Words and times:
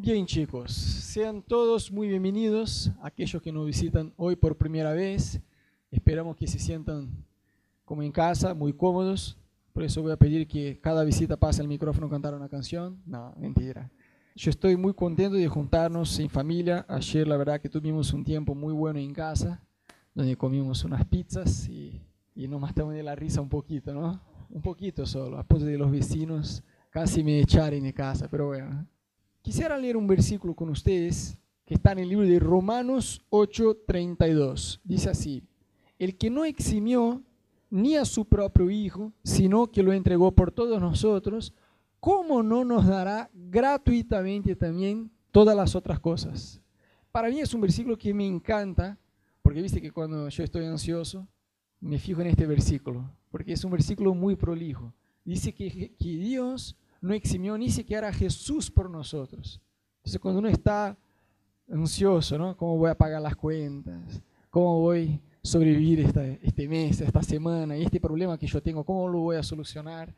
Bien 0.00 0.26
chicos, 0.26 0.70
sean 0.70 1.42
todos 1.42 1.90
muy 1.90 2.06
bienvenidos, 2.06 2.92
aquellos 3.02 3.42
que 3.42 3.50
nos 3.50 3.66
visitan 3.66 4.14
hoy 4.16 4.36
por 4.36 4.56
primera 4.56 4.92
vez. 4.92 5.40
Esperamos 5.90 6.36
que 6.36 6.46
se 6.46 6.60
sientan 6.60 7.10
como 7.84 8.04
en 8.04 8.12
casa, 8.12 8.54
muy 8.54 8.72
cómodos. 8.72 9.36
Por 9.72 9.82
eso 9.82 10.00
voy 10.00 10.12
a 10.12 10.16
pedir 10.16 10.46
que 10.46 10.78
cada 10.80 11.02
visita 11.02 11.36
pase 11.36 11.62
al 11.62 11.66
micrófono 11.66 12.06
a 12.06 12.10
cantar 12.10 12.32
una 12.32 12.48
canción. 12.48 13.02
No, 13.06 13.34
mentira. 13.38 13.90
Yo 14.36 14.50
estoy 14.50 14.76
muy 14.76 14.94
contento 14.94 15.36
de 15.36 15.48
juntarnos 15.48 16.16
en 16.20 16.30
familia. 16.30 16.86
Ayer 16.88 17.26
la 17.26 17.36
verdad 17.36 17.60
que 17.60 17.68
tuvimos 17.68 18.12
un 18.12 18.22
tiempo 18.22 18.54
muy 18.54 18.72
bueno 18.72 19.00
en 19.00 19.12
casa, 19.12 19.60
donde 20.14 20.36
comimos 20.36 20.84
unas 20.84 21.04
pizzas 21.06 21.68
y, 21.68 22.00
y 22.36 22.46
nos 22.46 22.60
matamos 22.60 22.94
la 22.94 23.16
risa 23.16 23.40
un 23.40 23.48
poquito, 23.48 23.92
¿no? 23.92 24.22
Un 24.48 24.62
poquito 24.62 25.04
solo, 25.06 25.40
a 25.40 25.58
de 25.58 25.76
los 25.76 25.90
vecinos 25.90 26.62
casi 26.88 27.24
me 27.24 27.40
echaron 27.40 27.82
de 27.82 27.92
casa, 27.92 28.28
pero 28.30 28.46
bueno. 28.46 28.86
Quisiera 29.42 29.78
leer 29.78 29.96
un 29.96 30.06
versículo 30.06 30.54
con 30.54 30.68
ustedes 30.68 31.38
que 31.64 31.74
está 31.74 31.92
en 31.92 31.98
el 32.00 32.08
libro 32.08 32.26
de 32.26 32.38
Romanos 32.38 33.20
8:32. 33.30 34.80
Dice 34.84 35.10
así, 35.10 35.42
el 35.98 36.16
que 36.16 36.30
no 36.30 36.44
eximió 36.44 37.22
ni 37.70 37.96
a 37.96 38.04
su 38.04 38.24
propio 38.24 38.70
Hijo, 38.70 39.12
sino 39.22 39.66
que 39.70 39.82
lo 39.82 39.92
entregó 39.92 40.32
por 40.32 40.50
todos 40.50 40.80
nosotros, 40.80 41.52
¿cómo 42.00 42.42
no 42.42 42.64
nos 42.64 42.86
dará 42.86 43.30
gratuitamente 43.34 44.56
también 44.56 45.10
todas 45.30 45.56
las 45.56 45.74
otras 45.74 46.00
cosas? 46.00 46.60
Para 47.12 47.28
mí 47.28 47.40
es 47.40 47.52
un 47.52 47.60
versículo 47.60 47.98
que 47.98 48.14
me 48.14 48.26
encanta, 48.26 48.98
porque 49.42 49.62
viste 49.62 49.80
que 49.80 49.90
cuando 49.90 50.28
yo 50.28 50.44
estoy 50.44 50.64
ansioso, 50.64 51.26
me 51.80 51.98
fijo 51.98 52.20
en 52.20 52.28
este 52.28 52.46
versículo, 52.46 53.10
porque 53.30 53.52
es 53.52 53.64
un 53.64 53.70
versículo 53.70 54.14
muy 54.14 54.36
prolijo. 54.36 54.94
Dice 55.24 55.52
que, 55.52 55.94
que 55.94 56.16
Dios 56.16 56.76
no 57.00 57.14
eximió 57.14 57.56
ni 57.56 57.70
siquiera 57.70 58.08
a 58.08 58.12
Jesús 58.12 58.70
por 58.70 58.90
nosotros. 58.90 59.60
Entonces 59.98 60.20
cuando 60.20 60.40
uno 60.40 60.48
está 60.48 60.96
ansioso, 61.70 62.38
¿no? 62.38 62.56
¿Cómo 62.56 62.78
voy 62.78 62.90
a 62.90 62.96
pagar 62.96 63.20
las 63.20 63.36
cuentas? 63.36 64.22
¿Cómo 64.50 64.80
voy 64.80 65.20
a 65.42 65.46
sobrevivir 65.46 66.00
este 66.00 66.68
mes, 66.68 67.00
esta 67.00 67.22
semana, 67.22 67.76
y 67.76 67.82
este 67.82 68.00
problema 68.00 68.38
que 68.38 68.46
yo 68.46 68.62
tengo, 68.62 68.84
cómo 68.84 69.08
lo 69.08 69.20
voy 69.20 69.36
a 69.36 69.42
solucionar? 69.42 70.14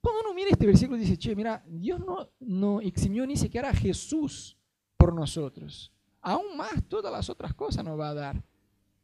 Cuando 0.00 0.22
uno 0.22 0.34
mira 0.34 0.50
este 0.50 0.66
versículo 0.66 0.98
dice, 0.98 1.16
che, 1.16 1.36
mira, 1.36 1.62
Dios 1.66 2.00
no, 2.00 2.28
no 2.40 2.80
eximió 2.80 3.26
ni 3.26 3.36
siquiera 3.36 3.70
a 3.70 3.74
Jesús 3.74 4.56
por 4.96 5.14
nosotros. 5.14 5.92
Aún 6.20 6.56
más 6.56 6.82
todas 6.88 7.12
las 7.12 7.28
otras 7.28 7.54
cosas 7.54 7.84
nos 7.84 7.98
va 7.98 8.08
a 8.08 8.14
dar. 8.14 8.42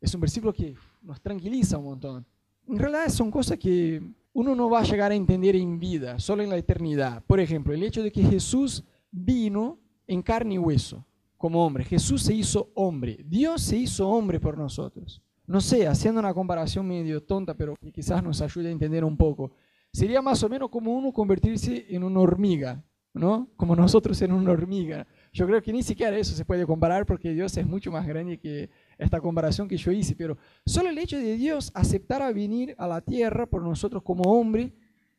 Es 0.01 0.15
un 0.15 0.21
versículo 0.21 0.53
que 0.53 0.75
nos 1.03 1.21
tranquiliza 1.21 1.79
un 1.79 1.85
montón. 1.85 2.27
En 2.67 2.79
realidad 2.79 3.09
son 3.09 3.31
cosas 3.31 3.59
que 3.59 4.03
uno 4.39 4.55
no 4.55 4.71
va 4.71 4.79
a 4.79 4.85
llegar 4.85 5.11
a 5.11 5.17
entender 5.17 5.57
en 5.57 5.81
vida, 5.81 6.21
solo 6.21 6.45
en 6.45 6.51
la 6.51 6.57
eternidad. 6.57 7.25
Por 7.27 7.41
ejemplo, 7.41 7.75
el 7.75 7.83
hecho 7.83 8.05
de 8.05 8.13
que 8.13 8.23
Jesús 8.23 8.85
vino 9.11 9.81
en 10.07 10.23
carne 10.23 10.55
y 10.55 10.59
hueso 10.59 11.05
como 11.37 11.67
hombre. 11.67 11.83
Jesús 11.83 12.23
se 12.23 12.35
hizo 12.35 12.71
hombre. 12.75 13.19
Dios 13.25 13.63
se 13.63 13.77
hizo 13.77 14.09
hombre 14.09 14.39
por 14.39 14.57
nosotros. 14.57 15.21
No 15.49 15.61
sé, 15.61 15.89
haciendo 15.89 16.21
una 16.21 16.33
comparación 16.33 16.87
medio 16.87 17.21
tonta, 17.21 17.55
pero 17.55 17.75
que 17.81 17.91
quizás 17.91 18.23
nos 18.23 18.41
ayude 18.41 18.69
a 18.69 18.71
entender 18.71 19.05
un 19.05 19.17
poco. 19.17 19.51
Sería 19.93 20.23
más 20.23 20.41
o 20.45 20.49
menos 20.49 20.69
como 20.69 20.97
uno 20.97 21.13
convertirse 21.13 21.87
en 21.89 22.05
una 22.05 22.21
hormiga, 22.21 22.85
¿no? 23.15 23.49
Como 23.57 23.75
nosotros 23.75 24.23
en 24.23 24.31
una 24.31 24.53
hormiga. 24.53 25.05
Yo 25.33 25.49
creo 25.49 25.61
que 25.61 25.73
ni 25.73 25.83
siquiera 25.83 26.17
eso 26.17 26.37
se 26.37 26.45
puede 26.45 26.65
comparar 26.65 27.07
porque 27.07 27.33
Dios 27.33 27.57
es 27.57 27.67
mucho 27.67 27.91
más 27.91 28.07
grande 28.07 28.39
que 28.39 28.71
esta 28.99 29.21
comparación 29.21 29.69
que 29.69 29.77
yo 29.77 29.93
hice, 29.93 30.17
pero 30.17 30.37
solo 30.67 30.91
el 30.91 30.99
hecho 30.99 31.17
de 31.17 31.37
Dios 31.37 31.71
aceptar 31.73 32.21
a 32.21 32.33
venir 32.33 32.75
a 32.79 32.89
la 32.89 33.01
tierra 33.01 33.47
por 33.47 33.63
nosotros 33.63 34.03
como 34.03 34.25
hombre, 34.25 34.73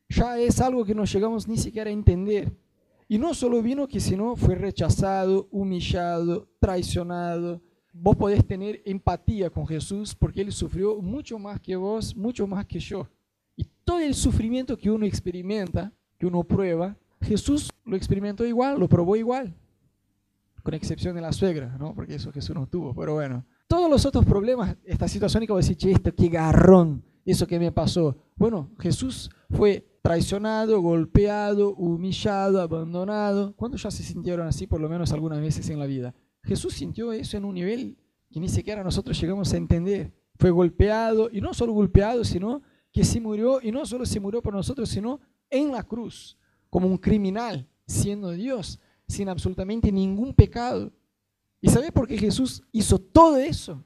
ya 0.10 0.38
es 0.38 0.60
algo 0.60 0.84
que 0.84 0.94
no 0.94 1.06
llegamos 1.06 1.48
ni 1.48 1.58
siquiera 1.58 1.90
a 1.90 1.94
entender. 1.94 2.52
Y 3.08 3.18
no 3.18 3.34
solo 3.34 3.62
vino 3.62 3.88
que 3.88 4.00
sino 4.00 4.36
fue 4.36 4.56
rechazado, 4.56 5.48
humillado, 5.52 6.48
traicionado. 6.60 7.62
Vos 7.94 8.16
podés 8.16 8.46
tener 8.46 8.82
empatía 8.86 9.50
con 9.50 9.66
Jesús 9.66 10.14
porque 10.14 10.42
Él 10.42 10.52
sufrió 10.52 11.02
mucho 11.02 11.40
más 11.40 11.60
que 11.60 11.76
vos, 11.76 12.16
mucho 12.16 12.46
más 12.46 12.66
que 12.66 12.80
yo. 12.80 13.08
Y 13.56 13.66
todo 13.84 14.00
el 14.00 14.14
sufrimiento 14.14 14.78
que 14.78 14.92
uno 14.92 15.06
experimenta, 15.06 15.92
que 16.18 16.28
uno 16.28 16.44
prueba, 16.44 16.96
Jesús 17.22 17.70
lo 17.86 17.96
experimentó 17.96 18.46
igual, 18.46 18.80
lo 18.80 18.88
probó 18.88 19.16
igual. 19.16 19.56
Con 20.62 20.74
excepción 20.74 21.16
de 21.16 21.22
la 21.22 21.32
suegra, 21.32 21.78
¿no? 21.80 21.96
Porque 21.96 22.16
eso 22.16 22.32
Jesús 22.32 22.56
no 22.56 22.68
tuvo, 22.68 22.94
pero 22.94 23.16
bueno 23.16 23.44
todos 23.70 23.88
los 23.88 24.04
otros 24.08 24.26
problemas, 24.26 24.76
esta 24.84 25.08
situación, 25.08 25.44
y 25.44 25.48
como 25.48 25.58
decir, 25.58 25.78
che, 25.78 25.92
esto, 25.92 26.14
qué 26.14 26.28
garrón, 26.28 27.04
eso 27.24 27.46
que 27.46 27.60
me 27.60 27.72
pasó. 27.72 28.18
Bueno, 28.36 28.72
Jesús 28.80 29.30
fue 29.52 30.00
traicionado, 30.02 30.82
golpeado, 30.82 31.76
humillado, 31.76 32.62
abandonado. 32.62 33.56
¿Cuántos 33.56 33.84
ya 33.84 33.92
se 33.92 34.02
sintieron 34.02 34.48
así, 34.48 34.66
por 34.66 34.82
lo 34.82 34.90
menos 34.90 35.14
algunas 35.14 35.40
veces 35.40 35.70
en 35.70 35.78
la 35.78 35.86
vida? 35.86 36.16
Jesús 36.44 36.74
sintió 36.74 37.14
eso 37.14 37.38
en 37.38 37.46
un 37.46 37.54
nivel 37.54 37.96
que 38.32 38.40
ni 38.40 38.50
siquiera 38.50 38.84
nosotros 38.84 39.22
llegamos 39.22 39.54
a 39.54 39.58
entender. 39.58 40.12
Fue 40.40 40.50
golpeado, 40.50 41.30
y 41.32 41.40
no 41.40 41.54
solo 41.54 41.72
golpeado, 41.74 42.24
sino 42.24 42.64
que 42.92 43.04
se 43.04 43.22
murió, 43.22 43.62
y 43.62 43.72
no 43.72 43.86
solo 43.86 44.04
se 44.04 44.20
murió 44.20 44.42
por 44.42 44.56
nosotros, 44.56 44.90
sino 44.90 45.20
en 45.52 45.72
la 45.72 45.84
cruz, 45.84 46.40
como 46.72 46.88
un 46.88 46.98
criminal, 46.98 47.70
siendo 47.86 48.32
Dios, 48.32 48.80
sin 49.08 49.30
absolutamente 49.30 49.92
ningún 49.92 50.34
pecado. 50.34 50.92
¿Y 51.62 51.70
sabe 51.70 51.92
por 51.92 52.08
qué 52.08 52.18
Jesús 52.18 52.64
hizo 52.72 53.00
todo 53.00 53.38
eso? 53.38 53.84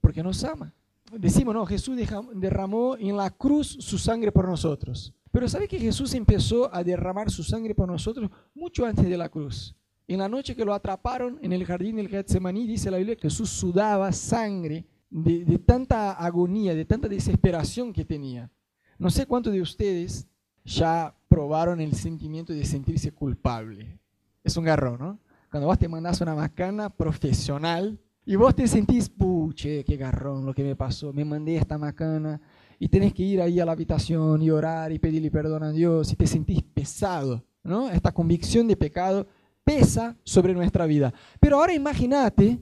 Porque 0.00 0.22
nos 0.22 0.42
ama. 0.44 0.74
Decimos, 1.12 1.54
no, 1.54 1.66
Jesús 1.66 1.96
derramó 2.34 2.96
en 2.96 3.16
la 3.16 3.30
cruz 3.30 3.76
su 3.80 3.98
sangre 3.98 4.30
por 4.30 4.48
nosotros. 4.48 5.12
Pero 5.32 5.48
¿sabe 5.48 5.68
que 5.68 5.78
Jesús 5.78 6.14
empezó 6.14 6.72
a 6.74 6.82
derramar 6.82 7.30
su 7.30 7.42
sangre 7.42 7.74
por 7.74 7.88
nosotros 7.88 8.30
mucho 8.54 8.84
antes 8.84 9.08
de 9.08 9.16
la 9.16 9.28
cruz? 9.28 9.74
En 10.08 10.18
la 10.18 10.28
noche 10.28 10.56
que 10.56 10.64
lo 10.64 10.74
atraparon 10.74 11.38
en 11.42 11.52
el 11.52 11.64
jardín 11.64 11.96
del 11.96 12.08
Getsemaní, 12.08 12.66
dice 12.66 12.90
la 12.90 12.98
Biblia 12.98 13.14
que 13.14 13.22
Jesús 13.28 13.50
sudaba 13.50 14.10
sangre 14.12 14.84
de, 15.08 15.44
de 15.44 15.58
tanta 15.58 16.12
agonía, 16.12 16.74
de 16.74 16.84
tanta 16.84 17.08
desesperación 17.08 17.92
que 17.92 18.04
tenía. 18.04 18.50
No 18.98 19.10
sé 19.10 19.26
cuántos 19.26 19.52
de 19.52 19.60
ustedes 19.60 20.26
ya 20.64 21.14
probaron 21.28 21.80
el 21.80 21.94
sentimiento 21.94 22.52
de 22.52 22.64
sentirse 22.64 23.12
culpable. 23.12 23.98
Es 24.42 24.56
un 24.56 24.64
garrón, 24.64 24.98
¿no? 24.98 25.18
Cuando 25.50 25.66
vos 25.66 25.78
te 25.78 25.88
mandás 25.88 26.20
una 26.20 26.36
macana 26.36 26.90
profesional 26.90 27.98
y 28.24 28.36
vos 28.36 28.54
te 28.54 28.68
sentís, 28.68 29.08
puche, 29.08 29.82
qué 29.82 29.96
garrón 29.96 30.46
lo 30.46 30.54
que 30.54 30.62
me 30.62 30.76
pasó, 30.76 31.12
me 31.12 31.24
mandé 31.24 31.56
esta 31.56 31.76
macana 31.76 32.40
y 32.78 32.88
tenés 32.88 33.12
que 33.12 33.24
ir 33.24 33.42
ahí 33.42 33.58
a 33.58 33.64
la 33.64 33.72
habitación 33.72 34.40
y 34.42 34.50
orar 34.50 34.92
y 34.92 35.00
pedirle 35.00 35.28
perdón 35.28 35.64
a 35.64 35.72
Dios 35.72 36.12
y 36.12 36.16
te 36.16 36.28
sentís 36.28 36.62
pesado, 36.62 37.44
¿no? 37.64 37.90
Esta 37.90 38.12
convicción 38.12 38.68
de 38.68 38.76
pecado 38.76 39.26
pesa 39.64 40.16
sobre 40.22 40.54
nuestra 40.54 40.86
vida. 40.86 41.12
Pero 41.40 41.56
ahora 41.56 41.74
imagínate 41.74 42.60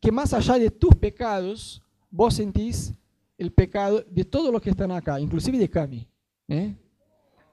que 0.00 0.10
más 0.10 0.32
allá 0.32 0.58
de 0.58 0.70
tus 0.70 0.94
pecados, 0.94 1.82
vos 2.10 2.32
sentís 2.32 2.94
el 3.36 3.52
pecado 3.52 4.02
de 4.08 4.24
todos 4.24 4.50
los 4.50 4.62
que 4.62 4.70
están 4.70 4.92
acá, 4.92 5.20
inclusive 5.20 5.58
de 5.58 5.68
Cami. 5.68 6.08
¿eh? 6.48 6.74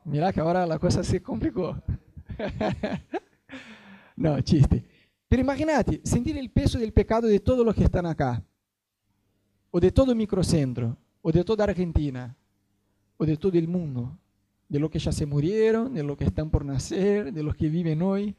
Mirá 0.05 0.31
que 0.31 0.39
ahora 0.39 0.65
la 0.65 0.79
cosa 0.79 1.03
se 1.03 1.21
complicó. 1.21 1.75
No, 4.21 4.39
chiste. 4.41 4.85
Pero 5.27 5.41
imagínate, 5.41 5.99
sentir 6.03 6.37
el 6.37 6.51
peso 6.51 6.77
del 6.77 6.93
pecado 6.93 7.27
de 7.27 7.39
todos 7.39 7.65
los 7.65 7.73
que 7.73 7.85
están 7.85 8.05
acá, 8.05 8.43
o 9.71 9.79
de 9.79 9.91
todo 9.91 10.13
microcentro, 10.13 10.95
o 11.23 11.31
de 11.31 11.43
toda 11.43 11.63
Argentina, 11.63 12.35
o 13.17 13.25
de 13.25 13.35
todo 13.35 13.57
el 13.57 13.67
mundo, 13.67 14.15
de 14.69 14.77
los 14.77 14.91
que 14.91 14.99
ya 14.99 15.11
se 15.11 15.25
murieron, 15.25 15.95
de 15.95 16.03
los 16.03 16.17
que 16.17 16.25
están 16.25 16.51
por 16.51 16.63
nacer, 16.63 17.33
de 17.33 17.41
los 17.41 17.55
que 17.55 17.67
viven 17.67 18.03
hoy. 18.03 18.35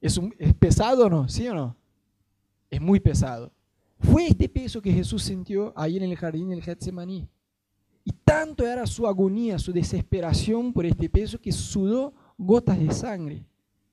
¿Es, 0.00 0.20
¿Es 0.38 0.54
pesado 0.54 1.06
o 1.06 1.10
no? 1.10 1.28
¿Sí 1.28 1.48
o 1.48 1.54
no? 1.54 1.76
Es 2.70 2.80
muy 2.80 3.00
pesado. 3.00 3.50
Fue 3.98 4.28
este 4.28 4.48
peso 4.48 4.80
que 4.80 4.92
Jesús 4.92 5.24
sintió 5.24 5.72
ahí 5.74 5.96
en 5.96 6.04
el 6.04 6.16
jardín 6.16 6.50
del 6.50 6.62
Getsemaní. 6.62 7.28
Y 8.04 8.12
tanto 8.12 8.64
era 8.64 8.86
su 8.86 9.08
agonía, 9.08 9.58
su 9.58 9.72
desesperación 9.72 10.72
por 10.72 10.86
este 10.86 11.10
peso 11.10 11.40
que 11.40 11.50
sudó 11.50 12.14
gotas 12.38 12.78
de 12.78 12.92
sangre. 12.92 13.44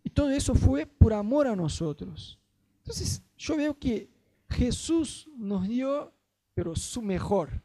Y 0.04 0.10
todo 0.10 0.30
eso 0.30 0.54
fue 0.54 0.86
por 0.86 1.14
amor 1.14 1.48
a 1.48 1.56
nosotros. 1.56 2.40
Entonces, 2.80 3.24
yo 3.38 3.56
veo 3.56 3.78
que 3.78 4.10
Jesús 4.50 5.30
nos 5.38 5.68
dio, 5.68 6.12
pero 6.54 6.76
su 6.76 7.02
mejor. 7.02 7.62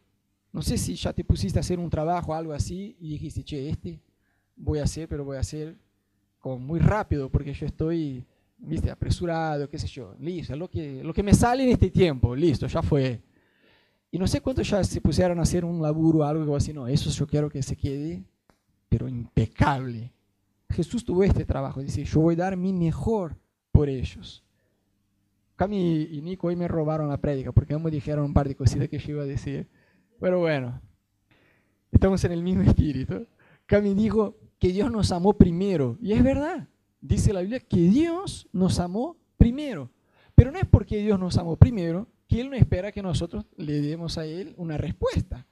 No 0.53 0.63
sé 0.63 0.79
si 0.79 0.95
ya 0.95 1.13
te 1.13 1.25
pusiste 1.25 1.59
a 1.59 1.61
hacer 1.61 1.79
un 1.79 1.91
trabajo 1.91 2.35
algo 2.35 2.53
así 2.53 2.97
y 3.01 3.11
dijiste, 3.11 3.45
che, 3.45 3.69
este 3.69 4.01
voy 4.57 4.79
a 4.79 4.85
hacer, 4.85 5.09
pero 5.09 5.25
voy 5.25 5.37
a 5.37 5.41
hacer 5.41 5.77
como 6.39 6.59
muy 6.59 6.81
rápido 6.81 7.29
porque 7.29 7.53
yo 7.53 7.67
estoy, 7.67 8.25
viste, 8.57 8.91
apresurado, 8.91 9.69
qué 9.69 9.79
sé 9.79 9.87
yo. 9.87 10.15
Listo, 10.19 10.57
lo 10.57 10.69
que, 10.69 11.03
lo 11.03 11.13
que 11.13 11.23
me 11.23 11.35
sale 11.35 11.65
en 11.65 11.71
este 11.71 11.91
tiempo, 11.91 12.35
listo, 12.35 12.67
ya 12.67 12.83
fue. 12.83 13.21
Y 14.11 14.19
no 14.19 14.27
sé 14.27 14.41
cuántos 14.41 14.69
ya 14.69 14.83
se 14.83 15.01
pusieron 15.01 15.39
a 15.39 15.43
hacer 15.43 15.65
un 15.65 15.83
laburo 15.83 16.25
algo 16.25 16.57
así, 16.57 16.73
no, 16.73 16.89
eso 16.89 17.11
yo 17.11 17.27
quiero 17.27 17.51
que 17.51 17.63
se 17.63 17.77
quede, 17.77 18.25
pero 18.89 19.09
impecable. 19.09 20.13
Jesús 20.71 21.05
tuvo 21.05 21.25
este 21.25 21.45
trabajo, 21.45 21.83
dice, 21.83 22.05
yo 22.05 22.21
voy 22.21 22.35
a 22.35 22.39
dar 22.39 22.57
mi 22.57 22.73
mejor 22.73 23.37
por 23.73 23.89
ellos. 23.89 24.45
Cami 25.57 26.03
y 26.03 26.23
Nico 26.23 26.47
hoy 26.47 26.57
me 26.57 26.69
robaron 26.69 27.09
la 27.09 27.21
prédica 27.21 27.51
porque 27.51 27.77
me 27.77 27.91
dijeron 27.91 28.27
un 28.27 28.33
par 28.33 28.47
de 28.47 28.55
cositas 28.55 28.89
que 28.89 28.99
yo 28.99 29.15
iba 29.15 29.25
a 29.25 29.27
decir. 29.27 29.67
Pero 30.21 30.39
bueno, 30.39 30.81
estamos 31.91 32.23
en 32.23 32.31
el 32.31 32.45
mismo 32.45 32.63
espíritu. 32.63 33.27
Cami 33.67 33.93
dijo 33.95 34.37
que 34.61 34.69
Dios 34.69 34.89
nos 34.93 35.11
amó 35.11 35.33
primero. 35.33 35.99
Y 36.01 36.13
es 36.13 36.23
verdad. 36.23 36.69
dice 37.01 37.33
la 37.33 37.41
Biblia 37.41 37.59
que 37.59 37.79
Dios 37.79 38.49
nos 38.53 38.79
amó 38.79 39.17
primero. 39.37 39.91
Pero 40.37 40.53
no 40.53 40.59
es 40.59 40.67
porque 40.67 40.99
Dios 40.99 41.19
nos 41.19 41.37
amó 41.39 41.57
primero 41.57 42.07
que 42.29 42.41
Él 42.41 42.51
no 42.51 42.57
espera 42.57 42.93
que 42.93 43.03
nosotros 43.03 43.45
le 43.57 43.81
demos 43.81 44.17
a 44.17 44.27
Él 44.27 44.55
una 44.59 44.77
respuesta. 44.77 45.45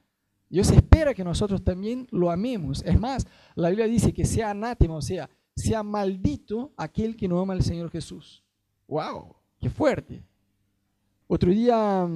Dios 0.49 0.71
espera 0.71 1.15
que 1.15 1.25
nosotros 1.25 1.63
también 1.63 2.07
lo 2.11 2.31
amemos. 2.31 2.83
Es 2.85 2.99
más, 2.99 3.27
la 3.55 3.69
Biblia 3.69 3.87
dice 3.87 4.13
que 4.13 4.25
sea 4.25 4.51
anátema, 4.51 4.97
o 4.97 5.03
sea, 5.03 5.29
sea 5.55 5.83
maldito 5.83 6.73
aquel 6.77 7.17
que 7.17 7.29
no 7.29 7.41
ama 7.41 7.55
al 7.55 7.63
Señor 7.63 7.91
Jesús. 7.91 8.43
¡Wow! 8.87 9.35
¡Qué 9.59 9.71
fuerte! 9.71 10.23
Otro 11.27 11.51
día, 11.51 12.07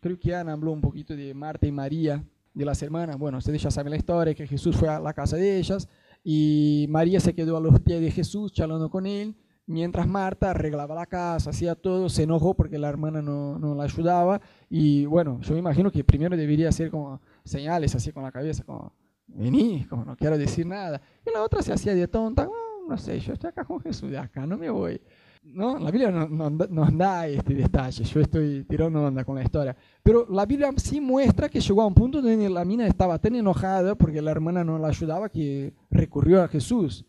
creo 0.00 0.18
que 0.18 0.34
Ana 0.34 0.52
habló 0.52 0.72
un 0.72 0.80
poquito 0.80 1.14
de 1.14 1.32
Marta 1.32 1.66
y 1.66 1.72
María, 1.72 2.24
de 2.58 2.64
las 2.64 2.82
hermanas. 2.82 3.16
Bueno, 3.16 3.38
ustedes 3.38 3.62
ya 3.62 3.70
saben 3.70 3.90
la 3.90 3.96
historia, 3.96 4.34
que 4.34 4.46
Jesús 4.46 4.76
fue 4.76 4.88
a 4.88 4.98
la 4.98 5.12
casa 5.12 5.36
de 5.36 5.58
ellas 5.58 5.88
y 6.24 6.86
María 6.88 7.20
se 7.20 7.34
quedó 7.34 7.56
a 7.56 7.60
los 7.60 7.78
pies 7.80 8.00
de 8.00 8.10
Jesús 8.10 8.52
charlando 8.52 8.90
con 8.90 9.06
él, 9.06 9.36
mientras 9.66 10.08
Marta 10.08 10.50
arreglaba 10.50 10.94
la 10.94 11.06
casa, 11.06 11.50
hacía 11.50 11.76
todo, 11.76 12.08
se 12.08 12.24
enojó 12.24 12.54
porque 12.54 12.78
la 12.78 12.88
hermana 12.88 13.22
no, 13.22 13.58
no 13.58 13.74
la 13.76 13.84
ayudaba 13.84 14.40
y 14.68 15.06
bueno, 15.06 15.40
yo 15.42 15.52
me 15.52 15.60
imagino 15.60 15.92
que 15.92 16.02
primero 16.02 16.36
debería 16.36 16.70
hacer 16.70 16.90
como 16.90 17.20
señales 17.48 17.94
así 17.94 18.12
con 18.12 18.22
la 18.22 18.32
cabeza, 18.32 18.64
como 18.64 18.94
vení, 19.26 19.84
como 19.86 20.04
no 20.04 20.16
quiero 20.16 20.38
decir 20.38 20.66
nada. 20.66 21.00
Y 21.26 21.32
la 21.32 21.42
otra 21.42 21.62
se 21.62 21.72
hacía 21.72 21.94
de 21.94 22.08
tonta, 22.08 22.44
ah, 22.44 22.86
no 22.88 22.96
sé, 22.96 23.18
yo 23.20 23.32
estoy 23.32 23.48
acá 23.50 23.64
con 23.64 23.80
Jesús, 23.80 24.10
de 24.10 24.18
acá 24.18 24.46
no 24.46 24.56
me 24.56 24.70
voy. 24.70 25.00
¿no? 25.42 25.78
La 25.78 25.90
Biblia 25.90 26.10
no, 26.10 26.50
nos 26.50 26.96
da 26.96 27.26
este 27.26 27.54
detalle, 27.54 28.04
yo 28.04 28.20
estoy 28.20 28.64
tirando 28.64 29.02
onda 29.02 29.24
con 29.24 29.36
la 29.36 29.42
historia. 29.42 29.76
Pero 30.02 30.26
la 30.28 30.46
Biblia 30.46 30.70
sí 30.76 31.00
muestra 31.00 31.48
que 31.48 31.60
llegó 31.60 31.82
a 31.82 31.86
un 31.86 31.94
punto 31.94 32.20
donde 32.20 32.48
la 32.48 32.64
mina 32.64 32.86
estaba 32.86 33.18
tan 33.18 33.34
enojada 33.34 33.94
porque 33.94 34.22
la 34.22 34.30
hermana 34.30 34.64
no 34.64 34.78
la 34.78 34.88
ayudaba 34.88 35.28
que 35.28 35.74
recurrió 35.90 36.42
a 36.42 36.48
Jesús. 36.48 37.04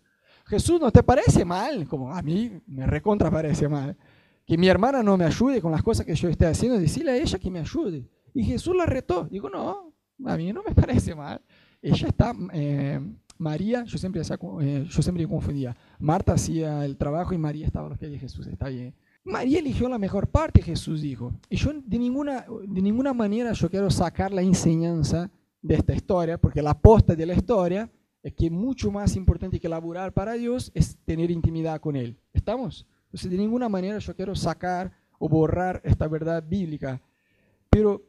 Jesús, 0.46 0.80
¿no 0.82 0.92
te 0.92 1.04
parece 1.04 1.46
mal? 1.46 1.88
Como 1.88 2.14
a 2.14 2.22
mí 2.22 2.60
me 2.68 2.88
recontra 2.88 3.30
parece 3.30 3.68
mal. 3.68 3.96
Que 4.46 4.58
mi 4.58 4.68
hermana 4.68 5.04
no 5.04 5.16
me 5.16 5.26
ayude 5.26 5.62
con 5.62 5.72
las 5.72 5.84
cosas 5.84 6.06
que 6.06 6.16
yo 6.16 6.28
esté 6.28 6.48
haciendo, 6.48 6.80
decirle 6.80 7.12
a 7.12 7.18
ella 7.18 7.38
que 7.38 7.52
me 7.52 7.60
ayude. 7.60 8.10
Y 8.34 8.44
Jesús 8.44 8.76
la 8.76 8.86
retó. 8.86 9.26
Digo, 9.26 9.50
no, 9.50 9.94
a 10.26 10.38
mí 10.38 10.52
no 10.54 10.64
me 10.64 10.74
parece 10.76 11.16
mal. 11.16 11.42
Ella 11.82 12.08
está... 12.08 12.34
Eh, 12.54 13.00
María, 13.40 13.86
yo 13.86 13.98
siempre, 13.98 14.22
eh, 14.22 14.86
yo 14.90 15.02
siempre 15.02 15.26
confundía. 15.26 15.76
Marta 15.98 16.34
hacía 16.34 16.84
el 16.84 16.98
trabajo 16.98 17.34
y 17.34 17.38
María 17.38 17.66
estaba 17.66 17.88
a 17.88 17.90
los 17.90 17.98
pies 17.98 18.12
de 18.12 18.20
Jesús. 18.20 18.46
Está 18.48 18.68
bien. 18.68 18.94
María 19.24 19.60
eligió 19.60 19.88
la 19.88 19.98
mejor 19.98 20.28
parte, 20.28 20.62
Jesús 20.62 21.02
dijo. 21.02 21.32
Y 21.50 21.56
yo 21.56 21.72
de 21.74 21.98
ninguna, 21.98 22.46
de 22.68 22.82
ninguna 22.82 23.14
manera 23.14 23.54
yo 23.54 23.70
quiero 23.70 23.90
sacar 23.90 24.34
la 24.34 24.42
enseñanza 24.42 25.32
de 25.62 25.76
esta 25.76 25.94
historia, 25.94 26.38
porque 26.38 26.62
la 26.62 26.72
aposta 26.72 27.16
de 27.16 27.26
la 27.26 27.34
historia 27.34 27.90
es 28.22 28.34
que 28.34 28.50
mucho 28.50 28.92
más 28.92 29.16
importante 29.16 29.60
que 29.60 29.70
laburar 29.70 30.14
para 30.14 30.34
Dios 30.34 30.70
es 30.74 30.98
tener 31.06 31.32
intimidad 31.32 31.80
con 31.80 31.96
Él. 31.96 32.18
¿Estamos? 32.34 32.86
Entonces 33.06 33.32
de 33.32 33.38
ninguna 33.38 33.70
manera 33.70 34.00
yo 34.00 34.16
quiero 34.16 34.36
sacar 34.36 34.92
o 35.18 35.30
borrar 35.30 35.82
esta 35.86 36.08
verdad 36.10 36.44
bíblica. 36.46 37.02
Pero 37.70 38.04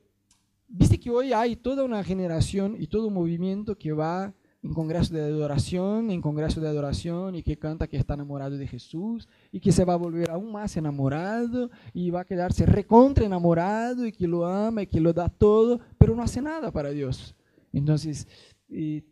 viste 0.70 0.98
que 0.98 1.10
hoy 1.10 1.32
hay 1.32 1.56
toda 1.56 1.84
una 1.84 2.02
generación 2.04 2.76
y 2.78 2.86
todo 2.86 3.08
un 3.08 3.14
movimiento 3.14 3.76
que 3.76 3.92
va 3.92 4.32
en 4.62 4.74
congreso 4.74 5.14
de 5.14 5.22
adoración, 5.22 6.10
en 6.10 6.20
congreso 6.20 6.60
de 6.60 6.68
adoración, 6.68 7.34
y 7.34 7.42
que 7.42 7.58
canta 7.58 7.88
que 7.88 7.96
está 7.96 8.14
enamorado 8.14 8.58
de 8.58 8.66
Jesús, 8.66 9.26
y 9.50 9.58
que 9.58 9.72
se 9.72 9.86
va 9.86 9.94
a 9.94 9.96
volver 9.96 10.30
aún 10.30 10.52
más 10.52 10.76
enamorado, 10.76 11.70
y 11.94 12.10
va 12.10 12.20
a 12.20 12.24
quedarse 12.24 12.66
recontra 12.66 13.24
enamorado, 13.24 14.06
y 14.06 14.12
que 14.12 14.28
lo 14.28 14.46
ama, 14.46 14.82
y 14.82 14.86
que 14.86 15.00
lo 15.00 15.14
da 15.14 15.28
todo, 15.30 15.80
pero 15.96 16.14
no 16.14 16.22
hace 16.22 16.42
nada 16.42 16.70
para 16.70 16.90
Dios. 16.90 17.34
Entonces, 17.72 18.28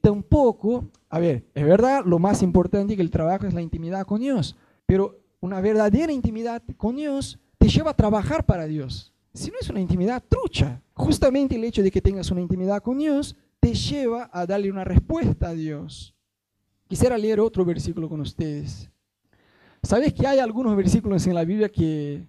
tampoco, 0.02 0.90
a 1.08 1.19
ver, 1.19 1.46
es 1.55 1.64
verdad, 1.64 2.05
lo 2.05 2.19
más 2.19 2.43
importante 2.43 2.94
que 2.94 3.02
el 3.02 3.10
trabajo 3.10 3.46
es 3.46 3.55
la 3.55 3.62
intimidad 3.62 4.05
con 4.05 4.20
Dios, 4.20 4.55
pero 4.84 5.19
una 5.40 5.62
verdadera 5.62 6.12
intimidad 6.12 6.62
con 6.76 6.96
Dios 6.96 7.38
te 7.56 7.69
lleva 7.69 7.93
a 7.93 7.96
trabajar 7.96 8.44
para 8.44 8.66
Dios. 8.66 9.14
Si 9.33 9.51
no 9.51 9.57
es 9.61 9.69
una 9.71 9.81
intimidad 9.81 10.23
trucha, 10.29 10.83
justamente 10.95 11.57
el 11.57 11.65
hecho 11.65 11.83
de 11.83 11.91
que 11.91 12.03
tengas 12.03 12.31
una 12.31 12.41
intimidad 12.41 12.83
con 12.83 12.99
Dios 12.99 13.37
te 13.61 13.75
lleva 13.75 14.31
a 14.33 14.47
darle 14.47 14.71
una 14.71 14.85
respuesta 14.85 15.49
a 15.49 15.55
Dios. 15.55 16.15
Quisiera 16.89 17.19
leer 17.19 17.41
otro 17.41 17.65
versículo 17.65 18.09
con 18.09 18.21
ustedes. 18.21 18.91
Sabes 19.83 20.13
que 20.13 20.27
hay 20.27 20.39
algunos 20.39 20.77
versículos 20.77 21.27
en 21.27 21.35
la 21.35 21.45
Biblia 21.45 21.69
que, 21.69 22.27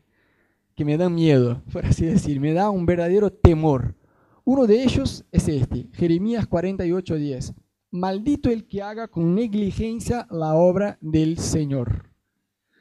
que 0.75 0.85
me 0.85 0.97
dan 0.97 1.15
miedo, 1.15 1.63
por 1.71 1.85
así 1.85 2.05
decir, 2.05 2.39
me 2.39 2.53
da 2.53 2.69
un 2.69 2.85
verdadero 2.85 3.31
temor. 3.31 3.95
Uno 4.43 4.65
de 4.67 4.83
ellos 4.83 5.25
es 5.31 5.47
este, 5.47 5.87
Jeremías 5.93 6.47
48, 6.47 7.15
10. 7.15 7.53
Maldito 7.91 8.49
el 8.49 8.67
que 8.67 8.81
haga 8.81 9.07
con 9.07 9.33
negligencia 9.33 10.27
la 10.29 10.53
obra 10.55 10.97
del 11.01 11.37
Señor. 11.37 12.09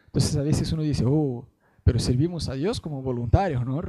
Entonces 0.07 0.37
a 0.37 0.43
veces 0.43 0.73
uno 0.73 0.83
dice, 0.83 1.05
oh, 1.07 1.47
pero 1.89 1.99
servimos 1.99 2.51
a 2.51 2.53
Dios 2.53 2.83
como 2.83 3.01
voluntarios, 3.01 3.65
¿no? 3.65 3.81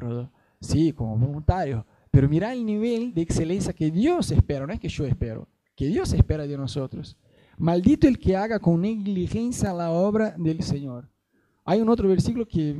Sí, 0.61 0.93
como 0.93 1.17
voluntarios. 1.17 1.83
Pero 2.09 2.29
mira 2.29 2.53
el 2.53 2.65
nivel 2.65 3.13
de 3.13 3.21
excelencia 3.21 3.73
que 3.73 3.91
Dios 3.91 4.31
espera, 4.31 4.65
no 4.65 4.71
es 4.71 4.79
que 4.79 4.87
yo 4.87 5.05
espero, 5.05 5.49
que 5.75 5.87
Dios 5.87 6.13
espera 6.13 6.47
de 6.47 6.55
nosotros. 6.55 7.17
Maldito 7.57 8.07
el 8.07 8.17
que 8.17 8.37
haga 8.37 8.57
con 8.57 8.79
negligencia 8.79 9.73
la 9.73 9.91
obra 9.91 10.33
del 10.37 10.63
Señor. 10.63 11.09
Hay 11.65 11.81
un 11.81 11.89
otro 11.89 12.07
versículo 12.07 12.47
que 12.47 12.73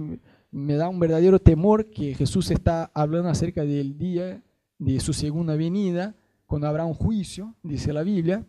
me 0.51 0.75
da 0.75 0.87
un 0.87 1.01
verdadero 1.01 1.37
temor 1.37 1.89
que 1.89 2.15
Jesús 2.15 2.49
está 2.49 2.89
hablando 2.93 3.27
acerca 3.27 3.65
del 3.65 3.97
día 3.97 4.41
de 4.77 5.01
su 5.01 5.11
segunda 5.11 5.57
venida, 5.57 6.15
cuando 6.45 6.65
habrá 6.65 6.85
un 6.85 6.93
juicio, 6.93 7.55
dice 7.61 7.91
la 7.91 8.03
Biblia, 8.03 8.47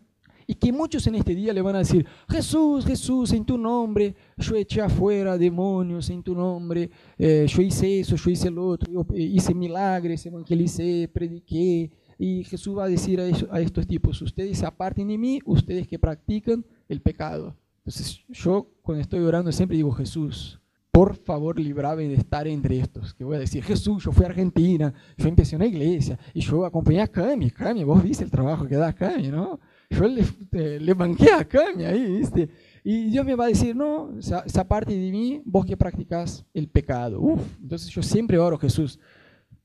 y 0.51 0.55
que 0.55 0.73
muchos 0.73 1.07
en 1.07 1.15
este 1.15 1.33
día 1.33 1.53
le 1.53 1.61
van 1.61 1.77
a 1.77 1.79
decir, 1.79 2.05
Jesús, 2.27 2.85
Jesús, 2.85 3.31
en 3.31 3.45
tu 3.45 3.57
nombre, 3.57 4.13
yo 4.35 4.57
eché 4.57 4.81
afuera 4.81 5.37
demonios, 5.37 6.09
en 6.09 6.21
tu 6.21 6.35
nombre, 6.35 6.91
eh, 7.17 7.45
yo 7.47 7.61
hice 7.61 8.01
eso, 8.01 8.17
yo 8.17 8.29
hice 8.29 8.51
lo 8.51 8.67
otro, 8.67 8.91
yo 8.91 9.05
eh, 9.15 9.21
hice 9.21 9.53
milagres, 9.53 10.25
evangelicé, 10.25 11.09
prediqué. 11.13 11.89
Y 12.19 12.43
Jesús 12.43 12.77
va 12.77 12.83
a 12.83 12.89
decir 12.89 13.21
a, 13.21 13.61
estos 13.61 13.87
tipos, 13.87 14.21
ustedes 14.21 14.57
se 14.57 14.65
aparten 14.65 15.07
de 15.07 15.17
mí, 15.17 15.39
ustedes 15.45 15.87
que 15.87 15.97
practican 15.97 16.65
el 16.89 16.99
pecado. 16.99 17.55
Entonces 17.85 18.19
yo 18.27 18.67
cuando 18.81 19.03
estoy 19.03 19.21
orando 19.21 19.53
siempre 19.53 19.77
digo, 19.77 19.93
Jesús, 19.93 20.59
por 20.91 21.15
favor, 21.15 21.57
librame 21.57 22.09
de 22.09 22.15
estar 22.15 22.45
entre 22.45 22.77
estos. 22.77 23.13
Que 23.13 23.23
voy 23.23 23.37
a 23.37 23.39
decir, 23.39 23.63
Jesús, 23.63 24.03
yo 24.03 24.11
fui 24.11 24.25
a 24.25 24.27
Argentina, 24.27 24.93
yo 25.15 25.29
empecé 25.29 25.55
una 25.55 25.65
iglesia 25.65 26.19
y 26.33 26.41
yo 26.41 26.65
acompañé 26.65 26.99
a 26.99 27.07
Cami. 27.07 27.51
Cami, 27.51 27.85
vos 27.85 28.03
viste 28.03 28.25
el 28.25 28.29
trabajo 28.29 28.67
que 28.67 28.75
da 28.75 28.91
Cami, 28.91 29.29
¿no? 29.29 29.57
Yo 29.91 30.07
le, 30.07 30.23
eh, 30.53 30.79
le 30.79 30.93
banqué 30.93 31.31
a 31.31 31.45
Cami 31.47 31.83
ahí, 31.85 32.17
¿viste? 32.17 32.49
Y 32.83 33.09
Dios 33.09 33.25
me 33.25 33.35
va 33.35 33.45
a 33.45 33.47
decir, 33.49 33.75
no, 33.75 34.17
esa, 34.17 34.67
parte 34.67 34.97
de 34.97 35.11
mí, 35.11 35.41
vos 35.45 35.65
que 35.65 35.77
practicas 35.77 36.45
el 36.53 36.67
pecado. 36.67 37.19
Uf, 37.21 37.41
entonces 37.61 37.89
yo 37.89 38.01
siempre 38.01 38.39
oro, 38.39 38.57
Jesús, 38.57 38.99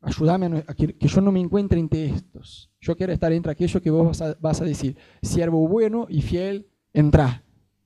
ayúdame 0.03 0.65
a, 0.67 0.75
que, 0.75 0.95
yo 0.99 1.21
no 1.21 1.33
me 1.33 1.41
encuentre 1.41 1.79
entre 1.79 2.07
estos. 2.07 2.71
Yo 2.81 2.97
quiero 2.97 3.13
estar 3.13 3.33
entre 3.33 3.53
aquellos 3.53 3.83
que 3.83 3.91
vos 3.91 4.07
vas 4.07 4.23
a, 4.23 4.37
vas 4.41 4.61
a 4.61 4.65
decir, 4.65 4.97
siervo 5.23 5.67
bueno 5.67 6.07
y 6.11 6.21
fiel, 6.21 6.67
entra. 6.93 7.43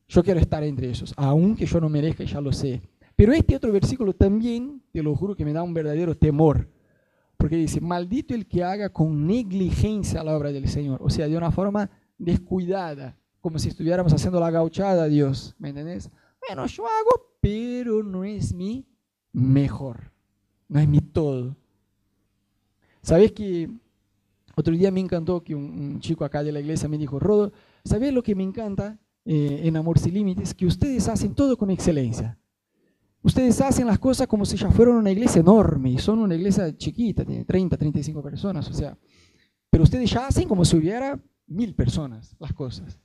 Yo 0.08 0.24
quiero 0.24 0.40
estar 0.40 0.64
entre 0.64 0.88
ellos, 0.88 1.14
aunque 1.16 1.66
yo 1.66 1.80
no 1.80 1.88
merezca 1.88 2.24
ya 2.24 2.40
lo 2.40 2.52
sé. 2.52 2.82
Pero 3.14 3.32
este 3.32 3.54
otro 3.54 3.70
versículo 3.70 4.14
también, 4.14 4.82
te 4.92 5.02
lo 5.02 5.14
juro 5.14 5.36
que 5.36 5.44
me 5.44 5.52
da 5.52 5.62
un 5.62 5.74
verdadero 5.74 6.16
temor. 6.16 6.68
Porque 7.36 7.56
dice, 7.56 7.80
maldito 7.80 8.34
el 8.34 8.46
que 8.46 8.64
haga 8.64 8.88
con 8.88 9.26
negligencia 9.26 10.24
la 10.24 10.36
obra 10.36 10.50
del 10.50 10.68
Señor. 10.68 11.00
O 11.02 11.08
sea, 11.08 11.28
de 11.28 11.36
una 11.36 11.50
forma 11.50 11.90
descuidada, 12.20 13.16
como 13.40 13.58
si 13.58 13.68
estuviéramos 13.68 14.12
haciendo 14.12 14.38
la 14.38 14.50
gauchada 14.50 15.04
a 15.04 15.08
Dios, 15.08 15.54
¿me 15.58 15.70
entendés? 15.70 16.10
Bueno, 16.46 16.66
yo 16.66 16.84
hago, 16.86 17.34
pero 17.40 18.02
no 18.02 18.24
es 18.24 18.52
mi 18.52 18.86
mejor, 19.32 20.12
no 20.68 20.78
es 20.78 20.86
mi 20.86 21.00
todo. 21.00 21.56
¿Sabes 23.02 23.32
que 23.32 23.70
otro 24.54 24.74
día 24.74 24.90
me 24.90 25.00
encantó 25.00 25.42
que 25.42 25.54
un, 25.54 25.98
chico 26.00 26.24
acá 26.24 26.42
de 26.44 26.52
la 26.52 26.60
iglesia 26.60 26.88
me 26.88 26.98
dijo, 26.98 27.18
Rodo, 27.18 27.52
¿sabes 27.84 28.12
lo 28.12 28.22
que 28.22 28.34
me 28.34 28.42
encanta 28.42 28.98
eh, 29.24 29.62
en 29.64 29.76
Amor 29.76 29.98
Sin 29.98 30.12
Límites? 30.12 30.52
Que 30.54 30.66
ustedes 30.66 31.08
hacen 31.08 31.34
todo 31.34 31.56
con 31.56 31.70
excelencia. 31.70 32.38
Ustedes 33.22 33.60
hacen 33.60 33.86
las 33.86 33.98
cosas 33.98 34.26
como 34.26 34.44
si 34.44 34.56
ya 34.56 34.70
fueran 34.70 34.96
una 34.96 35.10
iglesia 35.10 35.40
enorme 35.40 35.90
y 35.90 35.98
son 35.98 36.18
una 36.20 36.34
iglesia 36.34 36.76
chiquita, 36.76 37.24
tiene 37.24 37.44
30, 37.44 37.76
35 37.76 38.22
personas, 38.22 38.68
o 38.68 38.72
sea, 38.72 38.96
pero 39.68 39.84
ustedes 39.84 40.10
ya 40.10 40.26
hacen 40.26 40.48
como 40.48 40.64
si 40.64 40.76
hubiera 40.76 41.18
mil 41.50 41.74
personas 41.74 42.34
las 42.38 42.54
cosas. 42.54 42.98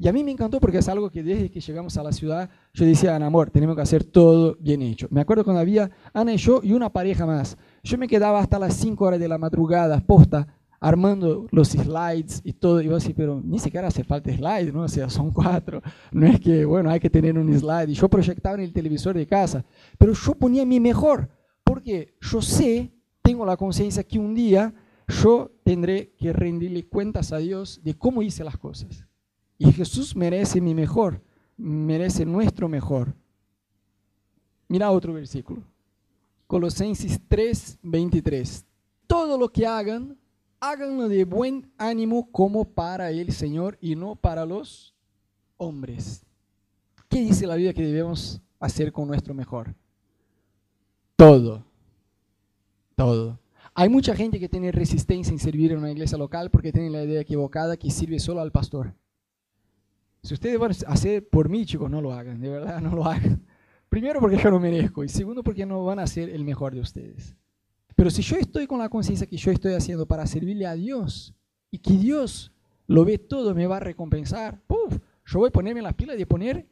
Y 0.00 0.06
a 0.06 0.12
mí 0.12 0.22
me 0.22 0.30
encantó 0.30 0.60
porque 0.60 0.78
es 0.78 0.88
algo 0.88 1.10
que 1.10 1.24
desde 1.24 1.50
que 1.50 1.60
llegamos 1.60 1.96
a 1.96 2.04
la 2.04 2.12
ciudad, 2.12 2.48
yo 2.72 2.84
decía, 2.84 3.16
Ana, 3.16 3.26
amor, 3.26 3.50
tenemos 3.50 3.74
que 3.74 3.82
hacer 3.82 4.04
todo 4.04 4.56
bien 4.60 4.80
hecho. 4.80 5.08
Me 5.10 5.20
acuerdo 5.20 5.42
cuando 5.42 5.60
había 5.60 5.90
Ana 6.12 6.34
y 6.34 6.36
yo 6.36 6.60
y 6.62 6.72
una 6.72 6.92
pareja 6.92 7.26
más. 7.26 7.56
Yo 7.82 7.98
me 7.98 8.06
quedaba 8.06 8.38
hasta 8.38 8.60
las 8.60 8.74
5 8.74 9.04
horas 9.04 9.18
de 9.18 9.26
la 9.26 9.38
madrugada, 9.38 10.00
posta, 10.00 10.46
armando 10.80 11.48
los 11.50 11.70
slides 11.70 12.40
y 12.44 12.52
todo. 12.52 12.80
Y 12.80 12.86
yo 12.86 12.94
así, 12.94 13.12
pero 13.12 13.40
ni 13.44 13.58
siquiera 13.58 13.88
hace 13.88 14.04
falta 14.04 14.32
slides, 14.32 14.72
¿no? 14.72 14.82
O 14.82 14.88
sea, 14.88 15.10
son 15.10 15.32
cuatro. 15.32 15.82
No 16.12 16.26
es 16.26 16.38
que, 16.38 16.64
bueno, 16.64 16.90
hay 16.90 17.00
que 17.00 17.10
tener 17.10 17.36
un 17.36 17.52
slide. 17.58 17.90
Y 17.90 17.94
yo 17.94 18.08
proyectaba 18.08 18.54
en 18.54 18.62
el 18.62 18.72
televisor 18.72 19.16
de 19.16 19.26
casa. 19.26 19.64
Pero 19.98 20.12
yo 20.12 20.34
ponía 20.34 20.64
mi 20.64 20.78
mejor, 20.78 21.28
porque 21.64 22.14
yo 22.20 22.40
sé, 22.40 22.92
tengo 23.22 23.44
la 23.44 23.56
conciencia 23.56 24.04
que 24.04 24.18
un 24.18 24.34
día 24.34 24.72
yo 25.08 25.50
tendré 25.64 26.12
que 26.18 26.32
rendirle 26.32 26.86
cuentas 26.86 27.32
a 27.32 27.38
Dios 27.38 27.80
de 27.82 27.94
cómo 27.94 28.22
hice 28.22 28.44
las 28.44 28.58
cosas. 28.58 29.04
Y 29.56 29.72
Jesús 29.72 30.14
merece 30.14 30.60
mi 30.60 30.74
mejor. 30.74 31.22
merece 31.56 32.24
nuestro 32.24 32.68
mejor. 32.68 33.12
Mira 34.68 34.92
otro 34.92 35.12
versículo. 35.12 35.62
Colosenses 36.46 37.20
3, 37.26 37.78
23. 37.82 38.64
Todo 39.08 39.36
lo 39.36 39.48
que 39.48 39.66
hagan, 39.66 40.16
háganlo 40.60 41.08
de 41.08 41.24
buen 41.24 41.72
ánimo 41.76 42.30
como 42.30 42.64
para 42.64 43.10
el 43.10 43.32
Señor 43.32 43.76
y 43.80 43.96
no 43.96 44.14
para 44.14 44.46
los 44.46 44.94
hombres. 45.56 46.24
¿Qué 47.08 47.20
dice 47.20 47.46
la 47.46 47.56
Biblia 47.56 47.74
que 47.74 47.82
debemos 47.82 48.40
hacer 48.60 48.92
con 48.92 49.08
nuestro 49.08 49.34
mejor? 49.34 49.74
Todo. 51.16 51.64
Todo. 52.94 53.38
Hay 53.80 53.88
mucha 53.88 54.16
gente 54.16 54.40
que 54.40 54.48
tiene 54.48 54.72
resistencia 54.72 55.30
en 55.30 55.38
servir 55.38 55.70
en 55.70 55.78
una 55.78 55.92
iglesia 55.92 56.18
local 56.18 56.50
porque 56.50 56.72
tiene 56.72 56.90
la 56.90 57.04
idea 57.04 57.20
equivocada 57.20 57.76
que 57.76 57.92
sirve 57.92 58.18
solo 58.18 58.40
al 58.40 58.50
pastor. 58.50 58.92
Si 60.20 60.34
ustedes 60.34 60.58
van 60.58 60.72
a 60.72 60.92
hacer 60.92 61.28
por 61.28 61.48
mí, 61.48 61.64
chicos, 61.64 61.88
no 61.88 62.02
lo 62.02 62.12
hagan, 62.12 62.40
de 62.40 62.48
verdad, 62.48 62.80
no 62.80 62.96
lo 62.96 63.04
hagan. 63.04 63.40
Primero 63.88 64.18
porque 64.18 64.36
yo 64.36 64.50
lo 64.50 64.58
merezco 64.58 65.04
y 65.04 65.08
segundo 65.08 65.44
porque 65.44 65.64
no 65.64 65.84
van 65.84 66.00
a 66.00 66.08
ser 66.08 66.28
el 66.28 66.42
mejor 66.42 66.74
de 66.74 66.80
ustedes. 66.80 67.36
Pero 67.94 68.10
si 68.10 68.20
yo 68.22 68.34
estoy 68.34 68.66
con 68.66 68.80
la 68.80 68.88
conciencia 68.88 69.28
que 69.28 69.36
yo 69.36 69.52
estoy 69.52 69.74
haciendo 69.74 70.06
para 70.06 70.26
servirle 70.26 70.66
a 70.66 70.74
Dios 70.74 71.32
y 71.70 71.78
que 71.78 71.92
Dios 71.92 72.50
lo 72.88 73.04
ve 73.04 73.16
todo, 73.16 73.54
me 73.54 73.68
va 73.68 73.76
a 73.76 73.80
recompensar, 73.80 74.60
¡puf! 74.66 74.98
yo 75.24 75.38
voy 75.38 75.50
a 75.50 75.52
ponerme 75.52 75.78
en 75.78 75.84
las 75.84 75.94
pilas 75.94 76.18
de 76.18 76.26
poner 76.26 76.66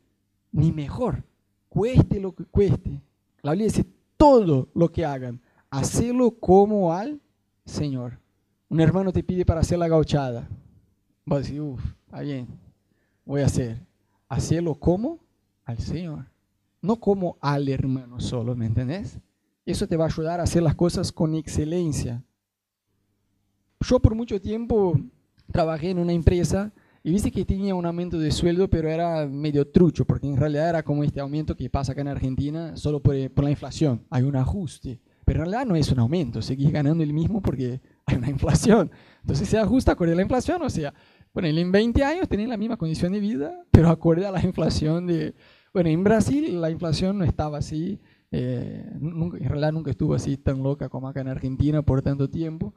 mi 0.50 0.72
mejor, 0.72 1.22
cueste 1.68 2.18
lo 2.18 2.34
que 2.34 2.46
cueste. 2.46 3.00
La 3.42 3.52
Biblia 3.52 3.68
dice, 3.68 3.86
todo 4.16 4.68
lo 4.74 4.90
que 4.90 5.04
hagan, 5.04 5.40
hacerlo 5.70 6.30
como 6.30 6.92
al 6.92 7.20
Señor. 7.64 8.18
Un 8.68 8.80
hermano 8.80 9.12
te 9.12 9.22
pide 9.22 9.44
para 9.44 9.60
hacer 9.60 9.78
la 9.78 9.88
gauchada. 9.88 10.48
Va 11.30 11.36
a 11.36 11.40
decir, 11.40 11.60
uff, 11.60 11.82
está 12.04 12.20
bien, 12.20 12.48
voy 13.24 13.42
a 13.42 13.46
hacer. 13.46 13.80
Hacerlo 14.28 14.74
como 14.74 15.20
al 15.64 15.78
Señor 15.78 16.26
no 16.86 16.96
como 16.96 17.36
al 17.40 17.68
hermano 17.68 18.20
solo, 18.20 18.54
¿me 18.54 18.66
entendés? 18.66 19.18
Eso 19.64 19.88
te 19.88 19.96
va 19.96 20.04
a 20.04 20.08
ayudar 20.08 20.40
a 20.40 20.44
hacer 20.44 20.62
las 20.62 20.76
cosas 20.76 21.10
con 21.10 21.34
excelencia. 21.34 22.22
Yo 23.80 24.00
por 24.00 24.14
mucho 24.14 24.40
tiempo 24.40 24.98
trabajé 25.50 25.90
en 25.90 25.98
una 25.98 26.12
empresa 26.12 26.72
y 27.02 27.10
viste 27.10 27.30
que 27.30 27.44
tenía 27.44 27.74
un 27.74 27.86
aumento 27.86 28.18
de 28.18 28.30
sueldo, 28.30 28.70
pero 28.70 28.88
era 28.88 29.26
medio 29.26 29.66
trucho, 29.68 30.04
porque 30.04 30.28
en 30.28 30.36
realidad 30.36 30.68
era 30.68 30.82
como 30.82 31.02
este 31.04 31.20
aumento 31.20 31.56
que 31.56 31.68
pasa 31.68 31.92
acá 31.92 32.00
en 32.00 32.08
Argentina 32.08 32.76
solo 32.76 33.00
por, 33.00 33.14
la 33.14 33.50
inflación. 33.50 34.04
Hay 34.10 34.22
un 34.22 34.36
ajuste, 34.36 35.00
pero 35.26 35.40
en 35.40 35.50
realidad 35.50 35.66
no 35.66 35.74
es 35.74 35.90
un 35.90 35.98
aumento, 35.98 36.40
seguís 36.40 36.70
ganando 36.70 37.02
el 37.02 37.12
mismo 37.12 37.42
porque 37.42 37.80
hay 38.06 38.16
una 38.16 38.30
inflación. 38.30 38.92
Entonces 39.20 39.48
se 39.48 39.58
ajusta 39.58 39.92
acorde 39.92 40.12
a 40.12 40.14
la 40.14 40.22
inflación, 40.22 40.62
o 40.62 40.70
sea, 40.70 40.94
bueno, 41.34 41.48
en 41.48 41.72
20 41.72 42.04
años 42.04 42.28
tenés 42.28 42.48
la 42.48 42.56
misma 42.56 42.76
condición 42.76 43.12
de 43.12 43.18
vida, 43.18 43.66
pero 43.72 43.88
acorde 43.90 44.24
a 44.24 44.30
la 44.30 44.40
inflación 44.40 45.06
de, 45.08 45.34
bueno, 45.74 45.90
en 45.90 46.04
Brasil 46.04 46.60
la 46.60 46.70
inflación 46.70 47.18
no 47.18 47.24
estaba 47.24 47.58
así, 47.58 48.00
eh, 48.30 48.88
en 48.94 49.48
realidad 49.48 49.72
nunca 49.72 49.90
estuvo 49.90 50.14
así 50.14 50.36
tan 50.36 50.62
loca 50.62 50.88
como 50.88 51.08
acá 51.08 51.22
en 51.22 51.28
Argentina 51.28 51.82
por 51.82 52.02
tanto 52.02 52.30
tiempo, 52.30 52.72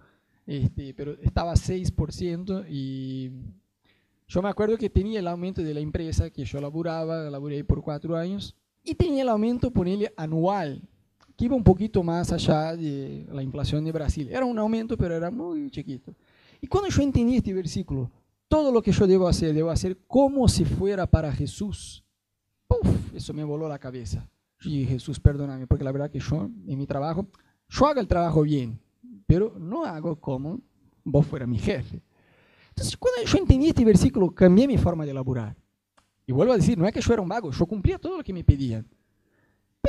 este, 0.48 0.96
pero 0.96 1.14
estaba 1.22 1.54
6% 1.54 2.66
y 2.68 3.32
yo 4.28 4.42
me 4.42 4.50
acuerdo 4.50 4.76
que 4.76 4.90
tenía 4.90 5.20
el 5.20 5.28
aumento 5.28 5.62
de 5.62 5.76
la 5.76 5.82
empresa 5.82 6.32
que 6.32 6.46
yo 6.46 6.60
laburaba, 6.60 7.30
laburé 7.30 7.64
por 7.64 7.84
cuatro 7.84 8.18
años, 8.18 8.56
y 8.84 8.96
tenía 8.96 9.22
el 9.22 9.30
aumento, 9.30 9.72
ponerle 9.72 10.12
anual, 10.18 10.82
que 11.40 11.46
iba 11.46 11.56
un 11.56 11.64
poquito 11.64 12.04
más 12.04 12.34
allá 12.34 12.76
de 12.76 13.26
la 13.32 13.42
inflación 13.42 13.86
de 13.86 13.94
Brasil. 13.94 14.28
Era 14.30 14.44
un 14.44 14.60
aumento, 14.60 14.98
pero 14.98 15.16
era 15.16 15.32
muy 15.32 15.72
chiquito. 15.72 16.14
Y 16.60 16.68
cuando 16.68 16.90
yo 16.90 17.02
entendí 17.02 17.38
este 17.38 17.54
versículo, 17.54 18.12
todo 18.50 18.74
lo 18.74 18.82
que 18.82 18.92
yo 18.92 19.08
debo 19.08 19.26
hacer, 19.26 19.54
debo 19.54 19.70
hacer 19.70 20.00
como 20.06 20.50
si 20.50 20.66
fuera 20.66 21.08
para 21.08 21.32
Jesús. 21.32 22.04
¡puf! 22.68 23.16
Eso 23.16 23.34
me 23.34 23.46
voló 23.46 23.70
la 23.70 23.80
cabeza. 23.80 24.30
Y 24.66 24.84
Jesús, 24.84 25.18
perdóname, 25.18 25.66
porque 25.66 25.86
la 25.86 25.94
verdad 25.94 26.12
que 26.12 26.20
yo, 26.20 26.50
en 26.68 26.78
mi 26.78 26.86
trabajo, 26.86 27.30
yo 27.70 27.88
hago 27.88 28.02
el 28.02 28.08
trabajo 28.10 28.42
bien, 28.42 28.78
pero 29.26 29.56
no 29.58 29.86
hago 29.86 30.20
como 30.20 30.60
vos 31.06 31.26
fuera 31.26 31.48
mi 31.48 31.58
jefe. 31.58 32.04
Entonces, 32.68 32.98
cuando 32.98 33.24
yo 33.24 33.38
entendí 33.38 33.70
este 33.70 33.86
versículo, 33.86 34.36
cambié 34.36 34.68
mi 34.68 34.78
forma 34.78 35.06
de 35.06 35.14
laburar. 35.14 35.56
Y 36.28 36.34
vuelvo 36.34 36.52
a 36.52 36.58
decir, 36.58 36.78
no 36.78 36.86
es 36.86 36.92
que 36.92 37.00
yo 37.00 37.14
era 37.14 37.22
un 37.22 37.30
vago, 37.30 37.50
yo 37.50 37.66
cumplía 37.66 37.98
todo 37.98 38.18
lo 38.18 38.24
que 38.26 38.34
me 38.34 38.44
pedían, 38.44 38.86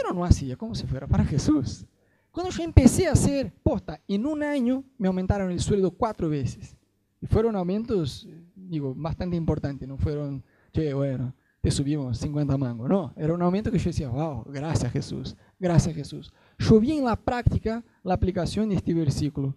pero 0.00 0.14
no 0.14 0.24
hacía 0.24 0.56
como 0.56 0.74
si 0.74 0.86
fuera 0.86 1.06
para 1.06 1.24
Jesús. 1.24 1.84
Cuando 2.30 2.50
yo 2.50 2.62
empecé 2.62 3.08
a 3.08 3.12
hacer 3.12 3.52
posta, 3.62 4.00
en 4.06 4.24
un 4.24 4.42
año 4.42 4.84
me 4.96 5.08
aumentaron 5.08 5.50
el 5.50 5.60
sueldo 5.60 5.90
cuatro 5.90 6.28
veces. 6.28 6.76
Y 7.20 7.26
fueron 7.26 7.54
aumentos, 7.54 8.26
digo, 8.54 8.94
bastante 8.94 9.36
importantes, 9.36 9.86
no 9.86 9.98
fueron, 9.98 10.42
che, 10.72 10.94
bueno, 10.94 11.34
te 11.60 11.70
subimos 11.70 12.18
50 12.18 12.56
mangos. 12.56 12.88
No, 12.88 13.12
era 13.16 13.34
un 13.34 13.42
aumento 13.42 13.70
que 13.70 13.78
yo 13.78 13.90
decía, 13.90 14.08
wow, 14.08 14.44
gracias 14.46 14.90
Jesús, 14.90 15.36
gracias 15.58 15.94
Jesús. 15.94 16.32
Yo 16.58 16.80
vi 16.80 16.92
en 16.92 17.04
la 17.04 17.16
práctica 17.16 17.84
la 18.02 18.14
aplicación 18.14 18.70
de 18.70 18.76
este 18.76 18.94
versículo. 18.94 19.54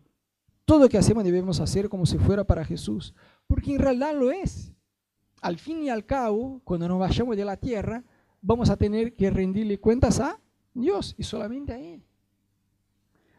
Todo 0.66 0.80
lo 0.80 0.90
que 0.90 0.98
hacemos 0.98 1.24
debemos 1.24 1.60
hacer 1.60 1.88
como 1.88 2.06
si 2.06 2.18
fuera 2.18 2.44
para 2.44 2.66
Jesús, 2.66 3.14
porque 3.48 3.74
en 3.76 3.80
realidad 3.80 4.14
lo 4.14 4.32
es. 4.32 4.74
Al 5.42 5.58
fin 5.58 5.84
y 5.84 5.90
al 5.90 6.06
cabo, 6.06 6.62
cuando 6.64 6.88
nos 6.88 7.00
vayamos 7.00 7.38
de 7.38 7.46
la 7.46 7.58
tierra, 7.58 8.04
vamos 8.44 8.70
a 8.70 8.78
tener 8.78 9.16
que 9.16 9.32
rendirle 9.32 9.80
cuentas 9.80 10.20
a 10.20 10.40
Dios 10.74 11.16
y 11.18 11.24
solamente 11.24 11.74
a 11.74 11.80
Él. 11.80 12.04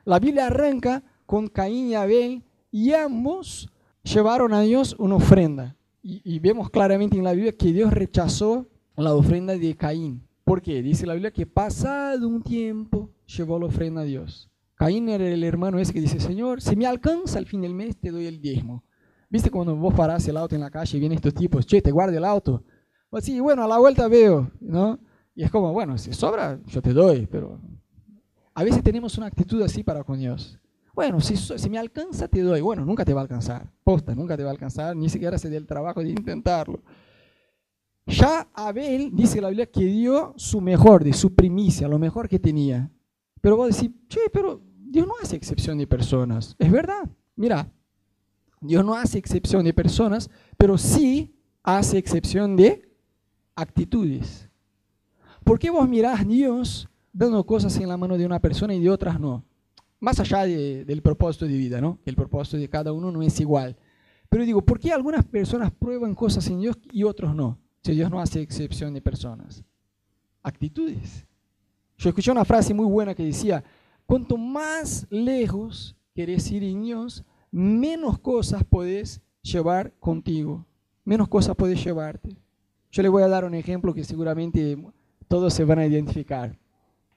La 0.05 0.19
Biblia 0.19 0.47
arranca 0.47 1.05
con 1.27 1.47
Caín 1.47 1.89
y 1.89 1.95
Abel 1.95 2.43
y 2.71 2.93
ambos 2.93 3.71
llevaron 4.03 4.53
a 4.53 4.63
Dios 4.63 4.97
una 4.99 5.17
ofrenda. 5.17 5.77
Y, 6.07 6.39
vemos 6.39 6.69
claramente 6.69 7.17
en 7.17 7.25
la 7.25 7.33
Biblia 7.33 7.57
que 7.57 7.73
Dios 7.73 7.91
rechazó 7.91 8.67
la 8.95 9.15
ofrenda 9.15 9.57
de 9.57 9.75
Caín. 9.75 10.23
¿Por 10.45 10.61
qué? 10.61 10.83
Dice 10.83 11.07
la 11.07 11.15
Biblia 11.15 11.33
que 11.33 11.47
pasado 11.47 12.29
un 12.29 12.43
tiempo 12.43 13.11
llevó 13.27 13.59
la 13.59 13.67
ofrenda 13.67 14.03
a 14.03 14.05
Dios. 14.05 14.51
Caín 14.75 15.09
era 15.09 15.27
el 15.27 15.43
hermano 15.43 15.79
ese 15.79 15.95
que 15.95 16.03
dice, 16.03 16.21
Señor, 16.21 16.61
si 16.61 16.77
me 16.77 16.85
alcanza 16.85 17.39
al 17.39 17.47
fin 17.47 17.63
del 17.63 17.73
mes, 17.73 17.97
te 17.97 18.11
doy 18.11 18.27
el 18.27 18.39
diezmo. 18.39 18.85
¿Viste 19.31 19.51
cuando 19.51 19.75
vos 19.75 19.95
parás 19.95 20.29
el 20.29 20.37
auto 20.37 20.55
en 20.55 20.61
la 20.61 20.71
calle 20.71 20.97
y 20.97 21.01
vienen 21.01 21.17
estos 21.17 21.33
tipos, 21.33 21.65
che, 21.65 21.81
te 21.81 21.91
guardo 21.91 22.19
el 22.19 22.25
auto? 22.25 22.63
Sí, 23.21 23.41
bueno, 23.41 23.65
a 23.65 23.69
la 23.69 23.79
vuelta 23.79 24.09
veo, 24.09 24.51
¿no? 24.61 24.99
Y 25.35 25.43
es 25.43 25.51
como, 25.51 25.73
bueno, 25.73 25.99
si 25.99 26.13
sobra, 26.13 26.61
yo 26.67 26.81
te 26.81 26.93
doy, 26.93 27.27
pero 27.27 27.59
a 28.55 28.63
veces 28.63 28.83
tenemos 28.83 29.19
una 29.19 29.27
actitud 29.27 29.61
así 29.63 29.83
para 29.83 30.05
con 30.05 30.19
Dios. 30.19 30.59
Bueno, 30.95 31.21
si, 31.21 31.37
si 31.37 31.71
me 31.71 31.79
alcanza, 31.79 32.29
te 32.29 32.41
doy. 32.41 32.61
Bueno, 32.61 32.85
nunca 32.85 33.05
te 33.05 33.13
va 33.13 33.21
a 33.21 33.23
alcanzar. 33.23 33.69
Posta, 33.83 34.15
nunca 34.15 34.37
te 34.37 34.45
va 34.45 34.51
a 34.51 34.53
alcanzar, 34.53 34.95
ni 34.97 35.09
siquiera 35.09 35.39
se 35.39 35.51
dé 35.51 35.57
el 35.57 35.67
trabajo 35.67 36.01
de 36.01 36.11
intentarlo. 36.11 36.81
Ya 38.07 38.49
Abel, 38.55 39.11
dice 39.13 39.41
la 39.41 39.49
Biblia, 39.49 39.67
que 39.67 39.85
dio 39.85 40.35
su 40.37 40.61
mejor, 40.61 41.03
de 41.03 41.13
su 41.13 41.35
primicia, 41.35 41.89
lo 41.89 41.99
mejor 41.99 42.29
que 42.29 42.39
tenía. 42.39 42.91
Pero 43.41 43.57
vos 43.57 43.75
decís, 43.75 43.91
che, 44.09 44.21
pero 44.33 44.61
Dios 44.77 45.07
no 45.07 45.15
hace 45.21 45.37
excepción 45.37 45.79
de 45.79 45.87
personas. 45.87 46.55
Es 46.59 46.71
verdad. 46.71 47.09
Mira, 47.35 47.73
Dios 48.61 48.85
no 48.85 48.95
hace 48.95 49.19
excepción 49.19 49.65
de 49.65 49.75
personas, 49.75 50.31
pero 50.57 50.79
sí 50.79 51.35
hace 51.63 51.99
excepción 51.99 52.57
de 52.57 52.84
actitudes. 53.55 54.49
¿Por 55.45 55.59
qué 55.59 55.71
vos 55.71 55.89
mirás 55.89 56.27
Dios 56.27 56.89
dando 57.13 57.45
cosas 57.45 57.77
en 57.79 57.89
la 57.89 57.97
mano 57.97 58.17
de 58.17 58.27
una 58.27 58.41
persona 58.41 58.75
y 58.75 58.81
de 58.81 58.91
otras 58.91 59.21
no? 59.21 59.45
más 60.05 60.21
allá 60.21 60.45
del 60.45 61.01
propósito 61.01 61.47
de 61.47 61.57
vida, 61.57 61.81
¿no? 61.81 61.99
El 62.05 62.15
propósito 62.15 62.59
de 62.59 62.69
cada 62.69 62.93
uno 62.93 63.11
no 63.11 63.23
es 63.23 63.41
igual. 63.41 63.75
Pero 64.29 64.45
digo, 64.45 64.61
¿por 64.61 64.79
qué 64.79 64.93
algunas 64.93 65.25
personas 65.25 65.73
prueban 65.73 66.15
cosas 66.15 66.47
en 66.49 66.61
Dios 66.61 66.77
y 66.93 67.05
otros 67.05 67.35
no? 67.35 67.59
Si 67.83 67.93
Dios 67.93 68.11
no 68.11 68.21
hace 68.21 68.43
excepción 68.43 68.93
de 68.93 69.01
personas. 69.01 69.65
Actitudes. 70.43 71.25
Yo 71.97 72.11
escuché 72.11 72.31
una 72.31 72.45
frase 72.45 72.75
muy 72.75 72.85
buena 72.85 73.15
que 73.15 73.25
decía, 73.25 73.65
cuanto 74.05 74.37
más 74.37 75.07
lejos 75.09 75.97
querés 76.15 76.51
ir 76.51 76.65
en 76.65 76.83
Dios, 76.83 77.25
menos 77.51 78.19
cosas 78.19 78.63
podés 78.63 79.23
llevar 79.41 79.91
contigo, 80.01 80.67
menos 81.03 81.29
cosas 81.29 81.57
podés 81.57 81.83
llevarte. 81.83 82.37
Yo 82.95 83.03
le 83.03 83.09
voy 83.09 83.25
a 83.25 83.29
dar 83.29 83.45
un 83.45 83.55
ejemplo 83.55 83.93
que 83.93 84.05
seguramente 84.05 84.79
todos 85.27 85.53
se 85.53 85.65
van 85.65 85.81
a 85.81 85.87
identificar. 85.87 86.57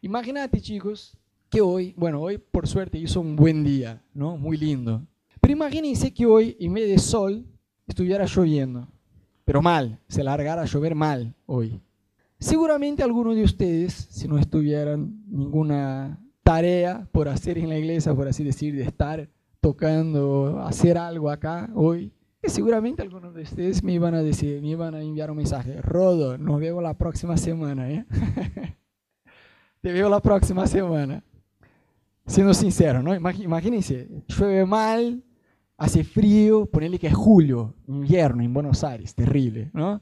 Imagínate, 0.02 0.60
chicos, 0.60 1.16
que 1.52 1.62
hoy, 1.62 1.94
bueno, 1.96 2.20
hoy 2.20 2.40
por 2.40 2.68
suerte 2.68 2.98
hizo 2.98 3.22
un 3.22 3.36
buen 3.36 3.64
día, 3.64 4.02
¿no? 4.12 4.38
Muy 4.38 4.58
lindo. 4.58 5.06
Pero 5.40 5.52
imagínense 5.52 6.12
que 6.12 6.26
hoy, 6.26 6.58
en 6.60 6.74
vez 6.74 6.90
de 6.90 6.98
sol, 6.98 7.46
estuviera 7.86 8.26
lloviendo. 8.26 8.88
Pero 9.46 9.62
mal, 9.62 10.00
se 10.08 10.24
largara 10.24 10.64
a 10.64 10.66
llover 10.66 10.96
mal 10.96 11.36
hoy. 11.46 11.80
Seguramente 12.40 13.04
algunos 13.04 13.36
de 13.36 13.44
ustedes, 13.44 13.94
si 13.94 14.28
no 14.28 14.40
estuvieran 14.40 15.22
ninguna 15.28 16.20
tarea 16.42 17.08
por 17.12 17.30
hacer 17.30 17.60
en 17.60 17.70
la 17.70 17.78
iglesia, 17.78 18.16
por 18.16 18.28
así 18.28 18.44
decir, 18.44 18.76
de 18.76 18.82
estar 18.82 19.30
tocando, 19.62 20.60
hacer 20.60 20.98
algo 20.98 21.30
acá 21.30 21.70
hoy, 21.76 22.12
seguramente 22.44 23.02
algunos 23.02 23.34
de 23.34 23.44
ustedes 23.44 23.84
me 23.84 23.94
iban 23.94 24.14
a 24.16 24.24
decir, 24.24 24.62
me 24.62 24.70
iban 24.70 24.96
a 24.96 25.02
enviar 25.02 25.32
un 25.32 25.38
mensaje, 25.38 25.82
Rodo, 25.82 26.38
nos 26.38 26.60
vemos 26.60 26.82
la 26.82 26.94
próxima 26.94 27.38
semana, 27.38 27.90
¿eh? 27.92 28.06
Te 29.82 29.92
veo 29.92 30.10
la 30.10 30.20
próxima 30.20 30.66
semana 30.68 31.24
siendo 32.26 32.54
sincero, 32.54 33.02
¿no? 33.02 33.16
Imagínense, 33.16 34.24
llueve 34.28 34.66
mal, 34.66 35.24
hace 35.78 36.04
frío, 36.04 36.66
ponele 36.66 37.00
que 37.00 37.08
es 37.08 37.16
julio, 37.16 37.76
invierno 37.88 38.44
en 38.44 38.54
Buenos 38.54 38.84
Aires, 38.84 39.16
terrible, 39.16 39.70
¿no? 39.74 40.02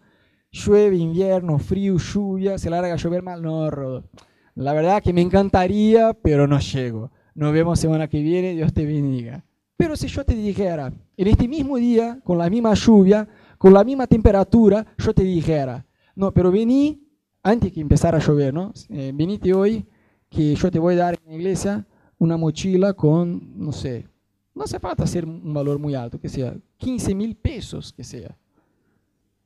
llueve, 0.56 0.96
invierno, 0.96 1.60
frío, 1.60 1.98
lluvia, 1.98 2.58
se 2.58 2.70
larga 2.70 2.94
a 2.94 2.98
llover 2.98 3.22
mal, 3.22 3.42
no, 3.42 3.70
Rodo. 3.70 4.10
La 4.56 4.74
verdad 4.74 5.04
que 5.04 5.14
me 5.14 5.22
encantaría, 5.22 6.14
pero 6.14 6.48
no 6.48 6.60
llego. 6.60 7.12
Nos 7.34 7.54
vemos 7.54 7.80
semana 7.80 8.08
que 8.08 8.22
viene, 8.22 8.54
Dios 8.54 8.74
te 8.74 8.86
bendiga. 8.86 9.46
Pero 9.78 9.96
si 9.96 10.08
yo 10.08 10.24
te 10.24 10.36
dijera, 10.36 10.94
en 11.18 11.28
este 11.28 11.48
mismo 11.48 11.78
día, 11.78 12.20
con 12.24 12.38
la 12.38 12.50
misma 12.50 12.74
lluvia, 12.74 13.28
con 13.58 13.74
la 13.74 13.84
misma 13.84 14.08
temperatura, 14.08 14.86
yo 14.98 15.14
te 15.14 15.24
dijera, 15.24 15.86
no, 16.16 16.34
pero 16.34 16.52
vení 16.52 17.02
antes 17.44 17.72
que 17.72 17.82
empezara 17.82 18.18
a 18.18 18.22
llover, 18.22 18.54
¿no? 18.54 18.74
Eh, 18.90 19.12
venite 19.14 19.54
hoy, 19.54 19.86
que 20.30 20.56
yo 20.56 20.72
te 20.72 20.80
voy 20.80 20.96
a 20.96 20.98
dar 20.98 21.20
en 21.24 21.32
la 21.32 21.36
iglesia 21.36 21.86
una 22.18 22.38
mochila 22.38 22.94
con, 22.94 23.54
no 23.58 23.72
sé, 23.72 24.08
no 24.54 24.64
hace 24.64 24.80
falta 24.80 25.06
ser 25.06 25.26
un 25.26 25.54
valor 25.54 25.78
muy 25.78 25.94
alto, 25.94 26.20
que 26.20 26.30
sea 26.30 26.56
15 26.78 27.14
mil 27.14 27.36
pesos, 27.36 27.92
que 27.92 28.04
sea. 28.04 28.36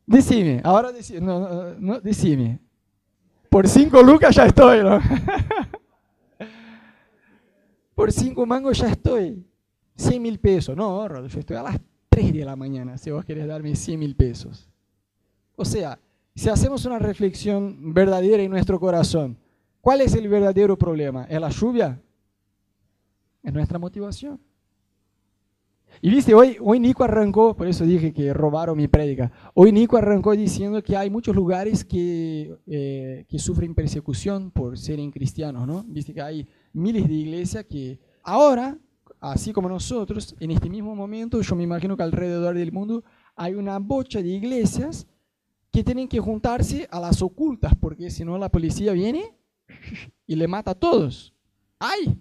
Decime, 0.05 0.61
ahora 0.63 0.91
decime, 0.91 1.21
no, 1.21 1.73
no, 1.79 1.99
decime. 1.99 2.59
Por 3.49 3.67
5 3.67 4.03
lucas 4.03 4.35
ya 4.35 4.45
estoy, 4.45 4.83
¿no? 4.83 4.99
Por 7.95 8.11
5 8.11 8.45
mangos 8.45 8.77
ya 8.77 8.89
estoy. 8.89 9.43
100 9.99 10.21
mil 10.21 10.39
pesos. 10.39 10.75
No, 10.75 11.07
Rodolfo, 11.07 11.39
estoy 11.39 11.57
a 11.57 11.63
las 11.63 11.79
3 12.09 12.33
de 12.33 12.45
la 12.45 12.55
mañana 12.55 12.97
si 12.97 13.11
vos 13.11 13.25
querés 13.25 13.47
darme 13.47 13.75
100 13.75 13.99
mil 13.99 14.15
pesos. 14.15 14.67
O 15.55 15.65
sea, 15.65 15.99
si 16.35 16.49
hacemos 16.49 16.85
una 16.85 16.99
reflexión 16.99 17.93
verdadera 17.93 18.41
en 18.41 18.49
nuestro 18.49 18.79
corazón, 18.79 19.37
¿cuál 19.81 20.01
es 20.01 20.15
el 20.15 20.27
verdadero 20.29 20.77
problema? 20.77 21.25
¿Es 21.25 21.39
la 21.39 21.49
lluvia? 21.49 22.01
Es 23.43 23.53
nuestra 23.53 23.77
motivación. 23.77 24.39
Y 26.01 26.09
viste, 26.09 26.33
hoy, 26.33 26.55
hoy 26.61 26.79
Nico 26.79 27.03
arrancó, 27.03 27.57
por 27.57 27.67
eso 27.67 27.83
dije 27.83 28.13
que 28.13 28.33
robaron 28.33 28.77
mi 28.77 28.87
prédica, 28.87 29.31
hoy 29.53 29.73
Nico 29.73 29.97
arrancó 29.97 30.31
diciendo 30.31 30.81
que 30.81 30.95
hay 30.95 31.09
muchos 31.09 31.35
lugares 31.35 31.83
que, 31.83 32.55
eh, 32.67 33.25
que 33.27 33.39
sufren 33.39 33.75
persecución 33.75 34.51
por 34.51 34.77
ser 34.77 34.99
cristianos, 35.11 35.67
¿no? 35.67 35.83
Viste 35.87 36.13
que 36.13 36.21
hay 36.21 36.47
miles 36.71 37.05
de 37.05 37.13
iglesias 37.13 37.65
que 37.65 37.99
ahora 38.23 38.77
así 39.19 39.53
como 39.53 39.69
nosotros, 39.69 40.35
en 40.39 40.51
este 40.51 40.69
mismo 40.69 40.95
momento, 40.95 41.41
yo 41.41 41.55
me 41.55 41.63
imagino 41.63 41.97
que 41.97 42.03
alrededor 42.03 42.55
del 42.55 42.71
mundo 42.71 43.03
hay 43.35 43.55
una 43.55 43.77
bocha 43.79 44.21
de 44.21 44.29
iglesias 44.29 45.07
que 45.71 45.83
tienen 45.83 46.07
que 46.07 46.19
juntarse 46.19 46.87
a 46.91 46.99
las 46.99 47.21
ocultas, 47.21 47.73
porque 47.75 48.09
si 48.09 48.25
no 48.25 48.37
la 48.37 48.49
policía 48.49 48.93
viene 48.93 49.35
y 50.25 50.35
le 50.35 50.47
mata 50.47 50.71
a 50.71 50.75
todos. 50.75 51.33
¡Ay! 51.77 52.19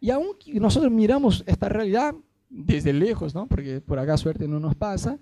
Y 0.00 0.10
aún 0.10 0.36
nosotros 0.54 0.92
miramos 0.92 1.44
esta 1.46 1.68
realidad 1.68 2.14
desde 2.50 2.92
lejos, 2.92 3.34
¿no? 3.34 3.46
porque 3.46 3.80
por 3.80 3.98
acá 3.98 4.16
suerte 4.16 4.46
no 4.46 4.60
nos 4.60 4.74
pasa, 4.74 5.18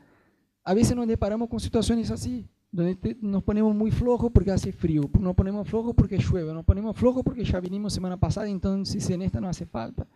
a 0.65 0.75
veces 0.75 0.97
nos 0.97 1.07
deparamos 1.07 1.49
con 1.49 1.61
situaciones 1.61 2.11
así, 2.11 2.47
donde 2.71 3.17
nos 3.21 3.43
ponemos 3.43 3.75
muy 3.75 3.91
flojos 3.91 4.31
porque 4.33 4.51
hace 4.51 4.73
frío, 4.73 5.09
nos 5.21 5.35
ponemos 5.35 5.69
flojos 5.69 5.95
porque 5.95 6.19
llueve, 6.19 6.53
nos 6.53 6.65
ponemos 6.65 6.97
flojos 6.97 7.23
porque 7.23 7.45
ya 7.45 7.61
vinimos 7.61 7.93
semana 7.93 8.19
pasada, 8.19 8.49
entonces 8.49 9.09
en 9.11 9.23
esta 9.23 9.41
no 9.41 9.49
hace 9.49 9.67
falta. 9.67 10.07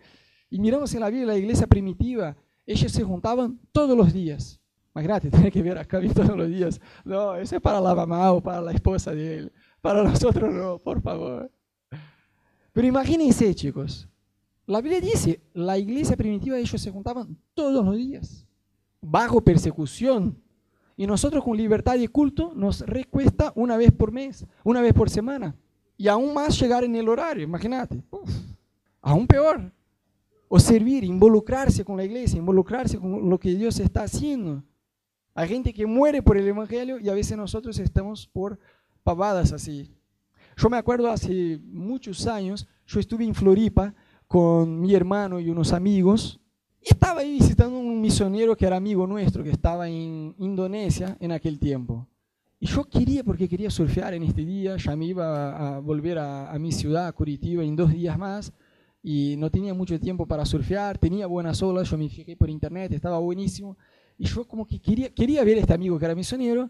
Y 0.49 0.59
miramos 0.59 0.95
en 0.95 1.00
la 1.00 1.11
de 1.11 1.26
la 1.26 1.37
iglesia 1.37 1.67
primitiva, 1.67 2.37
ellos 2.67 2.93
se 2.93 3.03
juntaban 3.03 3.59
todos 3.73 3.97
los 3.97 4.12
días. 4.12 4.61
Imagínate, 4.95 5.31
tiene 5.31 5.50
que 5.50 5.62
ver 5.62 5.79
acá 5.79 6.00
todos 6.15 6.37
los 6.37 6.49
días. 6.49 6.81
No, 7.05 7.35
eso 7.37 7.57
es 7.57 7.62
para 7.62 7.81
la 7.81 7.95
mamá 7.95 8.33
o 8.33 8.43
para 8.43 8.61
la 8.61 8.73
esposa 8.73 9.12
de 9.12 9.38
él. 9.38 9.53
Para 9.81 10.03
nosotros 10.03 10.53
no, 10.53 10.79
por 10.79 11.03
favor. 11.03 11.50
Pero 12.73 12.87
imagínense, 12.88 13.55
chicos. 13.55 14.09
La 14.67 14.81
Biblia 14.81 15.00
dice, 15.00 15.41
la 15.55 15.79
iglesia 15.79 16.17
primitiva 16.17 16.59
ellos 16.59 16.81
se 16.81 16.91
juntaban 16.91 17.38
todos 17.55 17.85
los 17.85 17.97
días, 17.97 18.47
bajo 19.00 19.41
persecución. 19.41 20.43
Y 20.97 21.07
nosotros 21.07 21.45
con 21.45 21.57
libertad 21.57 21.97
de 21.99 22.09
culto 22.09 22.53
nos 22.55 22.81
recuesta 22.81 23.53
una 23.55 23.76
vez 23.76 23.93
por 23.93 24.11
mes, 24.11 24.45
una 24.65 24.81
vez 24.81 24.93
por 24.93 25.09
semana. 25.09 25.55
Y 25.97 26.09
aún 26.09 26.35
más 26.35 26.59
llegar 26.59 26.85
en 26.85 26.97
el 26.97 27.09
horario, 27.09 27.45
imagínate. 27.45 28.03
aún 29.03 29.26
peor 29.26 29.73
o 30.49 30.61
servir, 30.61 31.05
involucrarse 31.05 31.85
con 31.85 31.97
la 31.97 32.05
iglesia, 32.05 32.38
involucrarse 32.38 32.99
con 32.99 33.29
lo 33.29 33.38
que 33.38 33.55
Dios 33.55 33.81
está 33.81 34.05
haciendo. 34.05 34.62
Hay 35.35 35.49
gente 35.49 35.73
que 35.73 35.87
muere 35.87 36.23
por 36.23 36.37
el 36.37 36.47
Evangelio 36.47 36.99
y 36.99 37.09
a 37.09 37.14
veces 37.14 37.37
nosotros 37.37 37.79
estamos 37.79 38.27
por 38.27 38.59
pavadas 39.03 39.53
así. 39.53 39.90
Yo 40.57 40.70
me 40.70 40.79
acuerdo 40.79 41.11
hace 41.11 41.59
muchos 41.64 42.27
años, 42.27 42.66
yo 42.87 43.01
estuve 43.01 43.25
en 43.25 43.35
Floripa 43.35 43.94
con 44.27 44.81
mi 44.81 44.94
hermano 44.94 45.38
y 45.40 45.51
unos 45.51 45.73
amigos. 45.73 46.40
Y 46.81 46.90
estaba 46.90 47.20
ahí 47.20 47.33
visitando 47.33 47.79
un 47.79 48.01
misionero 48.01 48.57
que 48.57 48.66
era 48.66 48.77
amigo 48.77 49.07
nuestro, 49.07 49.42
que 49.42 49.51
estaba 49.51 49.88
en 49.88 50.35
Indonesia 50.38 51.16
en 51.20 51.33
aquel 51.33 51.59
tiempo. 51.59 52.07
Y 52.59 52.66
yo 52.66 52.85
quería, 52.85 53.23
porque 53.23 53.49
quería 53.49 53.70
surfear 53.70 54.14
en 54.14 54.23
este 54.23 54.44
día, 54.44 54.77
ya 54.79 54.97
me 54.97 55.05
iba 55.05 55.77
a 55.77 55.81
volver 55.81 56.18
a, 56.18 56.51
a 56.51 56.59
mi 56.59 56.73
ciudad, 56.73 57.09
a 57.09 57.12
Curitiba, 57.12 57.62
en 57.62 57.77
dos 57.77 57.92
días 57.92 58.16
más 58.16 58.53
y 59.09 59.37
no 59.37 59.53
tenía 59.53 59.73
mucho 59.73 60.01
tiempo 60.01 60.27
para 60.27 60.45
surfear, 60.45 60.99
tenía 60.99 61.29
buenas 61.29 61.62
olas, 61.62 61.88
yo 61.88 61.97
me 61.97 62.09
fijé 62.09 62.35
por 62.35 62.51
internet, 62.51 62.92
estaba 62.92 63.21
buenísimo, 63.21 63.79
y 64.19 64.27
yo 64.27 64.45
como 64.49 64.66
que 64.66 64.81
quería, 64.81 65.14
quería 65.14 65.45
ver 65.45 65.59
a 65.59 65.61
este 65.61 65.73
amigo 65.73 65.97
que 65.97 66.07
era 66.07 66.14
misionero, 66.16 66.69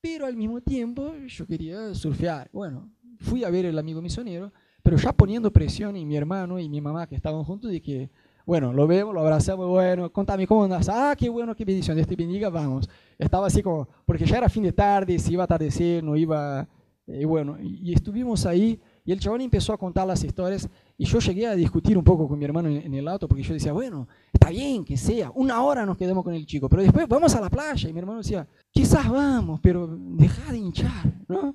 pero 0.00 0.24
al 0.24 0.36
mismo 0.36 0.60
tiempo 0.60 1.12
yo 1.26 1.44
quería 1.48 1.92
surfear. 1.92 2.48
Bueno, 2.52 2.92
fui 3.18 3.42
a 3.42 3.50
ver 3.50 3.66
al 3.66 3.76
amigo 3.76 4.00
misionero, 4.00 4.52
pero 4.84 4.96
ya 4.98 5.12
poniendo 5.12 5.52
presión 5.52 5.96
en 5.96 6.06
mi 6.06 6.14
hermano 6.14 6.60
y 6.60 6.68
mi 6.68 6.80
mamá 6.80 7.08
que 7.08 7.16
estaban 7.16 7.42
juntos 7.42 7.72
de 7.72 7.82
que, 7.82 8.08
bueno, 8.46 8.72
lo 8.72 8.86
vemos, 8.86 9.12
lo 9.12 9.18
abrazamos, 9.22 9.68
bueno, 9.68 10.12
contame 10.12 10.46
cómo 10.46 10.62
andas, 10.62 10.88
ah, 10.88 11.16
qué 11.18 11.28
bueno, 11.28 11.56
qué 11.56 11.64
bendición, 11.64 11.96
Dios 11.96 12.06
te 12.06 12.14
bendiga, 12.14 12.50
vamos. 12.50 12.88
Estaba 13.18 13.48
así 13.48 13.64
como, 13.64 13.88
porque 14.06 14.26
ya 14.26 14.36
era 14.36 14.48
fin 14.48 14.62
de 14.62 14.72
tarde, 14.72 15.18
se 15.18 15.32
iba 15.32 15.42
a 15.42 15.46
atardecer, 15.46 16.04
no 16.04 16.14
iba, 16.14 16.68
y 17.04 17.22
eh, 17.22 17.24
bueno, 17.24 17.56
y 17.60 17.92
estuvimos 17.92 18.46
ahí, 18.46 18.80
y 19.06 19.12
el 19.12 19.20
chabón 19.20 19.42
empezó 19.42 19.72
a 19.74 19.78
contar 19.78 20.06
las 20.06 20.24
historias 20.24 20.68
y 20.96 21.04
yo 21.04 21.18
llegué 21.18 21.46
a 21.46 21.54
discutir 21.54 21.98
un 21.98 22.04
poco 22.04 22.26
con 22.26 22.38
mi 22.38 22.44
hermano 22.46 22.70
en, 22.70 22.94
el 22.94 23.06
auto 23.06 23.28
porque 23.28 23.42
yo 23.42 23.52
decía, 23.52 23.72
bueno, 23.72 24.08
está 24.32 24.48
bien 24.48 24.82
que 24.82 24.96
sea, 24.96 25.30
una 25.34 25.62
hora 25.62 25.84
nos 25.84 25.98
quedamos 25.98 26.24
con 26.24 26.32
el 26.32 26.46
chico, 26.46 26.70
pero 26.70 26.82
después 26.82 27.06
vamos 27.06 27.34
a 27.34 27.40
la 27.40 27.50
playa. 27.50 27.88
Y 27.88 27.92
mi 27.92 27.98
hermano 27.98 28.18
decía, 28.18 28.46
quizás 28.70 29.08
vamos, 29.10 29.60
pero 29.62 29.86
deja 29.86 30.50
de 30.50 30.58
hinchar, 30.58 31.12
¿no? 31.28 31.54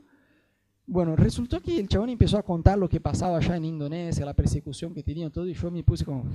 Bueno, 0.85 1.15
resultó 1.15 1.59
que 1.59 1.79
el 1.79 1.87
chabón 1.87 2.09
empezó 2.09 2.37
a 2.37 2.43
contar 2.43 2.77
lo 2.77 2.87
que 2.87 2.99
pasaba 2.99 3.37
allá 3.37 3.55
en 3.55 3.65
Indonesia, 3.65 4.25
la 4.25 4.33
persecución 4.35 4.93
que 4.93 5.03
tenía 5.03 5.29
todo, 5.29 5.47
y 5.47 5.53
yo 5.53 5.71
me 5.71 5.83
puse 5.83 6.05
como, 6.05 6.25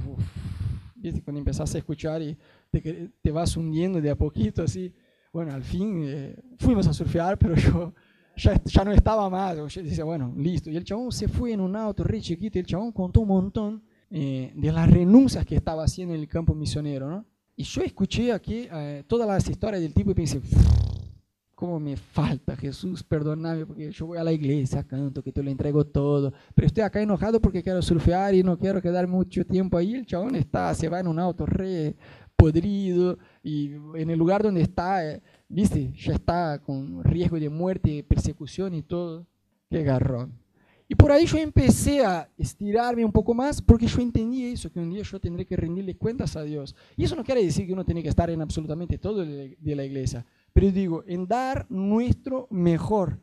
¿viste? 0.97 1.23
Cuando 1.23 1.39
empezás 1.39 1.75
a 1.75 1.79
escuchar 1.79 2.23
y 2.23 2.37
te, 2.71 3.11
te, 3.21 3.31
vas 3.31 3.57
hundiendo 3.57 4.01
de 4.01 4.11
a 4.11 4.17
poquito, 4.17 4.63
así. 4.63 4.93
Bueno, 5.33 5.53
al 5.53 5.63
fin 5.63 6.03
eh, 6.05 6.37
fuimos 6.59 6.87
a 6.87 6.93
surfear, 6.93 7.37
pero 7.39 7.55
yo 7.55 7.95
ya, 8.37 8.61
ya 8.65 8.85
no 8.85 8.93
estaba 8.93 9.29
más. 9.31 9.57
Decía, 9.75 10.05
bueno, 10.05 10.33
listo. 10.37 10.71
Y 10.71 10.77
el 10.77 10.85
chabón 10.85 11.13
se 11.13 11.29
fue 11.29 11.53
en 11.53 11.61
un 11.61 11.77
auto 11.77 12.05
re 12.05 12.21
chiquito 12.21 12.59
y 12.59 12.61
el 12.61 12.67
chabón 12.67 12.93
contó 12.93 13.21
un 13.21 13.29
montón 13.29 13.83
eh, 14.11 14.53
de 14.55 14.73
las 14.73 14.91
renuncias 14.91 15.45
que 15.45 15.57
estaba 15.57 15.85
haciendo 15.85 16.15
en 16.15 16.21
el 16.21 16.29
campo 16.29 16.55
misionero, 16.55 17.09
¿no? 17.09 17.25
Y 17.57 17.65
yo 17.65 17.83
escuché 17.83 18.33
aquí 18.33 18.69
eh, 18.71 19.05
todas 19.07 19.29
las 19.29 19.49
historias 19.49 19.81
del 19.81 19.95
tipo 19.95 20.11
y 20.11 20.15
pensé, 20.15 20.41
¿cómo 21.55 21.79
me 21.79 21.97
falta 21.97 22.57
Jesús? 22.57 23.03
Perdóname 23.03 23.65
porque 23.65 23.93
yo 23.93 24.07
voy 24.07 24.19
a 24.19 24.25
la 24.25 24.33
iglesia, 24.33 24.83
canto, 24.85 25.23
que 25.23 25.33
te 25.33 25.43
lo 25.43 25.51
entrego 25.51 25.85
todo, 25.85 26.33
pero 26.55 26.67
estoy 26.67 26.83
acá 26.83 27.01
enojado 27.01 27.41
porque 27.41 27.63
quiero 27.63 27.81
surfear 27.81 28.35
y 28.35 28.43
no 28.43 28.59
quiero 28.59 28.83
quedar 28.83 29.07
mucho 29.07 29.45
tiempo 29.47 29.79
ahí. 29.79 29.95
El 29.95 30.07
chabón 30.07 30.35
está, 30.35 30.75
se 30.75 30.89
va 30.89 31.01
en 31.01 31.07
un 31.07 31.19
auto 31.19 31.47
re 31.47 31.97
podrido 32.37 33.19
y 33.43 33.73
en 33.95 34.11
el 34.11 34.19
lugar 34.19 34.43
donde 34.43 34.63
está... 34.63 35.09
Eh, 35.09 35.23
viste, 35.49 35.93
ya 35.97 36.15
está 36.15 36.59
con 36.59 37.03
riesgo 37.05 37.39
de 37.39 37.49
muerte, 37.49 38.03
persecución 38.05 38.75
y 38.75 38.83
todo. 38.83 39.27
Qué 39.71 39.83
garrón. 39.83 40.45
Y 40.87 40.95
por 40.95 41.11
ahí 41.11 41.25
yo 41.25 41.39
empecé 41.39 42.05
a 42.05 42.29
estirarme 42.37 43.05
un 43.05 43.13
poco 43.13 43.33
más 43.33 43.63
porque 43.63 43.87
yo 43.87 44.01
entendí 44.03 44.45
eso, 44.45 44.71
que 44.71 44.79
un 44.79 44.91
día 44.91 45.03
yo 45.03 45.19
tendré 45.19 45.47
que 45.47 45.57
rendirle 45.57 45.97
cuentas 45.97 46.37
a 46.37 46.43
Dios. 46.43 46.77
Y 46.97 47.05
eso 47.05 47.17
no 47.17 47.25
quiere 47.25 47.43
decir 47.43 47.67
que 47.67 47.73
uno 47.73 47.85
tiene 47.85 48.03
que 48.03 48.11
estar 48.11 48.29
en 48.29 48.43
absolutamente 48.43 48.99
todo 48.99 49.25
de 49.25 49.75
la 49.75 49.85
iglesia, 49.85 50.27
pero 50.53 50.71
digo, 50.71 51.03
en 51.07 51.27
dar 51.27 51.67
nuestro 51.71 52.47
mejor, 52.51 53.19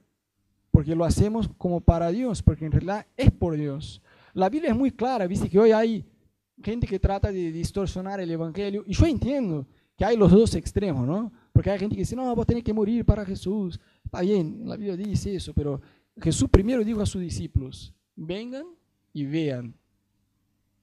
porque 0.71 0.95
lo 0.95 1.05
hacemos 1.05 1.49
como 1.57 1.81
para 1.81 2.10
Dios, 2.10 2.41
porque 2.41 2.65
en 2.65 2.71
realidad 2.71 3.05
es 3.15 3.29
por 3.29 3.55
Dios. 3.55 4.01
La 4.34 4.49
Biblia 4.49 4.71
es 4.71 4.77
muy 4.77 4.91
clara, 4.91 5.27
viste 5.27 5.47
que 5.47 5.60
hoy 5.60 5.71
hay 5.71 6.03
gente 6.63 6.88
que 6.88 6.99
trata 6.99 7.31
de 7.31 7.51
distorsionar 7.51 8.19
el 8.19 8.31
Evangelio, 8.31 8.84
y 8.88 8.93
yo 8.93 9.05
entiendo 9.05 9.67
que 9.95 10.03
hay 10.03 10.17
los 10.17 10.31
dos 10.31 10.55
extremos, 10.55 11.05
¿no? 11.07 11.31
Porque 11.51 11.69
hay 11.69 11.79
gente 11.79 11.95
que 11.95 12.01
dice, 12.01 12.15
no, 12.15 12.35
vos 12.35 12.45
tenés 12.45 12.63
que 12.63 12.73
morir 12.73 13.05
para 13.05 13.25
Jesús. 13.25 13.79
Está 14.03 14.21
bien, 14.21 14.61
la 14.65 14.77
Biblia 14.77 14.95
dice 14.95 15.35
eso, 15.35 15.53
pero 15.53 15.81
Jesús 16.19 16.49
primero 16.49 16.83
dijo 16.83 17.01
a 17.01 17.05
sus 17.05 17.21
discípulos, 17.21 17.93
vengan 18.15 18.65
y 19.13 19.25
vean. 19.25 19.75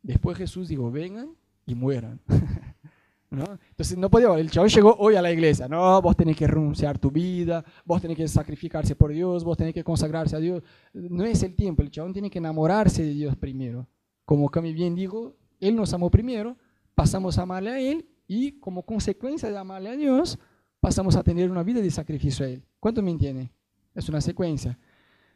Después 0.02 0.36
Jesús 0.36 0.68
dijo, 0.68 0.90
vengan 0.90 1.30
y 1.66 1.74
mueran. 1.74 2.20
¿No? 3.30 3.44
Entonces 3.70 3.98
no 3.98 4.10
podía, 4.10 4.32
el 4.38 4.50
chavo 4.50 4.66
llegó 4.68 4.96
hoy 4.98 5.16
a 5.16 5.20
la 5.20 5.30
iglesia, 5.30 5.68
no, 5.68 6.00
vos 6.00 6.16
tenés 6.16 6.34
que 6.34 6.46
renunciar 6.46 6.98
tu 6.98 7.10
vida, 7.10 7.62
vos 7.84 8.00
tenés 8.00 8.16
que 8.16 8.26
sacrificarse 8.26 8.96
por 8.96 9.12
Dios, 9.12 9.44
vos 9.44 9.54
tenés 9.54 9.74
que 9.74 9.84
consagrarse 9.84 10.34
a 10.34 10.38
Dios. 10.38 10.62
No 10.94 11.24
es 11.24 11.42
el 11.42 11.54
tiempo, 11.54 11.82
el 11.82 11.90
chabón 11.90 12.14
tiene 12.14 12.30
que 12.30 12.38
enamorarse 12.38 13.02
de 13.02 13.12
Dios 13.12 13.36
primero. 13.36 13.86
Como 14.24 14.48
Cami 14.48 14.72
bien 14.72 14.94
dijo, 14.94 15.36
Él 15.60 15.76
nos 15.76 15.92
amó 15.92 16.10
primero, 16.10 16.56
pasamos 16.94 17.38
a 17.38 17.42
amarle 17.42 17.70
a 17.70 17.78
Él 17.78 18.08
y 18.26 18.52
como 18.60 18.82
consecuencia 18.82 19.50
de 19.50 19.58
amarle 19.58 19.90
a 19.90 19.96
Dios, 19.96 20.38
pasamos 20.80 21.16
a 21.16 21.22
tener 21.22 21.50
una 21.50 21.62
vida 21.62 21.80
de 21.80 21.90
sacrificio 21.90 22.46
a 22.46 22.48
Él. 22.48 22.62
¿Cuánto 22.80 23.02
me 23.02 23.10
entiende? 23.10 23.50
Es 23.94 24.08
una 24.08 24.20
secuencia. 24.20 24.78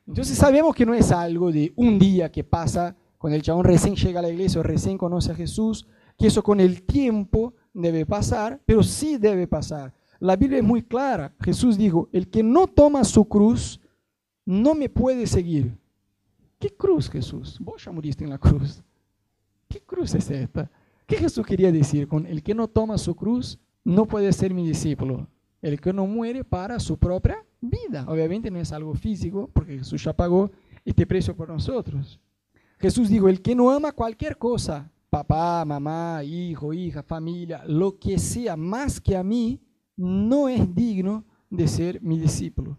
Entonces 0.07 0.37
sabemos 0.37 0.75
que 0.75 0.87
no 0.87 0.95
es 0.95 1.13
algo 1.13 1.53
de 1.53 1.73
un 1.77 1.99
día 1.99 2.31
que 2.31 2.45
pasa 2.45 2.97
cuando 3.19 3.37
el 3.37 3.43
chabón 3.43 3.65
recién 3.65 3.95
llega 3.95 4.19
a 4.19 4.23
la 4.23 4.31
iglesia 4.31 4.61
o 4.61 4.65
recién 4.65 4.99
conoce 4.99 5.31
a 5.31 5.37
Jesús, 5.37 5.87
que 6.19 6.27
eso 6.27 6.43
con 6.43 6.59
el 6.59 6.83
tiempo 6.83 7.55
debe 7.73 8.05
pasar, 8.05 8.61
pero 8.67 8.83
sí 8.83 9.17
debe 9.17 9.47
pasar. 9.47 9.95
La 10.19 10.37
Biblia 10.37 10.59
es 10.59 10.65
muy 10.65 10.83
clara. 10.83 11.35
Jesús 11.41 11.79
dijo, 11.79 12.09
el 12.13 12.29
que 12.29 12.43
no 12.43 12.67
toma 12.67 13.05
su 13.05 13.25
cruz 13.25 13.81
no 14.45 14.75
me 14.75 14.89
puede 14.89 15.27
seguir. 15.27 15.77
¿Qué 16.59 16.71
cruz, 16.71 17.09
Jesús? 17.09 17.59
Vos 17.61 17.85
ya 17.85 17.93
muriste 17.93 18.25
en 18.25 18.31
la 18.31 18.39
cruz. 18.39 18.83
¿Qué 19.69 19.81
cruz 19.81 20.15
es 20.15 20.31
esta? 20.31 20.71
¿Qué 21.07 21.17
Jesús 21.17 21.47
quería 21.47 21.73
decir 21.73 22.07
con 22.07 22.27
el 22.27 22.43
que 22.43 22.55
no 22.55 22.69
toma 22.69 22.99
su 22.99 23.15
cruz 23.15 23.59
no 23.85 24.07
puede 24.07 24.33
ser 24.33 24.55
mi 24.55 24.67
discípulo? 24.67 25.27
El 25.61 25.81
que 25.81 25.93
no 25.93 26.07
muere 26.07 26.45
para 26.45 26.81
su 26.81 26.97
propia 26.99 27.45
vida. 27.61 28.05
Obviamente 28.09 28.51
no 28.51 28.59
es 28.59 28.73
algo 28.73 28.95
físico, 28.95 29.51
porque 29.53 29.79
Jesús 29.79 30.03
ya 30.03 30.13
pagó 30.13 30.51
este 30.85 31.07
precio 31.07 31.37
por 31.37 31.49
nosotros. 31.49 32.21
Jesús 32.79 33.09
dijo, 33.09 33.29
el 33.29 33.41
que 33.41 33.55
no 33.55 33.71
ama 33.71 33.93
cualquier 33.93 34.37
cosa, 34.37 34.91
papá, 35.09 35.65
mamá, 35.65 36.25
hijo, 36.25 36.73
hija, 36.73 37.03
familia, 37.03 37.63
lo 37.67 37.99
que 37.99 38.19
sea 38.19 38.57
más 38.57 39.01
que 39.01 39.17
a 39.17 39.23
mí, 39.23 39.61
no 39.97 40.49
es 40.49 40.75
digno 40.75 41.25
de 41.49 41.69
ser 41.69 42.03
mi 42.03 42.19
discípulo. 42.19 42.77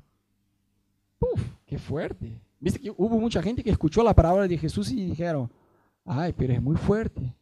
Uf, 1.19 1.41
qué 1.65 1.77
fuerte. 1.77 2.41
Viste 2.59 2.79
que 2.79 2.91
hubo 2.91 3.19
mucha 3.19 3.41
gente 3.41 3.63
que 3.63 3.69
escuchó 3.69 4.03
la 4.03 4.13
palabra 4.15 4.47
de 4.47 4.57
Jesús 4.57 4.91
y 4.91 5.05
dijeron, 5.05 5.49
ay, 6.05 6.33
pero 6.35 6.53
es 6.53 6.61
muy 6.61 6.75
fuerte. 6.75 7.33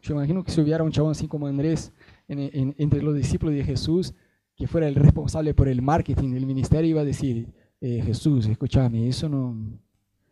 Yo 0.00 0.14
imagino 0.14 0.42
que 0.42 0.50
si 0.50 0.60
hubiera 0.60 0.82
un 0.82 0.90
chabón 0.90 1.12
así 1.12 1.28
como 1.28 1.46
Andrés 1.46 1.92
entre 2.32 3.02
los 3.02 3.14
discípulos 3.14 3.54
de 3.54 3.64
Jesús, 3.64 4.14
que 4.56 4.66
fuera 4.66 4.88
el 4.88 4.94
responsable 4.94 5.54
por 5.54 5.68
el 5.68 5.82
marketing 5.82 6.32
del 6.32 6.46
ministerio, 6.46 6.90
iba 6.90 7.00
a 7.00 7.04
decir, 7.04 7.48
eh, 7.80 8.02
Jesús, 8.04 8.46
escúchame, 8.46 9.08
eso 9.08 9.28
no, 9.28 9.56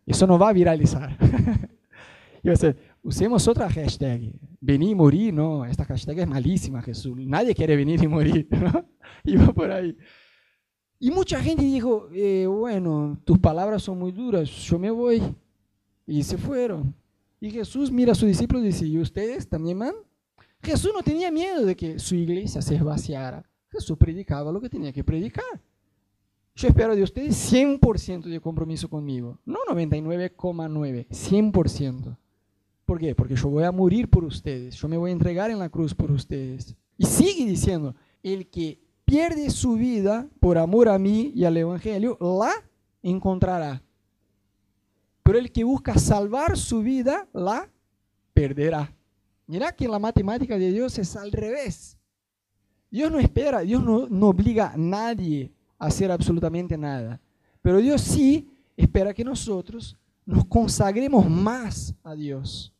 eso 0.06 0.26
no 0.26 0.38
va 0.38 0.50
a 0.50 0.52
viralizar. 0.52 1.16
iba 2.42 2.52
a 2.52 2.56
decir, 2.56 2.76
usemos 3.02 3.46
otra 3.48 3.68
hashtag, 3.70 4.32
venir 4.60 4.90
y 4.90 4.94
morir, 4.94 5.34
no, 5.34 5.64
esta 5.64 5.84
hashtag 5.84 6.20
es 6.20 6.28
malísima, 6.28 6.82
Jesús, 6.82 7.16
nadie 7.18 7.54
quiere 7.54 7.76
venir 7.76 8.02
y 8.02 8.08
morir, 8.08 8.46
¿no? 8.50 8.84
iba 9.24 9.52
por 9.52 9.70
ahí. 9.70 9.96
Y 11.02 11.10
mucha 11.10 11.40
gente 11.40 11.64
dijo, 11.64 12.08
eh, 12.12 12.46
bueno, 12.46 13.18
tus 13.24 13.38
palabras 13.38 13.82
son 13.82 13.98
muy 13.98 14.12
duras, 14.12 14.48
yo 14.48 14.78
me 14.78 14.90
voy. 14.90 15.22
Y 16.06 16.22
se 16.22 16.36
fueron. 16.36 16.94
Y 17.40 17.50
Jesús 17.50 17.90
mira 17.90 18.12
a 18.12 18.14
sus 18.14 18.28
discípulos 18.28 18.62
y 18.64 18.66
dice, 18.66 18.86
¿y 18.86 18.98
ustedes 18.98 19.48
también 19.48 19.78
van? 19.78 19.94
Jesús 20.62 20.92
no 20.94 21.02
tenía 21.02 21.30
miedo 21.30 21.64
de 21.64 21.76
que 21.76 21.98
su 21.98 22.14
iglesia 22.14 22.60
se 22.60 22.78
vaciara. 22.78 23.48
Jesús 23.70 23.96
predicaba 23.96 24.52
lo 24.52 24.60
que 24.60 24.68
tenía 24.68 24.92
que 24.92 25.04
predicar. 25.04 25.60
Yo 26.54 26.68
espero 26.68 26.94
de 26.94 27.02
ustedes 27.02 27.52
100% 27.52 28.24
de 28.24 28.40
compromiso 28.40 28.88
conmigo, 28.88 29.38
no 29.46 29.60
99,9, 29.70 31.06
100%. 31.08 32.16
¿Por 32.84 32.98
qué? 32.98 33.14
Porque 33.14 33.36
yo 33.36 33.48
voy 33.48 33.64
a 33.64 33.72
morir 33.72 34.08
por 34.08 34.24
ustedes, 34.24 34.74
yo 34.74 34.88
me 34.88 34.96
voy 34.96 35.10
a 35.10 35.12
entregar 35.14 35.50
en 35.50 35.58
la 35.58 35.68
cruz 35.68 35.94
por 35.94 36.10
ustedes. 36.10 36.74
Y 36.98 37.06
sigue 37.06 37.46
diciendo, 37.46 37.94
el 38.22 38.50
que 38.50 38.80
pierde 39.04 39.48
su 39.50 39.74
vida 39.74 40.28
por 40.40 40.58
amor 40.58 40.88
a 40.88 40.98
mí 40.98 41.32
y 41.34 41.44
al 41.44 41.56
Evangelio, 41.56 42.18
la 42.20 42.52
encontrará. 43.02 43.82
Pero 45.22 45.38
el 45.38 45.52
que 45.52 45.64
busca 45.64 45.98
salvar 45.98 46.58
su 46.58 46.82
vida, 46.82 47.28
la 47.32 47.70
perderá. 48.34 48.92
Mira 49.50 49.72
que 49.72 49.88
la 49.88 49.98
matemática 49.98 50.56
de 50.56 50.70
Dios 50.70 50.96
es 50.96 51.16
al 51.16 51.32
revés. 51.32 51.98
Dios 52.88 53.10
no 53.10 53.18
espera, 53.18 53.62
Dios 53.62 53.82
no, 53.82 54.06
no 54.06 54.28
obliga 54.28 54.70
a 54.70 54.76
nadie 54.76 55.50
a 55.76 55.86
hacer 55.86 56.12
absolutamente 56.12 56.78
nada. 56.78 57.20
Pero 57.60 57.78
Dios 57.78 58.00
sí 58.00 58.48
espera 58.76 59.12
que 59.12 59.24
nosotros 59.24 59.98
nos 60.24 60.44
consagremos 60.44 61.28
más 61.28 61.92
a 62.04 62.14
Dios. 62.14 62.72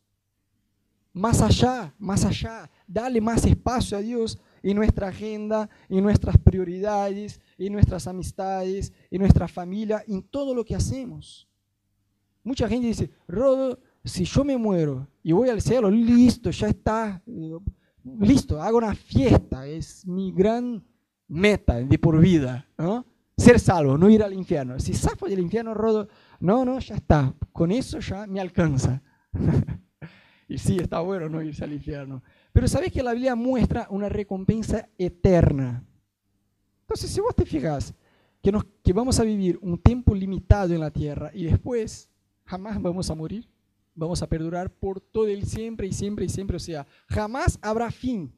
Más 1.13 1.43
allá, 1.43 1.93
más 1.99 2.25
allá. 2.25 2.71
Dale 2.87 3.21
más 3.21 3.45
espacio 3.45 3.99
a 3.99 4.01
Dios 4.01 4.39
en 4.63 4.77
nuestra 4.77 5.09
agenda, 5.09 5.69
en 5.89 6.05
nuestras 6.05 6.39
prioridades, 6.39 7.41
en 7.59 7.73
nuestras 7.73 8.07
amistades, 8.07 8.93
en 9.11 9.19
nuestra 9.19 9.49
familia, 9.49 10.05
en 10.07 10.23
todo 10.23 10.55
lo 10.55 10.65
que 10.65 10.77
hacemos. 10.77 11.49
Mucha 12.45 12.69
gente 12.69 12.87
dice, 12.87 13.11
Rodo, 13.27 13.77
si 14.05 14.25
yo 14.25 14.45
me 14.45 14.57
muero 14.57 15.09
y 15.23 15.33
voy 15.33 15.49
al 15.49 15.61
cielo, 15.61 15.91
listo, 15.91 16.51
ya 16.51 16.69
está 16.69 17.23
listo, 18.05 18.61
hago 18.61 18.79
una 18.79 18.95
fiesta, 18.95 19.67
es 19.67 20.07
mi 20.07 20.33
gran 20.33 20.83
meta 21.29 21.77
de 21.77 21.99
por 21.99 22.19
vida, 22.19 22.67
¿no? 22.79 23.07
Ser 23.37 23.59
salvo, 23.59 23.97
no 23.97 24.11
ir 24.11 24.23
al 24.23 24.35
infierno. 24.35 24.79
Si 24.79 24.93
zafo 24.93 25.27
del 25.27 25.39
infierno, 25.39 25.73
rodo, 25.73 26.09
no, 26.41 26.65
no, 26.65 26.79
ya 26.79 26.97
está, 26.97 27.35
con 27.53 27.73
eso 27.73 27.99
ya 28.01 28.27
me 28.27 28.41
alcanza. 28.41 29.03
y 30.49 30.59
sí, 30.59 30.77
está 30.77 31.01
bueno 31.01 31.29
no 31.29 31.43
irse 31.43 31.65
al 31.65 31.73
infierno. 31.73 32.23
Pero 32.53 32.69
sabes 32.69 32.93
que 32.93 33.03
la 33.03 33.13
Biblia 33.13 33.35
muestra 33.35 33.87
una 33.91 34.09
recompensa 34.09 34.89
eterna. 34.99 35.85
Entonces, 36.83 37.11
si 37.11 37.21
vos 37.21 37.35
te 37.35 37.47
fijas 37.47 37.95
que, 38.43 38.53
nos, 38.53 38.65
que 38.83 38.93
vamos 38.93 39.19
a 39.21 39.25
vivir 39.25 39.59
un 39.63 39.79
tiempo 39.79 40.15
limitado 40.15 40.75
en 40.75 40.81
la 40.81 40.91
tierra 40.91 41.31
y 41.33 41.45
después 41.45 42.11
jamás 42.45 42.83
vamos 42.83 43.09
a 43.11 43.15
morir, 43.15 43.49
vamos 43.95 44.23
a 44.23 44.29
perdurar 44.29 44.71
por 44.71 45.01
todo 45.01 45.27
el 45.27 45.45
siempre 45.47 45.87
y 45.87 45.93
siempre 45.93 46.25
y 46.25 46.29
siempre. 46.29 46.57
O 46.57 46.61
sea, 46.61 46.87
jamás 47.09 47.59
habrá 47.63 47.91
fin. 47.91 48.33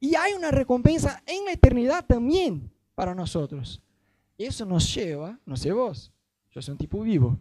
Y 0.00 0.14
hay 0.14 0.32
una 0.34 0.50
recompensa 0.50 1.22
en 1.26 1.44
la 1.44 1.52
eternidad 1.52 2.04
también 2.06 2.70
para 2.94 3.14
nosotros. 3.14 3.82
Eso 4.36 4.64
nos 4.64 4.94
lleva, 4.94 5.38
no 5.44 5.56
sé 5.56 5.72
vos, 5.72 6.12
yo 6.52 6.62
soy 6.62 6.72
un 6.72 6.78
tipo 6.78 7.00
vivo. 7.02 7.38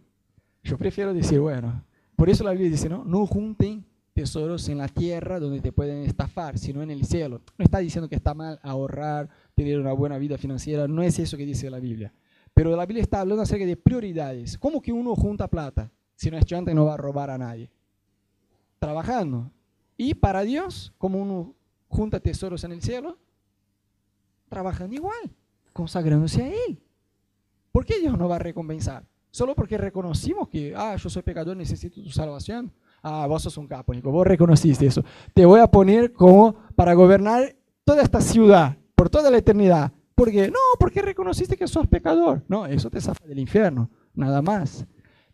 Yo 0.64 0.78
prefiero 0.78 1.14
decir, 1.14 1.40
bueno, 1.40 1.84
por 2.16 2.30
eso 2.30 2.44
la 2.44 2.52
Biblia 2.52 2.72
dice, 2.72 2.90
no, 2.90 3.06
no 3.06 3.26
junten 3.28 3.86
tesoros 4.14 4.68
en 4.70 4.80
la 4.80 4.88
tierra 4.88 5.40
donde 5.40 5.62
te 5.62 5.72
pueden 5.72 6.04
estafar, 6.04 6.58
sino 6.58 6.82
en 6.82 6.90
el 6.90 7.06
cielo. 7.06 7.42
No 7.56 7.64
está 7.64 7.78
diciendo 7.78 8.10
que 8.10 8.16
está 8.16 8.34
mal 8.34 8.60
ahorrar, 8.64 9.30
tener 9.54 9.80
una 9.80 9.94
buena 9.94 10.18
vida 10.18 10.40
financiera, 10.40 10.88
no 10.88 11.04
es 11.04 11.20
eso 11.20 11.38
que 11.38 11.46
dice 11.46 11.70
la 11.70 11.80
Biblia. 11.80 12.12
Pero 12.56 12.76
la 12.76 12.88
Biblia 12.88 13.04
está 13.04 13.22
hablando 13.22 13.44
acerca 13.44 13.68
de 13.68 13.78
prioridades. 13.78 14.58
¿Cómo 14.58 14.82
que 14.82 14.92
uno 14.92 15.16
junta 15.16 15.48
plata? 15.48 15.92
Si 16.18 16.32
no 16.32 16.38
es 16.38 16.46
chante, 16.46 16.74
no 16.74 16.86
va 16.86 16.96
a 16.96 16.98
robar 16.98 17.30
a 17.30 17.38
nadie. 17.38 17.72
Trabajando. 18.80 19.52
Y 19.96 20.16
para 20.16 20.42
Dios, 20.42 20.92
como 20.98 21.22
uno 21.22 21.56
junta 21.88 22.20
tesoros 22.20 22.64
en 22.64 22.72
el 22.72 22.82
cielo, 22.82 23.18
trabajando 24.50 24.96
igual, 24.96 25.36
consagrándose 25.74 26.44
a 26.44 26.48
Él. 26.48 26.82
¿Por 27.72 27.86
qué 27.86 28.00
Dios 28.00 28.18
no 28.18 28.28
va 28.28 28.38
a 28.38 28.40
recompensar? 28.40 29.06
Solo 29.30 29.54
porque 29.54 29.78
reconocimos 29.78 30.50
que, 30.50 30.74
ah, 30.76 30.96
yo 30.96 31.10
soy 31.10 31.22
pecador, 31.22 31.56
necesito 31.56 32.02
tu 32.02 32.10
salvación. 32.10 32.74
Ah, 33.04 33.28
vos 33.28 33.44
sos 33.44 33.56
un 33.58 33.68
capo, 33.68 33.94
Nico, 33.94 34.12
vos 34.12 34.26
reconociste 34.26 34.88
eso. 34.88 35.04
Te 35.36 35.46
voy 35.46 35.60
a 35.60 35.68
poner 35.68 36.12
como 36.14 36.56
para 36.76 36.96
gobernar 36.96 37.56
toda 37.86 38.02
esta 38.02 38.22
ciudad 38.22 38.76
por 38.96 39.10
toda 39.10 39.30
la 39.30 39.38
eternidad. 39.38 39.94
¿Por 40.16 40.32
qué? 40.32 40.50
No, 40.50 40.58
porque 40.80 41.04
reconociste 41.04 41.56
que 41.56 41.68
sos 41.68 41.86
pecador. 41.86 42.44
No, 42.48 42.66
eso 42.66 42.90
te 42.90 43.00
zafa 43.00 43.24
del 43.28 43.38
infierno, 43.38 43.92
nada 44.16 44.42
más. 44.42 44.88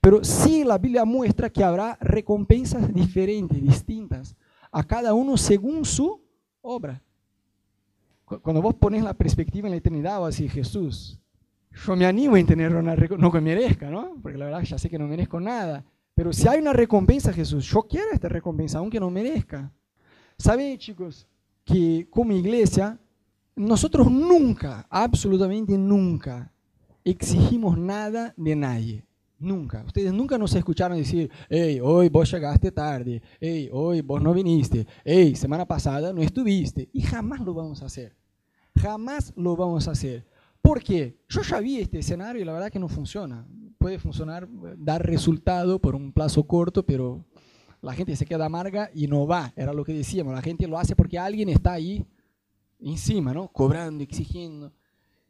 Pero 0.03 0.21
sí 0.21 0.65
la 0.65 0.77
Biblia 0.77 1.05
muestra 1.05 1.49
que 1.49 1.63
habrá 1.63 1.97
recompensas 2.01 2.93
diferentes, 2.93 3.61
distintas, 3.61 4.35
a 4.69 4.83
cada 4.83 5.13
uno 5.13 5.37
según 5.37 5.85
su 5.85 6.21
obra. 6.59 7.01
Cuando 8.25 8.61
vos 8.61 8.75
pones 8.75 9.01
la 9.01 9.13
perspectiva 9.13 9.69
en 9.69 9.71
la 9.71 9.77
eternidad, 9.77 10.19
vas 10.19 10.41
a 10.41 10.43
Jesús, 10.49 11.17
yo 11.71 11.95
me 11.95 12.05
animo 12.05 12.35
a 12.35 12.43
tener 12.43 12.75
una 12.75 12.97
recompensa, 12.97 13.25
no 13.25 13.31
que 13.31 13.39
merezca, 13.39 13.89
¿no? 13.89 14.17
Porque 14.21 14.37
la 14.37 14.43
verdad 14.43 14.63
ya 14.63 14.77
sé 14.77 14.89
que 14.89 14.99
no 14.99 15.07
merezco 15.07 15.39
nada. 15.39 15.85
Pero 16.13 16.33
si 16.33 16.49
hay 16.49 16.59
una 16.59 16.73
recompensa, 16.73 17.31
Jesús, 17.31 17.63
yo 17.63 17.83
quiero 17.83 18.11
esta 18.11 18.27
recompensa, 18.27 18.79
aunque 18.79 18.99
no 18.99 19.09
merezca. 19.09 19.71
¿Saben, 20.37 20.77
chicos, 20.79 21.25
que 21.63 22.09
como 22.09 22.33
iglesia, 22.33 22.99
nosotros 23.55 24.11
nunca, 24.11 24.85
absolutamente 24.89 25.77
nunca, 25.77 26.51
exigimos 27.05 27.77
nada 27.77 28.33
de 28.35 28.53
nadie? 28.57 29.05
Nunca. 29.43 29.83
Ustedes 29.85 30.13
nunca 30.13 30.37
nos 30.37 30.55
escucharon 30.55 30.97
decir, 30.97 31.29
hey, 31.49 31.79
hoy 31.83 32.07
vos 32.07 32.31
llegaste 32.31 32.71
tarde, 32.71 33.21
hey, 33.41 33.69
hoy 33.73 33.99
vos 33.99 34.21
no 34.21 34.33
viniste, 34.33 34.87
hey, 35.03 35.35
semana 35.35 35.65
pasada 35.65 36.13
no 36.13 36.21
estuviste. 36.21 36.89
Y 36.93 37.01
jamás 37.01 37.41
lo 37.41 37.53
vamos 37.53 37.81
a 37.81 37.87
hacer. 37.87 38.15
Jamás 38.73 39.33
lo 39.35 39.57
vamos 39.57 39.89
a 39.89 39.91
hacer. 39.91 40.25
¿Por 40.61 40.81
qué? 40.81 41.19
Yo 41.27 41.41
ya 41.41 41.59
vi 41.59 41.79
este 41.79 41.99
escenario 41.99 42.41
y 42.41 42.45
la 42.45 42.53
verdad 42.53 42.71
que 42.71 42.79
no 42.79 42.87
funciona. 42.87 43.45
Puede 43.77 43.99
funcionar, 43.99 44.47
dar 44.77 45.05
resultado 45.05 45.77
por 45.77 45.93
un 45.93 46.13
plazo 46.13 46.47
corto, 46.47 46.85
pero 46.85 47.25
la 47.81 47.91
gente 47.91 48.15
se 48.15 48.25
queda 48.25 48.45
amarga 48.45 48.89
y 48.93 49.07
no 49.07 49.27
va. 49.27 49.51
Era 49.57 49.73
lo 49.73 49.83
que 49.83 49.93
decíamos, 49.93 50.33
la 50.33 50.41
gente 50.41 50.67
lo 50.67 50.79
hace 50.79 50.95
porque 50.95 51.19
alguien 51.19 51.49
está 51.49 51.73
ahí 51.73 52.05
encima, 52.79 53.33
¿no? 53.33 53.49
Cobrando, 53.49 54.05
exigiendo. 54.05 54.71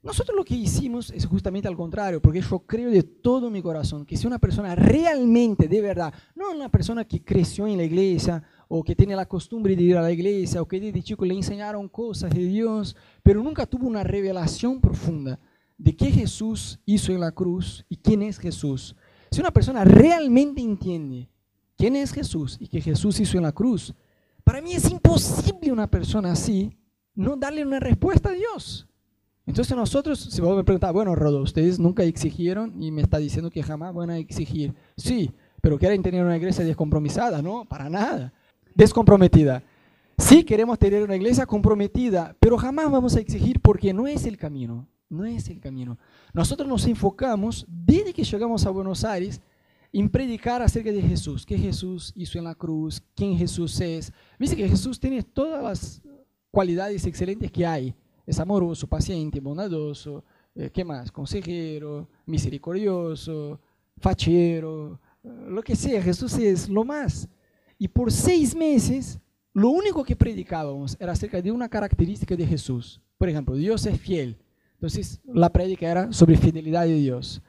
Nosotros 0.04 0.36
lo 0.36 0.44
que 0.44 0.56
hicimos 0.56 1.12
es 1.12 1.26
justamente 1.26 1.70
al 1.70 1.78
contrario, 1.78 2.22
porque 2.22 2.42
yo 2.42 2.60
creo 2.60 2.92
de 2.92 3.04
todo 3.04 3.50
mi 3.50 3.62
corazón 3.62 4.06
que 4.06 4.18
si 4.18 4.28
una 4.28 4.38
persona 4.38 4.76
realmente, 4.76 5.70
de 5.70 5.82
verdad, 5.82 6.14
no 6.36 6.52
una 6.52 6.68
persona 6.68 7.06
que 7.06 7.24
creció 7.24 7.68
en 7.68 7.78
la 7.78 7.86
iglesia 7.86 8.44
o 8.68 8.84
que 8.84 8.96
tiene 8.96 9.16
la 9.16 9.26
costumbre 9.26 9.78
de 9.78 9.84
ir 9.84 9.96
a 9.96 10.02
la 10.02 10.12
iglesia, 10.12 10.62
o 10.62 10.68
que 10.68 10.82
desde 10.82 11.02
chico 11.02 11.24
le 11.24 11.36
enseñaron 11.36 11.88
cosas 11.88 12.32
de 12.32 12.44
Dios, 12.44 12.98
pero 13.24 13.42
nunca 13.42 13.66
tuvo 13.66 13.88
una 13.88 14.04
revelación 14.04 14.82
profunda 14.82 15.40
de 15.78 15.96
qué 15.96 16.12
Jesús 16.12 16.80
hizo 16.86 17.14
en 17.14 17.22
la 17.22 17.32
cruz 17.32 17.86
y 17.88 17.96
quién 17.96 18.24
es 18.24 18.38
Jesús. 18.38 18.98
Si 19.32 19.40
una 19.40 19.52
persona 19.52 19.86
realmente 19.86 20.62
entiende 20.62 21.30
quién 21.78 21.96
es 21.96 22.12
Jesús 22.12 22.58
y 22.60 22.68
qué 22.68 22.82
Jesús 22.82 23.22
hizo 23.22 23.38
en 23.38 23.44
la 23.44 23.54
cruz, 23.54 23.94
para 24.44 24.62
mí 24.62 24.74
es 24.74 24.92
imposible 24.92 25.72
una 25.72 25.90
persona 25.90 26.34
así 26.34 26.78
no 27.16 27.38
darle 27.38 27.66
una 27.66 27.80
respuesta 27.80 28.30
a 28.30 28.34
Dios. 28.34 28.86
Entonces 29.46 29.76
nosotros, 29.76 30.20
si 30.20 30.42
vos 30.42 30.56
me 30.56 30.64
preguntar, 30.64 30.94
bueno, 30.94 31.16
Rodo, 31.16 31.42
ustedes 31.42 31.78
nunca 31.78 32.04
exigieron 32.04 32.82
y 32.82 32.92
me 32.92 33.02
está 33.02 33.18
diciendo 33.18 33.50
que 33.50 33.62
jamás 33.62 33.94
van 33.94 34.10
a 34.10 34.18
exigir. 34.18 34.74
Sí, 34.96 35.32
pero 35.62 35.78
quieren 35.78 36.02
tener 36.02 36.24
una 36.24 36.38
iglesia 36.38 36.64
descompromisada, 36.64 37.42
no, 37.42 37.66
para 37.66 37.90
nada. 37.90 38.34
Descomprometida. 38.74 39.64
Sí 40.18 40.44
queremos 40.44 40.80
tener 40.80 41.04
una 41.04 41.16
iglesia 41.16 41.46
comprometida, 41.46 42.36
pero 42.40 42.58
jamás 42.58 42.90
vamos 42.90 43.16
a 43.16 43.20
exigir 43.20 43.60
porque 43.60 43.94
no 43.94 44.08
es 44.08 44.26
el 44.26 44.38
camino, 44.38 44.88
no 45.10 45.26
es 45.26 45.50
el 45.50 45.60
camino. 45.60 45.98
Nosotros 46.34 46.68
nos 46.68 46.86
enfocamos, 46.86 47.66
desde 47.68 48.14
que 48.14 48.24
llegamos 48.24 48.66
a 48.66 48.70
Buenos 48.70 49.04
Aires, 49.04 49.42
en 49.92 50.10
predicar 50.10 50.62
acerca 50.62 50.92
de 50.92 51.02
Jesús, 51.02 51.46
qué 51.46 51.58
Jesús 51.58 52.14
hizo 52.16 52.38
en 52.38 52.46
la 52.46 52.56
cruz, 52.56 53.04
quién 53.14 53.38
Jesús 53.38 53.80
es. 53.82 54.14
Viste 54.40 54.56
que 54.56 54.70
Jesús 54.70 55.00
tiene 55.00 55.22
todas 55.22 55.62
las 55.64 56.02
cualidades 56.50 57.06
excelentes 57.06 57.52
que 57.52 57.66
hay 57.66 57.94
es 58.26 58.40
amoroso, 58.40 58.88
paciente, 58.88 59.40
bondadoso, 59.40 60.24
eh, 60.56 60.70
¿qué 60.72 60.84
más? 60.84 61.12
Consejero, 61.12 62.08
misericordioso, 62.26 63.60
fachero, 63.98 65.00
eh, 65.24 65.30
lo 65.50 65.62
que 65.62 65.76
sea, 65.76 66.02
Jesús 66.02 66.38
es 66.38 66.70
lo 66.70 66.84
más. 66.84 67.28
Y 67.78 67.88
por 67.88 68.12
seis 68.12 68.56
meses, 68.56 69.20
lo 69.54 69.70
único 69.70 70.04
que 70.04 70.16
predicábamos 70.16 70.96
era 71.00 71.12
acerca 71.12 71.42
de 71.42 71.52
una 71.52 71.70
característica 71.70 72.36
de 72.36 72.48
Jesús. 72.48 73.02
Por 73.18 73.30
ejemplo, 73.30 73.56
Dios 73.56 73.86
es 73.86 74.00
fiel. 74.00 74.38
Entonces, 74.74 75.20
la 75.26 75.52
prédica 75.52 75.90
era 75.90 76.12
sobre 76.12 76.38
fidelidad 76.38 76.86
de 76.86 76.96
Dios. 76.96 77.42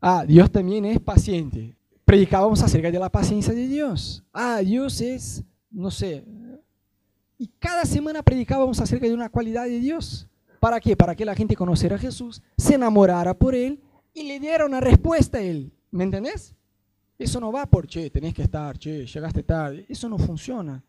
Ah, 0.00 0.24
Dios 0.26 0.50
también 0.50 0.84
es 0.84 1.00
paciente. 1.00 1.76
Predicábamos 2.04 2.62
acerca 2.62 2.90
de 2.90 2.98
la 2.98 3.10
paciencia 3.10 3.54
de 3.54 3.68
Dios. 3.68 4.22
Ah, 4.32 4.58
Dios 4.58 5.00
es, 5.00 5.42
no 5.70 5.90
sé, 5.90 6.24
y 7.38 7.48
cada 7.58 7.84
semana 7.84 8.22
predicábamos 8.22 8.80
acerca 8.80 9.06
de 9.06 9.14
una 9.14 9.28
cualidad 9.28 9.64
de 9.64 9.80
Dios. 9.80 10.28
¿Para 10.60 10.80
qué? 10.80 10.96
Para 10.96 11.14
que 11.14 11.24
la 11.24 11.34
gente 11.34 11.56
conociera 11.56 11.96
a 11.96 11.98
Jesús, 11.98 12.42
se 12.56 12.74
enamorara 12.74 13.34
por 13.34 13.54
Él 13.54 13.80
y 14.12 14.22
le 14.24 14.40
diera 14.40 14.66
una 14.66 14.80
respuesta 14.80 15.38
a 15.38 15.42
Él. 15.42 15.72
¿Me 15.90 16.04
entendés? 16.04 16.54
Eso 17.18 17.38
no 17.38 17.52
va 17.52 17.66
por, 17.66 17.86
che, 17.86 18.10
tenés 18.10 18.34
que 18.34 18.42
estar, 18.42 18.78
che, 18.78 19.06
llegaste 19.06 19.42
tarde. 19.42 19.86
Eso 19.88 20.08
no 20.08 20.18
funciona. 20.18 20.82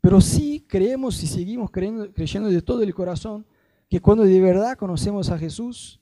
Pero 0.00 0.20
sí 0.20 0.64
creemos 0.66 1.22
y 1.22 1.26
seguimos 1.26 1.70
creyendo, 1.70 2.12
creyendo 2.12 2.50
de 2.50 2.60
todo 2.62 2.82
el 2.82 2.92
corazón 2.94 3.46
que 3.88 4.00
cuando 4.00 4.24
de 4.24 4.40
verdad 4.40 4.76
conocemos 4.76 5.30
a 5.30 5.38
Jesús, 5.38 6.00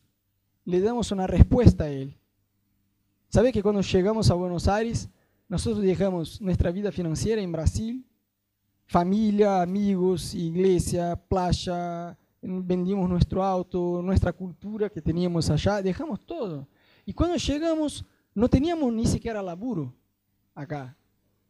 le 0.65 0.81
damos 0.81 1.13
una 1.13 1.27
respuesta 1.27 1.85
a 1.85 1.91
Él. 1.91 2.17
¿Sabe 3.29 3.53
que 3.53 3.63
cuando 3.63 3.81
llegamos 3.83 4.31
a 4.31 4.35
Buenos 4.35 4.67
Aires, 4.67 5.09
nosotros 5.49 5.83
dejamos 5.83 6.41
nuestra 6.41 6.71
vida 6.71 6.91
financiera 6.91 7.43
en 7.43 7.53
Brasil 7.53 8.05
familia, 8.91 9.63
amigos, 9.63 10.35
iglesia, 10.35 11.15
playa, 11.15 12.19
vendimos 12.43 13.09
nuestro 13.09 13.41
auto, 13.45 14.03
nuestra 14.03 14.33
cultura 14.33 14.91
que 14.91 15.01
teníamos 15.01 15.49
allá, 15.49 15.81
dejamos 15.81 16.27
todo. 16.27 16.67
Y 17.07 17.13
cuando 17.13 17.37
llegamos, 17.37 18.05
no 18.35 18.49
teníamos 18.49 18.93
ni 18.93 19.07
siquiera 19.07 19.41
laburo 19.43 19.95
acá. 20.57 20.97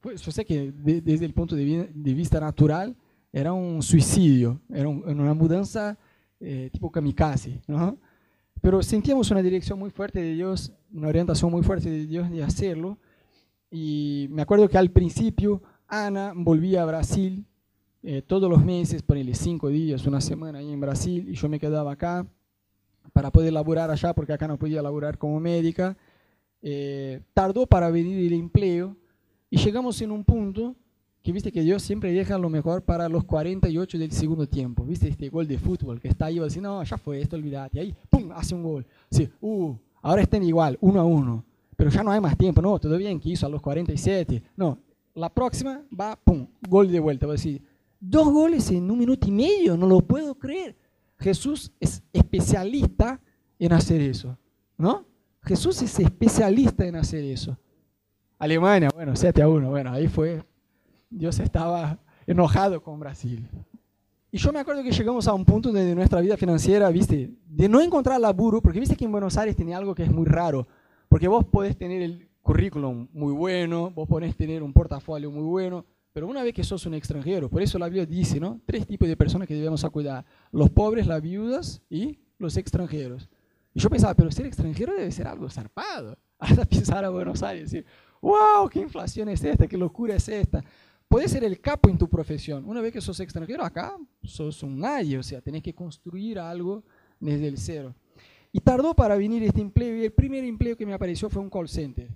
Pues 0.03 0.21
yo 0.21 0.31
sé 0.31 0.45
que 0.45 0.71
desde 0.71 1.25
el 1.25 1.33
punto 1.33 1.57
de, 1.57 1.91
vista 1.95 2.41
natural 2.41 2.95
era 3.33 3.55
un 3.55 3.83
suicidio, 3.83 4.61
era, 4.69 4.91
una 4.91 5.33
mudanza 5.33 5.97
eh, 6.41 6.69
tipo 6.71 6.91
kamikaze, 6.91 7.63
¿no? 7.67 7.97
Pero 8.61 8.83
sentíamos 8.83 9.31
una 9.31 9.41
dirección 9.41 9.79
muy 9.79 9.89
fuerte 9.89 10.21
de 10.21 10.35
Dios, 10.35 10.75
una 10.93 11.09
orientación 11.09 11.51
muy 11.51 11.63
fuerte 11.63 11.89
de 11.89 12.07
Dios 12.07 12.31
de 12.31 12.45
hacerlo. 12.45 12.99
Y 13.71 14.27
me 14.31 14.43
acuerdo 14.43 14.69
que 14.69 14.77
al 14.77 14.91
principio 14.91 15.63
Ana 15.91 16.33
volvía 16.35 16.83
a 16.83 16.87
Brasil 16.87 17.45
eh, 18.03 18.23
todos 18.23 18.49
los 18.49 18.65
meses, 18.65 19.03
ponele 19.03 19.35
cinco 19.35 19.69
días, 19.69 20.07
una 20.07 20.21
semana 20.21 20.61
ahí 20.61 20.73
en 20.73 20.81
Brasil, 20.81 21.29
y 21.29 21.35
yo 21.35 21.49
me 21.49 21.61
quedaba 21.61 21.93
acá 21.93 22.27
para 23.13 23.31
poder 23.31 23.53
laburar 23.53 23.91
allá, 23.91 24.15
porque 24.15 24.33
acá 24.33 24.49
no 24.49 24.59
podía 24.59 24.81
laburar 24.81 25.19
como 25.19 25.39
médica. 25.41 25.97
Eh, 26.63 27.21
tardó 27.35 27.67
para 27.67 27.91
venir 27.91 28.27
el 28.27 28.39
empleo 28.39 28.97
y 29.49 29.57
llegamos 29.59 30.01
en 30.03 30.11
un 30.11 30.25
punto 30.25 30.77
que 31.23 31.33
viste 31.33 31.51
que 31.53 31.63
Dios 31.63 31.83
siempre 31.83 32.13
deja 32.13 32.39
lo 32.39 32.49
mejor 32.49 32.83
para 32.83 33.09
los 33.09 33.25
48 33.25 33.99
del 33.99 34.13
segundo 34.13 34.47
tiempo. 34.47 34.85
Viste 34.85 35.09
este 35.09 35.29
gol 35.29 35.47
de 35.47 35.59
fútbol 35.59 36.01
que 36.01 36.09
está 36.09 36.27
ahí, 36.27 36.39
va 36.39 36.45
a 36.45 36.49
decir, 36.49 36.63
no, 36.63 36.83
ya 36.83 36.97
fue 36.97 37.21
esto, 37.21 37.37
olvídate. 37.37 37.77
Y 37.77 37.81
ahí, 37.81 37.95
pum, 38.09 38.31
hace 38.33 38.55
un 38.55 38.63
gol. 38.63 38.87
Sí, 39.11 39.29
uh, 39.41 39.75
ahora 40.01 40.23
están 40.23 40.43
igual, 40.43 40.79
uno 40.81 41.01
a 41.01 41.05
uno. 41.05 41.45
Pero 41.77 41.91
ya 41.91 42.03
no 42.03 42.11
hay 42.11 42.21
más 42.21 42.37
tiempo, 42.37 42.63
no, 42.63 42.79
todo 42.79 42.97
bien 42.97 43.19
que 43.21 43.31
hizo 43.31 43.47
a 43.47 43.49
los 43.51 43.61
47. 43.61 44.43
No, 44.57 44.79
la 45.15 45.29
próxima 45.29 45.83
va, 45.99 46.17
pum, 46.17 46.47
gol 46.69 46.91
de 46.91 47.01
vuelta. 47.01 47.27
Va 47.27 47.33
a 47.33 47.37
decir, 47.37 47.63
dos 47.99 48.31
goles 48.31 48.71
en 48.71 48.91
un 48.91 48.99
minuto 48.99 49.29
y 49.29 49.33
medio, 49.33 49.77
no 49.77 49.87
lo 49.87 50.01
puedo 50.01 50.35
creer. 50.35 50.77
Jesús 51.19 51.73
es 51.79 52.03
especialista 52.13 53.21
en 53.59 53.73
hacer 53.73 54.01
eso, 54.01 54.39
¿no? 54.79 55.05
Jesús 55.43 55.83
es 55.83 55.99
especialista 55.99 56.87
en 56.87 56.97
hacer 56.97 57.25
eso. 57.25 57.59
Alemania, 58.39 58.89
bueno, 58.95 59.15
7 59.15 59.43
a 59.43 59.49
1, 59.49 59.69
bueno, 59.69 59.93
ahí 59.93 60.09
fue. 60.09 60.43
Dios 61.11 61.39
estaba 61.41 61.99
enojado 62.27 62.83
con 62.83 62.99
Brasil. 62.99 63.49
Y 64.33 64.39
yo 64.39 64.53
me 64.53 64.61
acuerdo 64.61 64.83
que 64.83 64.93
llegamos 64.93 65.27
a 65.27 65.35
un 65.35 65.45
punto 65.45 65.73
de 65.73 65.95
nuestra 65.95 66.21
vida 66.21 66.37
financiera, 66.37 66.89
viste, 66.91 67.31
de 67.47 67.69
no 67.69 67.81
encontrar 67.81 68.21
laburo, 68.21 68.63
porque 68.63 68.81
viste 68.81 68.97
que 68.97 69.05
en 69.05 69.13
Buenos 69.13 69.37
Aires 69.37 69.57
tiene 69.57 69.75
algo 69.75 69.95
que 69.95 70.05
es 70.05 70.11
muy 70.11 70.25
raro, 70.25 70.69
porque 71.09 71.29
vos 71.29 71.45
podés 71.45 71.77
tener 71.77 72.01
el 72.01 72.30
currículum 72.43 73.09
muy 73.13 73.33
bueno, 73.33 73.91
vos 73.91 74.09
podés 74.09 74.37
tener 74.37 74.63
un 74.63 74.73
portafolio 74.73 75.31
muy 75.31 75.45
bueno, 75.45 75.85
pero 76.13 76.27
una 76.27 76.43
vez 76.43 76.53
que 76.55 76.65
sos 76.65 76.85
un 76.87 76.95
extranjero, 76.95 77.49
por 77.49 77.63
eso 77.63 77.79
la 77.79 77.87
Biblia 77.87 78.07
dice, 78.07 78.41
¿no? 78.41 78.61
Tres 78.67 78.87
tipos 78.87 79.09
de 79.09 79.17
personas 79.17 79.47
que 79.47 79.55
debemos 79.55 79.85
cuidar. 79.91 80.25
Los 80.51 80.71
pobres, 80.71 81.07
las 81.07 81.23
viudas 81.23 81.83
y 81.89 82.19
los 82.39 82.57
extranjeros. 82.57 83.29
Y 83.73 83.81
yo 83.81 83.89
pensaba, 83.89 84.15
pero 84.15 84.31
ser 84.33 84.47
extranjero 84.47 84.95
debe 84.95 85.11
ser 85.13 85.29
algo 85.29 85.49
zarpado. 85.49 86.19
Hasta 86.39 86.65
pensar 86.65 87.05
a 87.05 87.11
Buenos 87.11 87.43
Aires 87.43 87.73
y 87.73 87.77
decir, 87.77 87.87
wow, 88.21 88.69
qué 88.69 88.81
inflación 88.81 89.29
es 89.29 89.45
esta, 89.45 89.67
qué 89.69 89.77
locura 89.77 90.17
es 90.17 90.29
esta. 90.29 90.65
Puedes 91.07 91.31
ser 91.31 91.45
el 91.45 91.61
capo 91.61 91.89
en 91.89 91.99
tu 91.99 92.09
profesión. 92.09 92.65
Una 92.67 92.81
vez 92.81 92.93
que 92.93 93.01
sos 93.01 93.21
extranjero, 93.21 93.65
acá 93.65 93.97
sos 94.23 94.63
un 94.63 94.79
nadie, 94.79 95.19
o 95.19 95.23
sea, 95.23 95.41
tenés 95.41 95.63
que 95.63 95.75
construir 95.75 96.39
algo 96.39 96.83
desde 97.19 97.49
el 97.49 97.59
cero. 97.59 97.95
Y 98.53 98.61
tardó 98.61 98.95
para 98.95 99.17
venir 99.17 99.43
este 99.43 99.61
empleo 99.61 99.97
y 99.97 100.05
el 100.05 100.13
primer 100.13 100.45
empleo 100.45 100.77
que 100.77 100.87
me 100.87 100.95
apareció 100.95 101.29
fue 101.29 101.43
un 101.43 101.51
call 101.51 101.69
center. 101.69 102.09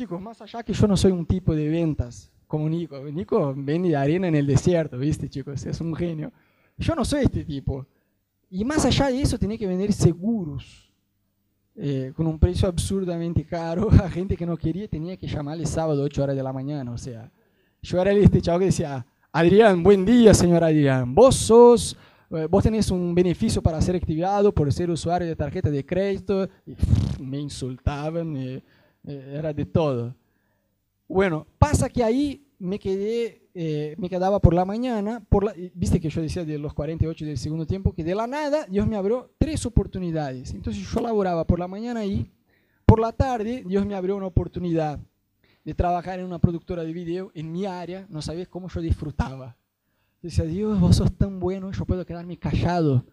Chicos, 0.00 0.18
más 0.18 0.40
allá 0.40 0.62
que 0.62 0.72
yo 0.72 0.86
no 0.86 0.96
soy 0.96 1.12
un 1.12 1.26
tipo 1.26 1.54
de 1.54 1.68
ventas, 1.68 2.32
como 2.46 2.66
Nico. 2.70 2.98
Nico 3.12 3.52
vende 3.54 3.94
arena 3.94 4.28
en 4.28 4.34
el 4.34 4.46
desierto, 4.46 4.96
¿viste, 4.96 5.28
chicos? 5.28 5.66
Es 5.66 5.78
un 5.82 5.94
genio. 5.94 6.32
Yo 6.78 6.94
no 6.94 7.04
soy 7.04 7.24
este 7.24 7.44
tipo. 7.44 7.86
Y 8.48 8.64
más 8.64 8.86
allá 8.86 9.08
de 9.08 9.20
eso, 9.20 9.38
tenía 9.38 9.58
que 9.58 9.66
vender 9.66 9.92
seguros. 9.92 10.90
Eh, 11.76 12.14
con 12.16 12.26
un 12.26 12.38
precio 12.38 12.66
absurdamente 12.66 13.44
caro 13.44 13.90
a 14.02 14.08
gente 14.08 14.38
que 14.38 14.46
no 14.46 14.56
quería, 14.56 14.88
tenía 14.88 15.18
que 15.18 15.26
llamarle 15.26 15.66
sábado 15.66 16.02
8 16.02 16.22
horas 16.22 16.34
de 16.34 16.42
la 16.42 16.54
mañana. 16.54 16.92
O 16.92 16.96
sea, 16.96 17.30
yo 17.82 18.00
era 18.00 18.10
este 18.12 18.40
chavo 18.40 18.60
que 18.60 18.64
decía, 18.66 19.04
Adrián, 19.30 19.82
buen 19.82 20.06
día, 20.06 20.32
señor 20.32 20.64
Adrián. 20.64 21.14
Vos 21.14 21.36
sos, 21.36 21.94
eh, 22.30 22.46
vos 22.48 22.62
tenés 22.62 22.90
un 22.90 23.14
beneficio 23.14 23.60
para 23.60 23.78
ser 23.82 23.96
activado 23.96 24.50
por 24.50 24.72
ser 24.72 24.88
usuario 24.88 25.28
de 25.28 25.36
tarjeta 25.36 25.68
de 25.68 25.84
crédito. 25.84 26.48
Y, 26.66 26.74
me 27.22 27.38
insultaban, 27.38 28.34
eh, 28.38 28.62
era 29.04 29.52
de 29.52 29.64
todo. 29.64 30.14
Bueno, 31.08 31.46
pasa 31.58 31.88
que 31.88 32.04
ahí 32.04 32.46
me 32.58 32.78
quedé, 32.78 33.48
eh, 33.54 33.94
me 33.98 34.08
quedaba 34.08 34.38
por 34.38 34.54
la 34.54 34.64
mañana, 34.64 35.24
por 35.28 35.44
la, 35.44 35.54
viste 35.74 36.00
que 36.00 36.10
yo 36.10 36.20
decía 36.20 36.44
de 36.44 36.58
los 36.58 36.74
48 36.74 37.24
del 37.24 37.38
segundo 37.38 37.66
tiempo, 37.66 37.92
que 37.92 38.04
de 38.04 38.14
la 38.14 38.26
nada 38.26 38.66
Dios 38.68 38.86
me 38.86 38.96
abrió 38.96 39.30
tres 39.38 39.64
oportunidades. 39.66 40.52
Entonces 40.54 40.82
yo 40.82 41.00
laboraba 41.00 41.46
por 41.46 41.58
la 41.58 41.66
mañana 41.66 42.00
ahí, 42.00 42.30
por 42.86 43.00
la 43.00 43.12
tarde 43.12 43.64
Dios 43.66 43.84
me 43.86 43.94
abrió 43.94 44.16
una 44.16 44.26
oportunidad 44.26 45.00
de 45.64 45.74
trabajar 45.74 46.20
en 46.20 46.26
una 46.26 46.38
productora 46.38 46.84
de 46.84 46.92
video 46.92 47.30
en 47.34 47.50
mi 47.50 47.66
área, 47.66 48.06
no 48.08 48.22
sabías 48.22 48.48
cómo 48.48 48.68
yo 48.68 48.80
disfrutaba. 48.80 49.56
Decía, 50.22 50.44
Dios, 50.44 50.78
vos 50.78 50.96
sos 50.96 51.12
tan 51.16 51.40
bueno, 51.40 51.72
yo 51.72 51.86
puedo 51.86 52.04
quedarme 52.04 52.36
callado 52.36 53.04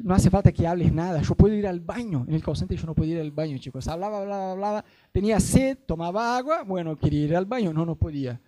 no 0.00 0.14
hace 0.14 0.30
falta 0.30 0.52
que 0.52 0.66
hables 0.66 0.92
nada, 0.92 1.20
yo 1.22 1.34
puedo 1.34 1.54
ir 1.54 1.66
al 1.66 1.80
baño. 1.80 2.24
En 2.26 2.34
el 2.34 2.42
call 2.42 2.54
yo 2.54 2.86
no 2.86 2.94
podía 2.94 3.16
ir 3.16 3.20
al 3.20 3.30
baño, 3.30 3.58
chicos. 3.58 3.86
Hablaba, 3.88 4.20
hablaba, 4.20 4.52
hablaba, 4.52 4.84
tenía 5.12 5.38
sed, 5.40 5.78
tomaba 5.86 6.36
agua, 6.36 6.62
bueno, 6.62 6.96
quería 6.96 7.24
ir 7.24 7.36
al 7.36 7.46
baño, 7.46 7.72
no, 7.72 7.84
no 7.84 7.96
podía. 7.96 8.40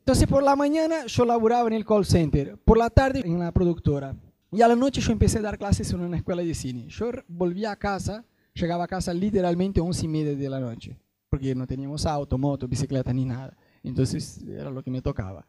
Entonces 0.00 0.26
por 0.26 0.42
la 0.42 0.56
mañana 0.56 1.06
yo 1.06 1.24
laburaba 1.24 1.68
en 1.68 1.74
el 1.74 1.84
call 1.84 2.04
center, 2.04 2.56
por 2.58 2.78
la 2.78 2.90
tarde 2.90 3.22
en 3.24 3.38
la 3.38 3.52
productora. 3.52 4.14
Y 4.52 4.62
a 4.62 4.68
la 4.68 4.74
noche 4.74 5.00
yo 5.00 5.12
empecé 5.12 5.38
a 5.38 5.42
dar 5.42 5.58
clases 5.58 5.92
en 5.92 6.00
una 6.00 6.16
escuela 6.16 6.42
de 6.42 6.54
cine. 6.54 6.88
Yo 6.88 7.10
volvía 7.28 7.70
a 7.70 7.76
casa, 7.76 8.24
llegaba 8.54 8.84
a 8.84 8.88
casa 8.88 9.14
literalmente 9.14 9.78
a 9.78 9.84
11 9.84 10.04
y 10.04 10.08
media 10.08 10.34
de 10.34 10.48
la 10.48 10.58
noche, 10.58 10.98
porque 11.28 11.54
no 11.54 11.66
teníamos 11.66 12.04
auto, 12.06 12.36
moto, 12.36 12.66
bicicleta 12.66 13.12
ni 13.12 13.24
nada. 13.24 13.56
Entonces 13.82 14.42
era 14.42 14.70
lo 14.70 14.82
que 14.82 14.90
me 14.90 15.00
tocaba. 15.00 15.46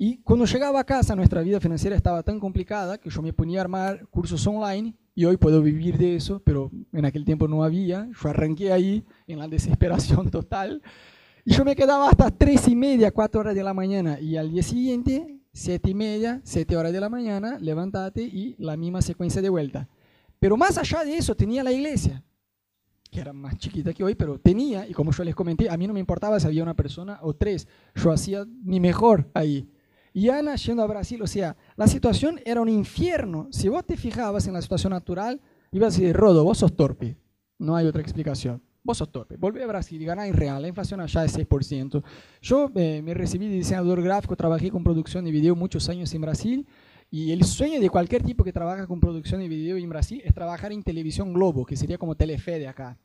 Y 0.00 0.18
cuando 0.18 0.44
llegaba 0.44 0.78
a 0.78 0.84
casa, 0.84 1.16
nuestra 1.16 1.42
vida 1.42 1.58
financiera 1.58 1.96
estaba 1.96 2.22
tan 2.22 2.38
complicada 2.38 2.98
que 2.98 3.10
yo 3.10 3.20
me 3.20 3.32
ponía 3.32 3.58
a 3.58 3.62
armar 3.62 4.06
cursos 4.06 4.46
online 4.46 4.94
y 5.12 5.24
hoy 5.24 5.36
puedo 5.36 5.60
vivir 5.60 5.98
de 5.98 6.14
eso, 6.14 6.40
pero 6.44 6.70
en 6.92 7.04
aquel 7.04 7.24
tiempo 7.24 7.48
no 7.48 7.64
había. 7.64 8.08
Yo 8.22 8.28
arranqué 8.28 8.72
ahí 8.72 9.04
en 9.26 9.40
la 9.40 9.48
desesperación 9.48 10.30
total. 10.30 10.80
Y 11.44 11.52
yo 11.52 11.64
me 11.64 11.74
quedaba 11.74 12.08
hasta 12.08 12.30
tres 12.30 12.68
y 12.68 12.76
media, 12.76 13.10
cuatro 13.10 13.40
horas 13.40 13.56
de 13.56 13.64
la 13.64 13.74
mañana. 13.74 14.20
Y 14.20 14.36
al 14.36 14.52
día 14.52 14.62
siguiente, 14.62 15.40
siete 15.52 15.90
y 15.90 15.94
media, 15.94 16.40
siete 16.44 16.76
horas 16.76 16.92
de 16.92 17.00
la 17.00 17.08
mañana, 17.08 17.58
levántate 17.58 18.22
y 18.22 18.54
la 18.58 18.76
misma 18.76 19.02
secuencia 19.02 19.42
de 19.42 19.48
vuelta. 19.48 19.88
Pero 20.38 20.56
más 20.56 20.78
allá 20.78 21.02
de 21.02 21.16
eso, 21.16 21.34
tenía 21.34 21.64
la 21.64 21.72
iglesia, 21.72 22.22
que 23.10 23.18
era 23.18 23.32
más 23.32 23.58
chiquita 23.58 23.92
que 23.92 24.04
hoy, 24.04 24.14
pero 24.14 24.38
tenía, 24.38 24.86
y 24.86 24.92
como 24.92 25.10
yo 25.10 25.24
les 25.24 25.34
comenté, 25.34 25.68
a 25.68 25.76
mí 25.76 25.88
no 25.88 25.94
me 25.94 25.98
importaba 25.98 26.38
si 26.38 26.46
había 26.46 26.62
una 26.62 26.74
persona 26.74 27.18
o 27.22 27.34
tres, 27.34 27.66
yo 27.96 28.12
hacía 28.12 28.44
mi 28.62 28.78
mejor 28.78 29.28
ahí. 29.34 29.68
Y 30.12 30.28
Ana 30.28 30.56
yendo 30.56 30.82
a 30.82 30.86
Brasil, 30.86 31.22
o 31.22 31.26
sea, 31.26 31.56
la 31.76 31.86
situación 31.86 32.40
era 32.44 32.60
un 32.60 32.68
infierno. 32.68 33.48
Si 33.50 33.68
vos 33.68 33.84
te 33.84 33.96
fijabas 33.96 34.46
en 34.46 34.54
la 34.54 34.62
situación 34.62 34.92
natural, 34.92 35.40
ibas 35.72 35.94
a 35.94 36.00
decir, 36.00 36.16
Rodo, 36.16 36.44
vos 36.44 36.58
sos 36.58 36.74
torpe. 36.74 37.16
No 37.58 37.76
hay 37.76 37.86
otra 37.86 38.02
explicación. 38.02 38.62
Vos 38.82 38.98
sos 38.98 39.10
torpe. 39.10 39.36
Volví 39.36 39.60
a 39.60 39.66
Brasil 39.66 40.00
y 40.00 40.04
ganáis 40.04 40.34
real. 40.34 40.62
La 40.62 40.68
inflación 40.68 41.00
allá 41.00 41.24
es 41.24 41.36
6%. 41.36 42.02
Yo 42.40 42.70
eh, 42.74 43.02
me 43.02 43.12
recibí 43.12 43.48
de 43.48 43.56
diseñador 43.56 44.02
gráfico, 44.02 44.36
trabajé 44.36 44.70
con 44.70 44.82
producción 44.82 45.24
de 45.24 45.30
video 45.30 45.54
muchos 45.54 45.88
años 45.88 46.12
en 46.14 46.20
Brasil. 46.22 46.66
Y 47.10 47.32
el 47.32 47.44
sueño 47.44 47.80
de 47.80 47.88
cualquier 47.88 48.22
tipo 48.22 48.44
que 48.44 48.52
trabaja 48.52 48.86
con 48.86 49.00
producción 49.00 49.40
de 49.40 49.48
video 49.48 49.76
en 49.76 49.88
Brasil 49.88 50.20
es 50.24 50.34
trabajar 50.34 50.72
en 50.72 50.82
televisión 50.82 51.32
Globo, 51.32 51.64
que 51.64 51.76
sería 51.76 51.96
como 51.96 52.14
Telefe 52.14 52.58
de 52.58 52.68
acá. 52.68 52.98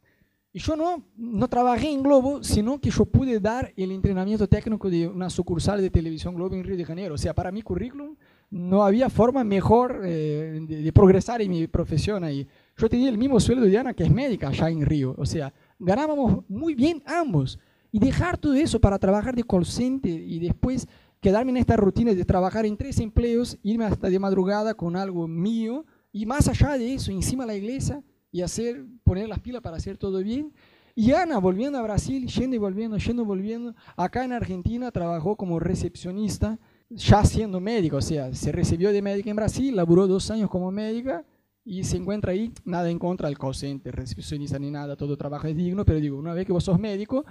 Y 0.56 0.60
yo 0.60 0.76
no, 0.76 1.04
no 1.18 1.48
trabajé 1.48 1.90
en 1.90 2.04
Globo, 2.04 2.44
sino 2.44 2.80
que 2.80 2.92
yo 2.92 3.06
pude 3.06 3.40
dar 3.40 3.74
el 3.76 3.92
entrenamiento 3.92 4.48
técnico 4.48 4.88
de 4.88 5.08
una 5.08 5.28
sucursal 5.32 5.82
de 5.82 5.90
televisión 5.90 6.36
Globo 6.36 6.54
en 6.56 6.64
Río 6.64 6.78
de 6.78 6.86
Janeiro. 6.86 7.16
O 7.16 7.18
sea, 7.18 7.34
para 7.34 7.52
mi 7.52 7.64
currículum 7.64 8.16
no 8.52 8.84
había 8.84 9.10
forma 9.10 9.44
mejor 9.44 10.02
eh, 10.06 10.60
de, 10.62 10.94
progresar 10.94 11.42
en 11.42 11.50
mi 11.50 11.66
profesión 11.66 12.24
ahí. 12.24 12.48
Yo 12.78 12.88
tenía 12.88 13.10
el 13.10 13.18
mismo 13.18 13.40
sueldo 13.40 13.66
de 13.66 13.76
Ana, 13.76 13.96
que 13.96 14.04
es 14.04 14.12
médica 14.12 14.50
allá 14.50 14.70
en 14.70 14.86
Río. 14.86 15.16
O 15.18 15.26
sea, 15.26 15.52
ganábamos 15.80 16.44
muy 16.48 16.76
bien 16.76 17.02
ambos. 17.08 17.58
Y 17.92 17.98
dejar 17.98 18.38
todo 18.38 18.54
eso 18.54 18.80
para 18.80 19.00
trabajar 19.00 19.36
de 19.36 19.44
call 19.44 19.66
center 19.66 20.22
y 20.22 20.38
después 20.40 20.88
quedarme 21.20 21.50
en 21.52 21.58
esta 21.58 21.78
rutina 21.78 22.14
de 22.14 22.26
trabajar 22.26 22.68
en 22.68 22.78
tres 22.78 23.00
empleos, 23.00 23.58
irme 23.64 23.86
hasta 23.86 24.08
de 24.08 24.20
madrugada 24.20 24.76
con 24.76 24.96
algo 24.96 25.28
mío 25.28 25.84
y 26.12 26.28
más 26.28 26.48
allá 26.48 26.78
de 26.78 26.94
eso, 26.94 27.12
encima 27.12 27.44
de 27.44 27.48
la 27.48 27.56
iglesia, 27.56 28.04
y 28.32 28.42
hacer, 28.42 28.86
poner 29.04 29.28
las 29.28 29.40
pilas 29.40 29.62
para 29.62 29.78
hacer 29.78 29.98
todo 29.98 30.24
bien. 30.24 30.54
Y 30.96 31.12
Ana, 31.12 31.40
volviendo 31.40 31.80
a 31.80 31.82
Brasil, 31.82 32.28
yendo 32.28 32.56
y 32.56 32.60
volviendo, 32.60 32.98
yendo 32.98 33.24
y 33.24 33.26
volviendo, 33.26 33.76
acá 33.96 34.24
en 34.26 34.32
Argentina 34.32 34.92
trabajó 34.92 35.36
como 35.36 35.60
recepcionista, 35.60 36.60
ya 36.90 37.26
siendo 37.26 37.60
médico, 37.60 37.98
o 37.98 38.02
sea, 38.02 38.34
se 38.36 38.52
recibió 38.52 38.92
de 38.92 39.02
médica 39.02 39.32
en 39.32 39.36
Brasil, 39.36 39.76
laburó 39.76 40.06
dos 40.06 40.30
años 40.30 40.52
como 40.52 40.72
médica 40.72 41.26
y 41.66 41.84
se 41.84 41.98
encuentra 41.98 42.34
ahí, 42.34 42.52
nada 42.64 42.92
en 42.92 43.00
contra 43.00 43.28
del 43.28 43.40
call 43.40 43.54
recepcionista 43.86 44.60
ni 44.60 44.70
nada, 44.70 44.96
todo 44.96 45.18
trabajo 45.18 45.48
es 45.48 45.56
digno, 45.56 45.84
pero 45.84 46.00
digo, 46.00 46.20
una 46.20 46.34
vez 46.34 46.46
que 46.46 46.54
vos 46.54 46.64
sos 46.64 46.80
médico, 46.80 47.26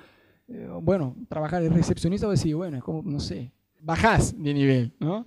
eh, 0.49 0.69
bueno, 0.83 1.15
trabajar 1.29 1.63
de 1.63 1.69
recepcionista, 1.69 2.27
vos 2.27 2.41
decís, 2.41 2.55
bueno, 2.55 2.79
es 2.79 2.83
como, 2.83 3.03
no 3.03 3.21
sé, 3.21 3.53
bajás 3.81 4.35
de 4.37 4.55
nivel, 4.55 4.93
¿no? 4.99 5.25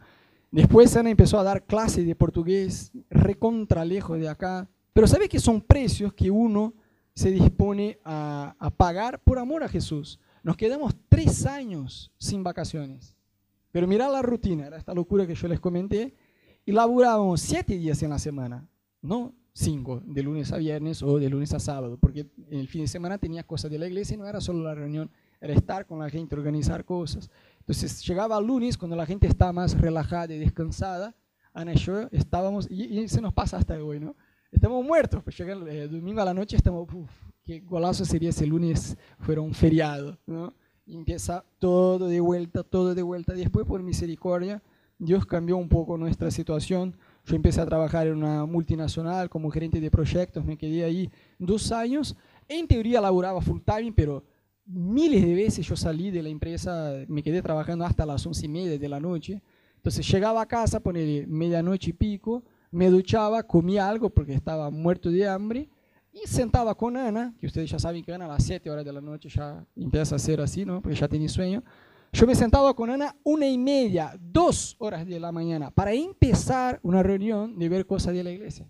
Después 0.51 0.95
Ana 0.95 1.09
empezó 1.09 1.39
a 1.39 1.43
dar 1.43 1.63
clases 1.63 2.05
de 2.05 2.15
portugués, 2.15 2.91
recontra 3.09 3.85
lejos 3.85 4.19
de 4.19 4.29
acá, 4.29 4.69
pero 4.95 5.07
¿sabe 5.07 5.27
que 5.27 5.41
son 5.41 5.59
precios 5.59 6.13
que 6.13 6.31
uno 6.31 6.73
se 7.13 7.29
dispone 7.29 7.99
a, 8.05 8.55
pagar 8.77 9.21
por 9.21 9.37
amor 9.37 9.61
a 9.61 9.67
Jesús? 9.67 10.21
Nos 10.41 10.55
quedamos 10.55 10.95
tres 11.09 11.45
años 11.45 12.13
sin 12.17 12.45
vacaciones. 12.45 13.13
Pero 13.73 13.87
mirá 13.87 14.07
la 14.07 14.21
rutina, 14.21 14.67
era 14.67 14.77
esta 14.77 14.93
locura 14.93 15.27
que 15.27 15.35
yo 15.35 15.49
les 15.49 15.59
comenté, 15.59 16.15
y 16.65 16.71
laburábamos 16.71 17.41
siete 17.41 17.77
días 17.77 18.01
en 18.03 18.11
la 18.11 18.19
semana, 18.19 18.69
no 19.01 19.35
cinco, 19.51 20.01
de 20.05 20.23
lunes 20.23 20.53
a 20.53 20.57
viernes 20.59 21.03
o 21.03 21.19
de 21.19 21.29
lunes 21.29 21.53
a 21.53 21.59
sábado, 21.59 21.97
porque 21.99 22.27
el 22.49 22.69
fin 22.69 22.83
de 22.83 22.87
semana 22.87 23.17
tenía 23.17 23.43
cosas 23.43 23.69
de 23.71 23.79
la 23.79 23.87
iglesia 23.87 24.13
y 24.13 24.17
no 24.17 24.25
era 24.25 24.39
solo 24.39 24.63
la 24.63 24.75
reunión, 24.75 25.11
era 25.41 25.53
estar 25.53 25.85
con 25.85 25.99
la 25.99 26.09
gente, 26.09 26.35
organizar 26.35 26.85
cosas. 26.85 27.29
Entonces 27.59 28.01
llegaba 28.07 28.37
el 28.37 28.47
lunes 28.47 28.77
cuando 28.77 28.95
la 28.95 29.05
gente 29.05 29.27
está 29.27 29.51
más 29.51 29.77
relajada 29.77 30.33
y 30.33 30.39
descansada, 30.39 31.13
Ana 31.53 31.73
y 31.73 31.77
yo 31.79 32.07
estábamos, 32.13 32.65
y, 32.71 32.97
y 32.97 33.09
se 33.09 33.19
nos 33.19 33.33
pasa 33.33 33.57
hasta 33.57 33.75
hoy, 33.83 33.99
¿no? 33.99 34.15
Estamos 34.55 34.83
muertos. 34.83 35.21
Pues 35.23 35.37
llega 35.37 35.53
el 35.53 35.67
eh, 35.67 35.87
domingo 35.87 36.21
a 36.21 36.25
la 36.25 36.33
noche, 36.33 36.55
estamos, 36.55 36.87
uf, 36.93 37.11
qué 37.43 37.59
golazo 37.59 38.05
sería 38.05 38.31
si 38.31 38.43
el 38.43 38.49
lunes 38.49 38.97
fuera 39.19 39.41
un 39.41 39.53
feriado, 39.53 40.17
¿no? 40.25 40.53
Y 40.85 40.95
empieza 40.95 41.43
todo 41.59 42.07
de 42.07 42.19
vuelta, 42.19 42.63
todo 42.63 42.93
de 42.95 43.01
vuelta. 43.01 43.33
Después, 43.33 43.65
por 43.65 43.81
misericordia, 43.81 44.61
Dios 44.97 45.25
cambió 45.25 45.57
un 45.57 45.67
poco 45.67 45.97
nuestra 45.97 46.31
situación. 46.31 46.95
Yo 47.25 47.35
empecé 47.35 47.61
a 47.61 47.65
trabajar 47.65 48.07
en 48.07 48.17
una 48.17 48.45
multinacional 48.45 49.29
como 49.29 49.49
gerente 49.49 49.79
de 49.79 49.89
proyectos, 49.89 50.45
me 50.45 50.57
quedé 50.57 50.83
ahí 50.83 51.09
dos 51.39 51.71
años. 51.71 52.15
En 52.47 52.67
teoría 52.67 53.01
laboraba 53.01 53.41
full 53.41 53.61
time, 53.65 53.91
pero 53.93 54.23
miles 54.67 55.23
de 55.23 55.33
veces 55.33 55.65
yo 55.65 55.75
salí 55.75 56.11
de 56.11 56.21
la 56.21 56.29
empresa, 56.29 56.93
me 57.07 57.23
quedé 57.23 57.41
trabajando 57.41 57.83
hasta 57.83 58.05
las 58.05 58.25
once 58.25 58.45
y 58.45 58.49
media 58.49 58.77
de 58.77 58.89
la 58.89 58.99
noche. 58.99 59.41
Entonces 59.77 60.07
llegaba 60.07 60.41
a 60.41 60.47
casa, 60.47 60.79
ponele 60.79 61.25
medianoche 61.27 61.89
y 61.89 61.93
pico, 61.93 62.43
me 62.75 62.89
duchaba, 62.89 63.41
comía 63.43 63.87
algo 63.87 64.09
porque 64.09 64.33
estaba 64.33 64.69
muerto 64.69 65.09
de 65.09 65.27
hambre 65.27 65.69
y 66.11 66.27
sentaba 66.27 66.75
con 66.75 66.97
Ana, 66.97 67.33
que 67.39 67.47
ustedes 67.47 67.69
ya 67.69 67.79
saben 67.79 68.03
que 68.03 68.13
Ana 68.13 68.25
a 68.25 68.27
las 68.27 68.43
7 68.43 68.69
horas 68.69 68.83
de 68.83 68.91
la 68.91 69.01
noche 69.01 69.29
ya 69.29 69.65
empieza 69.75 70.15
a 70.15 70.19
ser 70.19 70.41
así, 70.41 70.65
¿no? 70.65 70.81
porque 70.81 70.97
ya 70.97 71.07
tenía 71.07 71.29
sueño. 71.29 71.63
Yo 72.11 72.27
me 72.27 72.35
sentaba 72.35 72.73
con 72.73 72.89
Ana 72.89 73.15
una 73.23 73.47
y 73.47 73.57
media, 73.57 74.13
dos 74.19 74.75
horas 74.79 75.05
de 75.05 75.19
la 75.19 75.31
mañana 75.31 75.71
para 75.71 75.93
empezar 75.93 76.79
una 76.83 77.01
reunión 77.01 77.57
de 77.57 77.69
ver 77.69 77.85
cosas 77.85 78.13
de 78.13 78.23
la 78.23 78.31
iglesia. 78.31 78.69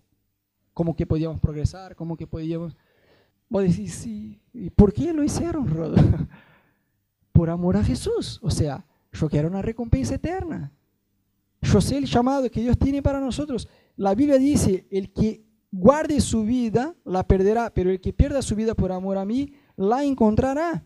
Cómo 0.74 0.96
que 0.96 1.08
podíamos 1.08 1.40
progresar, 1.40 1.96
cómo 1.96 2.16
que 2.16 2.28
podíamos... 2.28 2.76
Vos 3.50 3.64
decís, 3.64 3.94
sí, 3.94 4.40
¿y 4.54 4.70
por 4.70 4.94
qué 4.94 5.14
lo 5.14 5.24
hicieron, 5.24 5.68
Rodo? 5.68 5.96
Por 7.32 7.50
amor 7.50 7.78
a 7.78 7.84
Jesús. 7.84 8.40
O 8.42 8.50
sea, 8.50 8.86
yo 9.12 9.30
quiero 9.30 9.48
una 9.48 9.62
recompensa 9.62 10.16
eterna. 10.16 10.72
Yo 11.62 11.82
sé 11.82 11.98
el 11.98 12.06
llamado 12.06 12.50
que 12.50 12.62
Dios 12.62 12.78
tiene 12.78 13.02
para 13.02 13.20
nosotros. 13.20 13.68
La 13.98 14.14
Biblia 14.14 14.38
dice, 14.38 14.88
el 14.92 15.12
que 15.14 15.46
guarde 15.72 16.20
su 16.22 16.44
vida 16.44 16.96
la 17.04 17.28
perderá, 17.28 17.74
pero 17.74 17.90
el 17.90 18.00
que 18.00 18.14
pierda 18.14 18.42
su 18.42 18.56
vida 18.56 18.74
por 18.74 18.92
amor 18.92 19.18
a 19.18 19.26
mí 19.26 19.54
la 19.76 20.04
encontrará. 20.04 20.86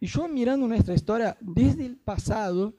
Y 0.00 0.06
yo 0.06 0.28
mirando 0.28 0.66
nuestra 0.68 0.94
historia 0.94 1.36
desde 1.40 1.84
el 1.84 1.96
pasado, 1.96 2.74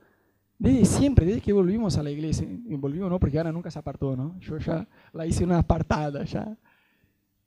desde 0.57 0.85
siempre, 0.85 1.25
desde 1.25 1.41
que 1.41 1.53
volvimos 1.53 1.97
a 1.97 2.03
la 2.03 2.11
iglesia, 2.11 2.47
volvimos 2.49 3.09
no, 3.09 3.19
porque 3.19 3.39
Ana 3.39 3.51
nunca 3.51 3.71
se 3.71 3.79
apartó, 3.79 4.15
¿no? 4.15 4.39
Yo 4.39 4.57
ya 4.57 4.87
la 5.13 5.25
hice 5.25 5.43
una 5.43 5.59
apartada 5.59 6.23
ya. 6.23 6.57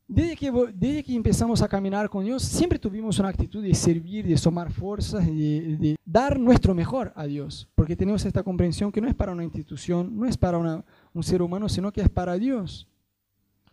Desde 0.07 0.37
que, 0.37 0.53
desde 0.75 1.03
que 1.03 1.15
empezamos 1.15 1.63
a 1.63 1.69
caminar 1.69 2.11
con 2.11 2.25
Dios, 2.25 2.43
siempre 2.43 2.79
tuvimos 2.79 3.19
una 3.19 3.31
actitud 3.31 3.63
de 3.63 3.75
servir, 3.75 4.27
de 4.27 4.37
sumar 4.37 4.71
fuerzas, 4.71 5.25
de 5.27 5.97
dar 6.05 6.39
nuestro 6.39 6.75
mejor 6.75 7.13
a 7.17 7.25
Dios, 7.25 7.67
porque 7.75 7.97
tenemos 7.97 8.23
esta 8.27 8.43
comprensión 8.43 8.93
que 8.93 9.01
no 9.01 9.09
es 9.09 9.15
para 9.15 9.33
una 9.33 9.45
institución, 9.45 10.15
no 10.15 10.27
es 10.27 10.37
para 10.37 10.59
una, 10.59 10.85
un 11.15 11.23
ser 11.23 11.43
humano, 11.43 11.69
sino 11.69 11.93
que 11.93 12.01
es 12.01 12.09
para 12.09 12.39
Dios. 12.39 12.87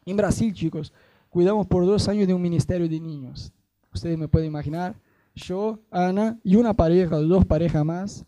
En 0.05 0.17
Brasil, 0.17 0.53
chicos, 0.53 0.93
cuidamos 1.29 1.67
por 1.67 1.85
dos 1.85 2.07
años 2.07 2.27
de 2.27 2.33
un 2.33 2.41
ministerio 2.41 2.87
de 2.87 2.99
niños. 2.99 3.51
Ustedes 3.93 4.17
me 4.17 4.27
pueden 4.27 4.47
imaginar, 4.47 4.95
yo, 5.35 5.79
Ana 5.91 6.39
y 6.43 6.55
una 6.55 6.73
pareja, 6.73 7.17
dos 7.17 7.45
parejas 7.45 7.85
más, 7.85 8.25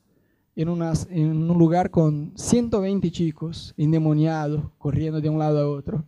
en, 0.56 0.68
en 0.70 1.50
un 1.50 1.58
lugar 1.58 1.90
con 1.90 2.34
120 2.36 3.12
chicos 3.12 3.74
endemoniados, 3.78 4.64
corriendo 4.78 5.22
de 5.22 5.30
un 5.30 5.40
lado 5.40 5.60
a 5.60 5.70
otro. 5.70 6.04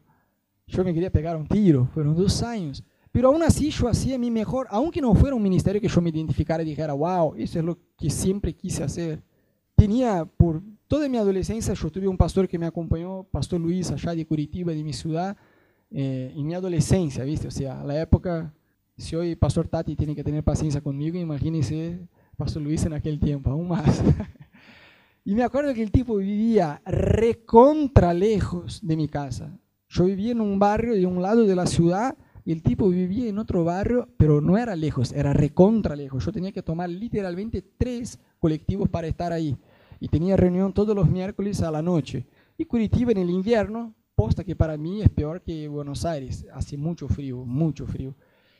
Yo 0.68 0.84
me 0.84 0.94
quería 0.94 1.12
pegar 1.12 1.36
un 1.38 1.48
tiro, 1.48 1.88
fueron 1.94 2.16
dos 2.16 2.42
años. 2.44 2.84
Pero 3.12 3.30
aún 3.30 3.44
así 3.44 3.70
yo 3.70 3.88
hacía 3.88 4.18
mi 4.18 4.32
mejor, 4.32 4.68
aunque 4.72 5.00
no 5.00 5.13
fuera 5.13 5.36
un 5.36 5.44
ministerio 5.44 5.80
que 5.80 5.88
yo 5.88 6.02
me 6.02 6.10
identificara 6.10 6.63
y 6.63 6.66
dijera, 6.66 6.94
wow, 6.94 7.36
eso 7.38 7.60
es 7.60 7.66
lo 7.66 7.78
que 7.96 8.10
siempre 8.10 8.56
quise 8.56 8.84
hacer. 8.84 9.22
Tenía 9.76 10.26
por 10.26 10.63
toda 10.93 11.10
mi 11.10 11.17
adolescencia 11.17 11.73
yo 11.73 11.91
tuve 11.91 12.08
un 12.08 12.17
pastor 12.17 12.47
que 12.47 12.60
me 12.60 12.67
acompañó, 12.67 13.23
Pastor 13.23 13.60
Luis, 13.60 13.89
allá 13.89 14.13
de 14.13 14.27
Curitiba, 14.27 14.73
de 14.73 14.84
mi 14.84 14.93
ciudad, 14.93 15.36
eh, 15.89 16.32
en 16.35 16.46
mi 16.46 16.54
adolescencia, 16.54 17.23
¿viste? 17.23 17.48
O 17.48 17.52
sea, 17.52 17.83
la 17.83 18.00
época, 18.00 18.54
si 18.96 19.15
hoy 19.15 19.35
Pastor 19.35 19.67
Tati 19.67 19.96
tiene 19.96 20.15
que 20.15 20.23
tener 20.23 20.44
paciencia 20.44 20.81
conmigo, 20.81 21.17
imagínense 21.17 22.08
Pastor 22.37 22.62
Luis 22.62 22.85
en 22.85 22.94
aquel 22.94 23.19
tiempo, 23.19 23.50
aún 23.50 23.69
más. 23.69 24.04
y 25.25 25.33
me 25.33 25.41
acuerdo 25.41 25.73
que 25.73 25.81
el 25.81 25.89
tipo 25.89 26.17
vivía 26.17 26.79
recontra 26.85 28.13
lejos 28.13 28.79
de 28.83 28.96
mi 28.96 29.08
casa. 29.08 29.58
Yo 29.89 30.06
vivía 30.06 30.33
en 30.33 30.41
un 30.41 30.60
barrio 30.60 30.94
de 30.94 31.08
un 31.08 31.23
lado 31.23 31.48
de 31.48 31.56
la 31.56 31.65
ciudad 31.65 32.15
y 32.46 32.52
el 32.52 32.62
tipo 32.62 32.87
vivía 32.87 33.27
en 33.29 33.39
otro 33.39 33.63
barrio, 33.63 34.10
pero 34.17 34.41
no 34.41 34.60
era 34.60 34.75
lejos, 34.75 35.12
era 35.12 35.33
recontra 35.33 35.96
lejos. 35.96 36.23
Yo 36.23 36.31
tenía 36.31 36.52
que 36.52 36.62
tomar 36.62 36.87
literalmente 36.87 37.63
tres 37.79 38.19
colectivos 38.37 38.89
para 38.89 39.08
estar 39.08 39.33
ahí 39.33 39.58
y 40.04 40.10
tenía 40.10 40.35
reunión 40.35 40.73
todos 40.73 40.93
los 40.93 41.10
miércoles 41.10 41.62
a 41.62 41.71
la 41.71 41.81
noche. 41.81 42.27
Y 42.58 42.65
Curitiba 42.65 43.13
en 43.13 43.19
el 43.19 43.29
invierno, 43.29 43.95
posta 44.15 44.43
que 44.43 44.54
para 44.54 44.75
mí 44.75 45.01
es 45.01 45.10
peor 45.10 45.41
que 45.41 45.69
Buenos 45.69 46.04
Aires, 46.04 46.45
hace 46.54 46.75
mucho 46.75 47.08
frío, 47.08 47.45
mucho 47.45 47.87
frío. 47.87 48.13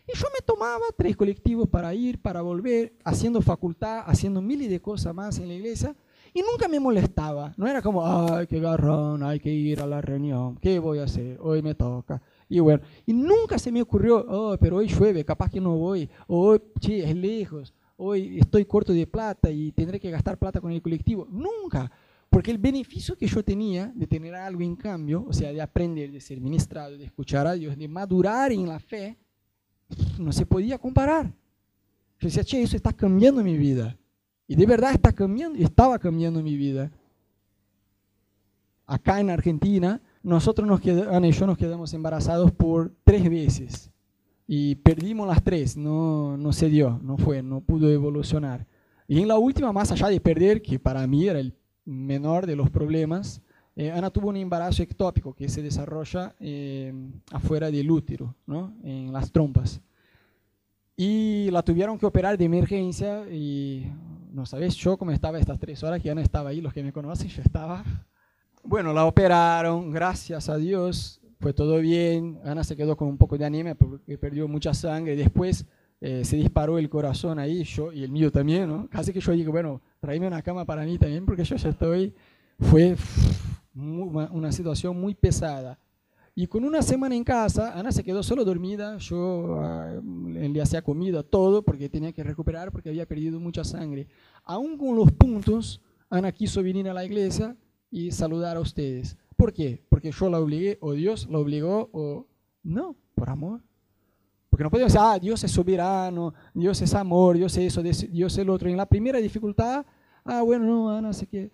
Y 0.08 0.18
yo 0.18 0.28
me 0.34 0.40
tomaba 0.46 0.86
tres 0.98 1.18
colectivos 1.18 1.68
para 1.68 1.94
ir, 1.94 2.22
para 2.22 2.42
volver, 2.42 2.94
haciendo 3.04 3.42
facultad, 3.42 4.04
haciendo 4.06 4.42
miles 4.42 4.70
de 4.70 4.82
cosas 4.82 5.14
más 5.14 5.38
en 5.38 5.50
la 5.50 5.56
iglesia. 5.56 5.94
Y 6.34 6.42
nunca 6.44 6.70
me 6.70 6.80
molestaba. 6.80 7.54
No 7.58 7.68
era 7.68 7.82
como, 7.82 8.08
ay, 8.08 8.48
qué 8.48 8.62
garrón, 8.62 9.22
hay 9.22 9.42
que 9.42 9.52
ir 9.52 9.82
a 9.82 9.86
la 9.86 10.00
reunión. 10.00 10.56
¿Qué 10.62 10.80
voy 10.80 11.00
a 11.00 11.04
hacer? 11.04 11.38
Hoy 11.42 11.62
me 11.62 11.76
toca. 11.76 12.22
Y 12.48 12.62
bueno, 12.62 12.84
y 13.06 13.12
nunca 13.12 13.60
se 13.60 13.70
me 13.70 13.82
ocurrió, 13.82 14.26
oh, 14.30 14.56
pero 14.58 14.78
hoy 14.78 14.88
llueve, 14.88 15.26
capaz 15.26 15.50
que 15.50 15.60
no 15.60 15.76
voy. 15.76 16.10
O 16.26 16.58
sí, 16.80 17.02
es 17.02 17.14
lejos. 17.14 17.74
Hoy 17.98 18.40
estoy 18.40 18.66
corto 18.66 18.92
de 18.94 19.06
plata 19.08 19.50
y 19.52 19.72
tendré 19.72 20.00
que 20.00 20.10
gastar 20.10 20.38
plata 20.38 20.60
con 20.60 20.72
el 20.72 20.82
colectivo. 20.82 21.28
Nunca. 21.30 21.92
Porque 22.30 22.50
el 22.50 22.58
beneficio 22.58 23.16
que 23.16 23.28
yo 23.28 23.44
tenía 23.44 23.92
de 23.94 24.08
tener 24.08 24.34
algo 24.34 24.62
en 24.62 24.76
cambio, 24.76 25.24
o 25.28 25.34
sea, 25.34 25.54
de 25.54 25.62
aprender, 25.62 26.12
de 26.12 26.20
ser 26.20 26.42
ministrado, 26.42 26.98
de 26.98 27.06
escuchar 27.06 27.46
a 27.46 27.54
Dios, 27.54 27.78
de 27.78 27.88
madurar 27.88 28.52
en 28.52 28.68
la 28.68 28.80
fe, 28.80 29.18
no 30.18 30.32
se 30.32 30.46
podía 30.46 30.80
comparar. 30.80 31.28
Yo 32.20 32.28
decía, 32.28 32.44
che, 32.44 32.64
eso 32.64 32.76
está 32.76 32.92
cambiando 32.92 33.44
mi 33.44 33.56
vida. 33.56 33.96
Y 34.48 34.56
de 34.56 34.66
verdad 34.66 34.94
está 34.94 35.14
cambiando, 35.14 35.60
estaba 35.60 36.00
cambiando 36.00 36.42
mi 36.42 36.58
vida. 36.58 36.92
Acá 38.88 39.20
en 39.20 39.30
Argentina, 39.30 40.02
nosotros 40.24 40.68
nos 40.68 40.82
Ana 41.08 41.28
y 41.28 41.32
yo 41.32 41.46
nos 41.46 41.58
quedamos 41.58 41.94
embarazados 41.94 42.52
por 42.52 42.94
tres 43.04 43.30
veces. 43.30 43.93
Y 44.48 44.76
perdimos 44.76 45.28
las 45.28 45.44
tres, 45.44 45.78
no, 45.78 46.38
no 46.38 46.52
se 46.54 46.70
dio, 46.70 47.00
no 47.02 47.18
fue, 47.18 47.42
no 47.42 47.62
pudo 47.62 47.90
evolucionar. 47.90 48.68
Y 49.08 49.22
en 49.22 49.28
la 49.28 49.38
última, 49.38 49.72
más 49.72 49.92
allá 49.92 50.08
de 50.08 50.20
perder, 50.20 50.62
que 50.62 50.80
para 50.80 51.06
mí 51.08 51.28
era 51.28 51.40
el 51.40 51.54
menor 51.86 52.46
de 52.46 52.56
los 52.56 52.70
problemas, 52.70 53.42
eh, 53.76 53.92
Ana 53.92 54.12
tuvo 54.12 54.30
un 54.30 54.38
embarazo 54.38 54.84
ectópico 54.84 55.34
que 55.34 55.50
se 55.50 55.62
desarrolla 55.62 56.36
eh, 56.40 56.94
afuera 57.32 57.72
del 57.72 57.90
útero, 57.90 58.36
¿no? 58.46 58.74
en 58.84 59.12
las 59.12 59.32
trompas. 59.32 59.82
Y 60.96 61.50
la 61.50 61.64
tuvieron 61.64 61.98
que 61.98 62.06
operar 62.06 62.38
de 62.38 62.46
emergencia 62.46 63.28
y 63.32 63.92
no 64.32 64.46
sabes 64.46 64.76
yo 64.76 64.98
cómo 64.98 65.12
estaba 65.12 65.40
estas 65.40 65.60
tres 65.60 65.84
horas 65.84 66.02
que 66.02 66.12
Ana 66.12 66.22
estaba 66.22 66.50
ahí, 66.50 66.62
los 66.62 66.74
que 66.74 66.84
me 66.84 66.94
conocen, 66.94 67.30
yo 67.30 67.42
estaba. 67.42 67.84
Bueno, 68.64 68.94
la 68.94 69.06
operaron, 69.06 69.90
gracias 69.92 70.50
a 70.50 70.58
Dios, 70.58 71.20
fue 71.44 71.54
todo 71.54 71.80
bien. 71.82 72.40
Ana 72.46 72.64
se 72.64 72.78
quedó 72.78 72.96
con 72.96 73.10
un 73.10 73.18
poco 73.18 73.38
de 73.38 73.44
anemia 73.44 73.76
porque 73.76 74.18
perdió 74.18 74.48
mucha 74.48 74.74
sangre. 74.74 75.14
Después 75.18 75.66
eh, 76.00 76.24
se 76.24 76.38
disparó 76.38 76.78
el 76.78 76.90
corazón 76.90 77.38
ahí, 77.38 77.66
yo 77.66 77.92
y 77.92 78.02
el 78.02 78.12
mío 78.12 78.32
también, 78.32 78.70
¿no? 78.70 78.88
Casi 78.90 79.12
que 79.12 79.20
yo 79.20 79.34
digo, 79.34 79.52
bueno, 79.52 79.82
tráeme 80.00 80.26
una 80.26 80.42
cama 80.42 80.64
para 80.64 80.86
mí 80.86 80.98
también 80.98 81.26
porque 81.26 81.44
yo 81.44 81.58
ya 81.58 81.70
estoy. 81.70 82.14
Fue 82.60 82.96
una 83.76 84.54
situación 84.54 85.00
muy 85.00 85.16
pesada. 85.16 85.78
Y 86.34 86.48
con 86.48 86.64
una 86.64 86.82
semana 86.82 87.14
en 87.14 87.26
casa, 87.26 87.78
Ana 87.78 87.92
se 87.92 88.06
quedó 88.06 88.24
solo 88.24 88.46
dormida, 88.46 88.98
yo 88.98 89.58
uh, 90.00 90.30
le 90.30 90.62
hacía 90.62 90.82
comida, 90.82 91.24
todo, 91.24 91.62
porque 91.62 91.90
tenía 91.90 92.14
que 92.14 92.24
recuperar, 92.24 92.72
porque 92.72 92.90
había 92.90 93.06
perdido 93.06 93.40
mucha 93.40 93.66
sangre. 93.66 94.08
Aún 94.46 94.78
con 94.78 94.96
los 94.96 95.12
puntos, 95.12 95.82
Ana 96.10 96.32
quiso 96.32 96.64
venir 96.64 96.88
a 96.88 96.94
la 96.94 97.04
iglesia 97.04 97.56
y 97.92 98.12
saludar 98.12 98.56
a 98.56 98.62
ustedes. 98.62 99.18
¿Por 99.44 99.54
qué? 99.54 99.84
Porque 99.90 100.12
yo 100.12 100.30
la 100.30 100.40
obligué, 100.40 100.78
o 100.80 100.94
Dios 100.94 101.28
la 101.30 101.38
obligó, 101.38 101.90
o 101.92 102.26
no, 102.64 102.96
por 103.14 103.30
amor. 103.30 103.62
Porque 104.50 104.64
no 104.64 104.70
podemos 104.70 104.94
decir, 104.94 105.06
ah, 105.06 105.20
Dios 105.20 105.44
es 105.44 105.52
soberano, 105.52 106.34
Dios 106.54 106.82
es 106.82 106.94
amor, 106.94 107.36
Dios 107.36 107.58
es 107.58 107.66
eso, 107.66 107.84
Dios 107.84 108.34
es 108.34 108.38
el 108.38 108.50
otro. 108.50 108.70
En 108.70 108.78
la 108.78 108.86
primera 108.86 109.20
dificultad, 109.20 109.86
ah, 110.24 110.42
bueno, 110.44 110.66
no, 110.66 110.90
Ana, 110.90 111.12
sé 111.12 111.28
que... 111.28 111.52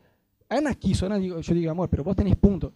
Ana 0.48 0.76
quiso, 0.76 1.08
Ana, 1.08 1.18
digo, 1.18 1.40
yo 1.40 1.54
digo, 1.56 1.72
amor, 1.72 1.90
pero 1.90 2.04
vos 2.04 2.16
tenés 2.16 2.36
punto 2.36 2.74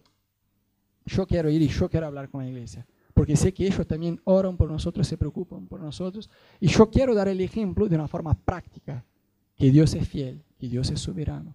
yo 1.06 1.26
quiero 1.26 1.50
ir 1.50 1.62
y 1.62 1.68
yo 1.68 1.88
quiero 1.88 2.06
hablar 2.06 2.28
con 2.28 2.42
la 2.42 2.48
iglesia, 2.48 2.86
porque 3.12 3.36
sé 3.36 3.52
que 3.52 3.66
ellos 3.66 3.86
también 3.86 4.20
oran 4.24 4.56
por 4.56 4.70
nosotros, 4.70 5.06
se 5.06 5.18
preocupan 5.18 5.66
por 5.66 5.80
nosotros, 5.80 6.30
y 6.60 6.68
yo 6.68 6.90
quiero 6.90 7.14
dar 7.14 7.28
el 7.28 7.40
ejemplo 7.40 7.88
de 7.88 7.96
una 7.96 8.08
forma 8.08 8.34
práctica, 8.34 9.04
que 9.56 9.70
Dios 9.70 9.94
es 9.94 10.08
fiel, 10.08 10.42
que 10.58 10.68
Dios 10.68 10.90
es 10.90 11.00
soberano. 11.00 11.54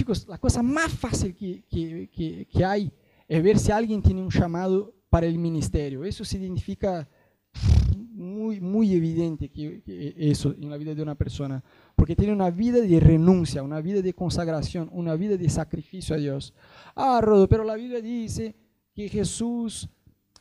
Chicos, 0.00 0.26
la 0.26 0.38
cosa 0.38 0.62
más 0.62 0.90
fácil 0.94 1.34
que, 1.34 1.62
que, 1.68 2.48
que, 2.50 2.64
hay 2.64 2.90
es 3.28 3.42
ver 3.42 3.58
si 3.58 3.70
alguien 3.70 4.00
tiene 4.00 4.22
un 4.22 4.30
llamado 4.30 4.94
para 5.10 5.26
el 5.26 5.36
ministerio. 5.36 6.04
Eso 6.04 6.24
se 6.24 6.38
identifica 6.38 7.06
muy, 7.92 8.62
muy 8.62 8.94
evidente 8.94 9.50
que, 9.50 9.82
eso 10.16 10.54
en 10.58 10.70
la 10.70 10.78
vida 10.78 10.94
de 10.94 11.02
una 11.02 11.16
persona, 11.16 11.62
porque 11.94 12.16
tiene 12.16 12.32
una 12.32 12.48
vida 12.48 12.80
de 12.80 12.98
renuncia, 12.98 13.62
una 13.62 13.82
vida 13.82 14.00
de 14.00 14.14
consagración, 14.14 14.88
una 14.90 15.16
vida 15.16 15.36
de 15.36 15.50
sacrificio 15.50 16.14
a 16.14 16.18
Dios. 16.18 16.54
Ah, 16.96 17.20
Rodo, 17.20 17.46
pero 17.46 17.62
la 17.62 17.74
Biblia 17.74 18.00
dice 18.00 18.56
que 18.94 19.06
Jesús 19.06 19.86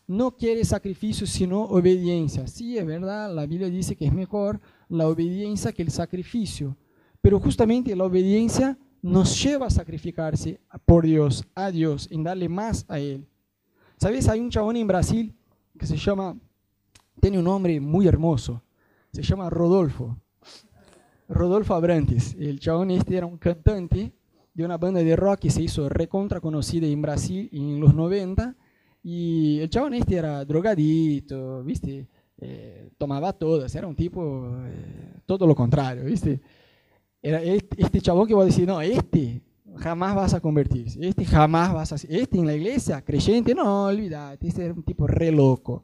no 0.08 0.38
quiere 0.38 0.64
sacrificio 0.64 1.28
sino 1.28 1.64
obediencia. 1.64 2.48
Sí, 2.48 2.78
es 2.78 2.86
verdad, 2.86 3.36
la 3.36 3.46
Biblia 3.46 3.68
dice 3.68 3.98
que 3.98 4.06
es 4.06 4.14
mejor 4.14 4.62
la 4.88 5.10
obediencia 5.10 5.74
que 5.74 5.82
el 5.82 5.92
sacrificio, 5.92 6.78
pero 7.20 7.42
justamente 7.42 7.94
la 7.94 8.06
obediencia 8.06 8.78
nos 9.02 9.42
lleva 9.42 9.68
a 9.68 9.70
sacrificarse 9.72 10.60
por 10.86 11.06
Dios, 11.06 11.46
a 11.56 11.72
Dios, 11.72 12.08
en 12.12 12.24
darle 12.24 12.50
más 12.50 12.86
a 12.88 13.00
Él. 13.00 13.28
¿Sabes? 13.98 14.28
Hay 14.30 14.40
un 14.40 14.50
chabón 14.50 14.76
en 14.76 14.88
Brasil 14.88 15.36
que 15.78 15.86
se 15.86 15.98
llama 15.98 16.36
tiene 17.20 17.38
un 17.38 17.46
nombre 17.46 17.80
muy 17.80 18.08
hermoso. 18.08 18.64
Se 19.12 19.22
llama 19.22 19.50
Rodolfo. 19.50 20.18
Rodolfo 21.28 21.76
Abrantes. 21.76 22.36
El 22.40 22.60
chabón 22.60 22.92
este 22.92 23.18
era 23.18 23.26
un 23.26 23.38
cantante 23.38 24.14
de 24.54 24.66
una 24.66 24.78
banda 24.78 25.02
de 25.04 25.16
rock 25.16 25.40
que 25.40 25.50
se 25.50 25.62
hizo 25.62 25.90
recontra 25.90 26.40
conocida 26.40 26.88
en 26.88 27.02
Brasil 27.02 27.50
en 27.52 27.80
los 27.80 27.94
90. 27.94 28.56
Y 29.04 29.60
el 29.60 29.70
chabón 29.70 29.94
este 29.94 30.16
era 30.16 30.44
drogadito, 30.46 31.64
¿viste? 31.64 32.08
Eh, 32.38 32.90
tomaba 32.98 33.34
todas, 33.34 33.74
era 33.76 33.86
un 33.86 33.96
tipo 33.96 34.50
eh, 34.66 35.14
todo 35.26 35.46
lo 35.46 35.56
contrario, 35.56 36.06
¿viste? 36.06 36.40
Era 37.22 37.42
este, 37.42 37.82
este, 37.82 38.02
chabón 38.02 38.28
que 38.28 38.34
va 38.34 38.44
a 38.44 38.46
decir, 38.46 38.68
no, 38.68 38.80
este 38.82 39.42
jamás 39.78 40.16
vas 40.16 40.34
a 40.34 40.42
convertirse, 40.42 41.00
este 41.06 41.26
jamás 41.26 41.74
vas 41.74 41.92
a... 41.94 41.96
Este 41.96 42.38
en 42.38 42.46
la 42.46 42.54
iglesia, 42.54 43.02
creyente, 43.02 43.54
no, 43.54 43.86
olvídate, 43.86 44.48
este 44.48 44.66
era 44.66 44.74
un 44.74 44.84
tipo 44.84 45.08
re 45.08 45.32
loco. 45.32 45.84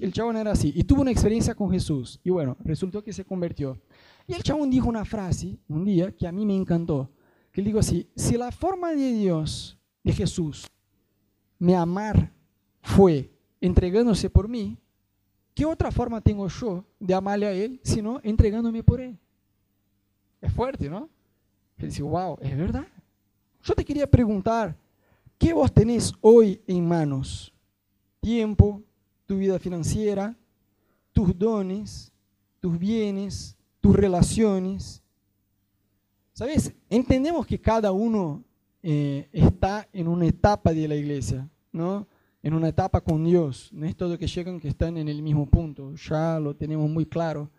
El 0.00 0.12
chabón 0.12 0.36
era 0.36 0.52
así 0.52 0.72
y 0.74 0.84
tuvo 0.84 1.02
una 1.02 1.10
experiencia 1.10 1.54
con 1.54 1.70
Jesús 1.70 2.18
y 2.24 2.30
bueno, 2.30 2.56
resultó 2.64 3.02
que 3.02 3.12
se 3.12 3.24
convirtió. 3.24 3.78
Y 4.26 4.34
el 4.34 4.42
chabón 4.42 4.70
dijo 4.70 4.88
una 4.88 5.04
frase 5.04 5.58
un 5.68 5.84
día 5.84 6.10
que 6.12 6.26
a 6.26 6.32
mí 6.32 6.46
me 6.46 6.56
encantó, 6.56 7.10
que 7.52 7.60
él 7.60 7.66
dijo 7.66 7.78
así, 7.78 8.08
si 8.16 8.36
la 8.36 8.50
forma 8.50 8.92
de 8.92 9.12
Dios, 9.12 9.78
de 10.02 10.12
Jesús, 10.12 10.66
me 11.58 11.74
amar 11.74 12.32
fue 12.80 13.30
entregándose 13.60 14.30
por 14.30 14.48
mí, 14.48 14.78
¿qué 15.54 15.64
otra 15.64 15.90
forma 15.90 16.20
tengo 16.20 16.48
yo 16.48 16.84
de 16.98 17.14
amarle 17.14 17.46
a 17.46 17.52
Él 17.52 17.80
sino 17.82 18.20
entregándome 18.22 18.82
por 18.82 19.00
Él? 19.00 19.18
Es 20.40 20.52
fuerte, 20.52 20.88
¿no? 20.88 21.08
Él 21.78 21.88
dice, 21.88 22.02
wow, 22.02 22.38
es 22.40 22.56
verdad. 22.56 22.86
Yo 23.62 23.74
te 23.74 23.84
quería 23.84 24.08
preguntar, 24.08 24.76
¿qué 25.38 25.52
vos 25.52 25.72
tenés 25.72 26.12
hoy 26.20 26.60
en 26.66 26.86
manos? 26.86 27.52
Tiempo, 28.20 28.82
tu 29.26 29.38
vida 29.38 29.58
financiera, 29.58 30.36
tus 31.12 31.36
dones, 31.36 32.12
tus 32.60 32.78
bienes, 32.78 33.56
tus 33.80 33.94
relaciones. 33.96 35.02
¿Sabes? 36.32 36.72
Entendemos 36.88 37.46
que 37.46 37.60
cada 37.60 37.92
uno 37.92 38.44
eh, 38.82 39.28
está 39.32 39.88
en 39.92 40.06
una 40.06 40.26
etapa 40.26 40.72
de 40.72 40.86
la 40.86 40.94
iglesia, 40.94 41.48
¿no? 41.72 42.06
En 42.42 42.54
una 42.54 42.68
etapa 42.68 43.00
con 43.00 43.24
Dios. 43.24 43.70
No 43.72 43.86
es 43.86 43.96
todo 43.96 44.18
que 44.18 44.28
llegan 44.28 44.60
que 44.60 44.68
están 44.68 44.96
en 44.96 45.08
el 45.08 45.22
mismo 45.22 45.46
punto. 45.46 45.94
Ya 45.94 46.38
lo 46.38 46.54
tenemos 46.54 46.88
muy 46.88 47.04
claro. 47.04 47.50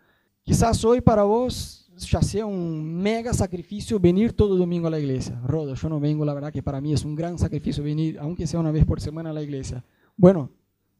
Quizás 0.42 0.82
hoy 0.84 1.02
para 1.02 1.24
vos 1.24 1.87
ya 2.06 2.22
sea 2.22 2.46
un 2.46 2.94
mega 2.94 3.32
sacrificio 3.32 3.98
venir 3.98 4.32
todo 4.32 4.56
domingo 4.56 4.86
a 4.86 4.90
la 4.90 4.98
iglesia. 4.98 5.40
Rodo, 5.44 5.74
yo 5.74 5.88
no 5.88 6.00
vengo, 6.00 6.24
la 6.24 6.34
verdad 6.34 6.52
que 6.52 6.62
para 6.62 6.80
mí 6.80 6.92
es 6.92 7.04
un 7.04 7.14
gran 7.14 7.38
sacrificio 7.38 7.82
venir, 7.82 8.18
aunque 8.20 8.46
sea 8.46 8.60
una 8.60 8.70
vez 8.70 8.84
por 8.84 9.00
semana 9.00 9.30
a 9.30 9.32
la 9.32 9.42
iglesia. 9.42 9.84
Bueno, 10.16 10.50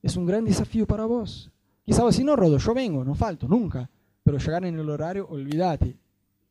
es 0.03 0.17
un 0.17 0.27
gran 0.27 0.45
desafío 0.45 0.87
para 0.87 1.07
vos. 1.07 1.51
Quizás 1.85 2.15
si 2.15 2.25
no, 2.25 2.37
Rodo, 2.37 2.59
yo 2.59 2.75
vengo, 2.75 3.05
no 3.05 3.15
falto, 3.15 3.49
nunca. 3.49 3.91
Pero 4.23 4.39
llegar 4.39 4.65
en 4.65 4.79
el 4.79 4.91
horario, 4.91 5.27
olvídate. 5.29 5.97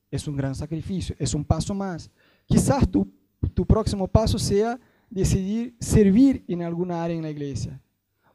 Es 0.09 0.27
un 0.27 0.35
gran 0.35 0.55
sacrificio, 0.55 1.15
es 1.19 1.33
un 1.33 1.45
paso 1.45 1.73
más. 1.73 2.09
Quizás 2.45 2.89
tu, 2.89 3.07
tu 3.53 3.65
próximo 3.65 4.07
paso 4.07 4.39
sea 4.39 4.79
decidir 5.09 5.75
servir 5.79 6.43
en 6.47 6.63
alguna 6.63 7.03
área 7.03 7.15
en 7.15 7.23
la 7.23 7.29
iglesia. 7.29 7.79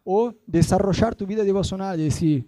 O 0.04 0.34
desarrollar 0.46 1.14
tu 1.14 1.26
vida 1.26 1.44
devocional, 1.44 1.96
decir, 1.96 2.46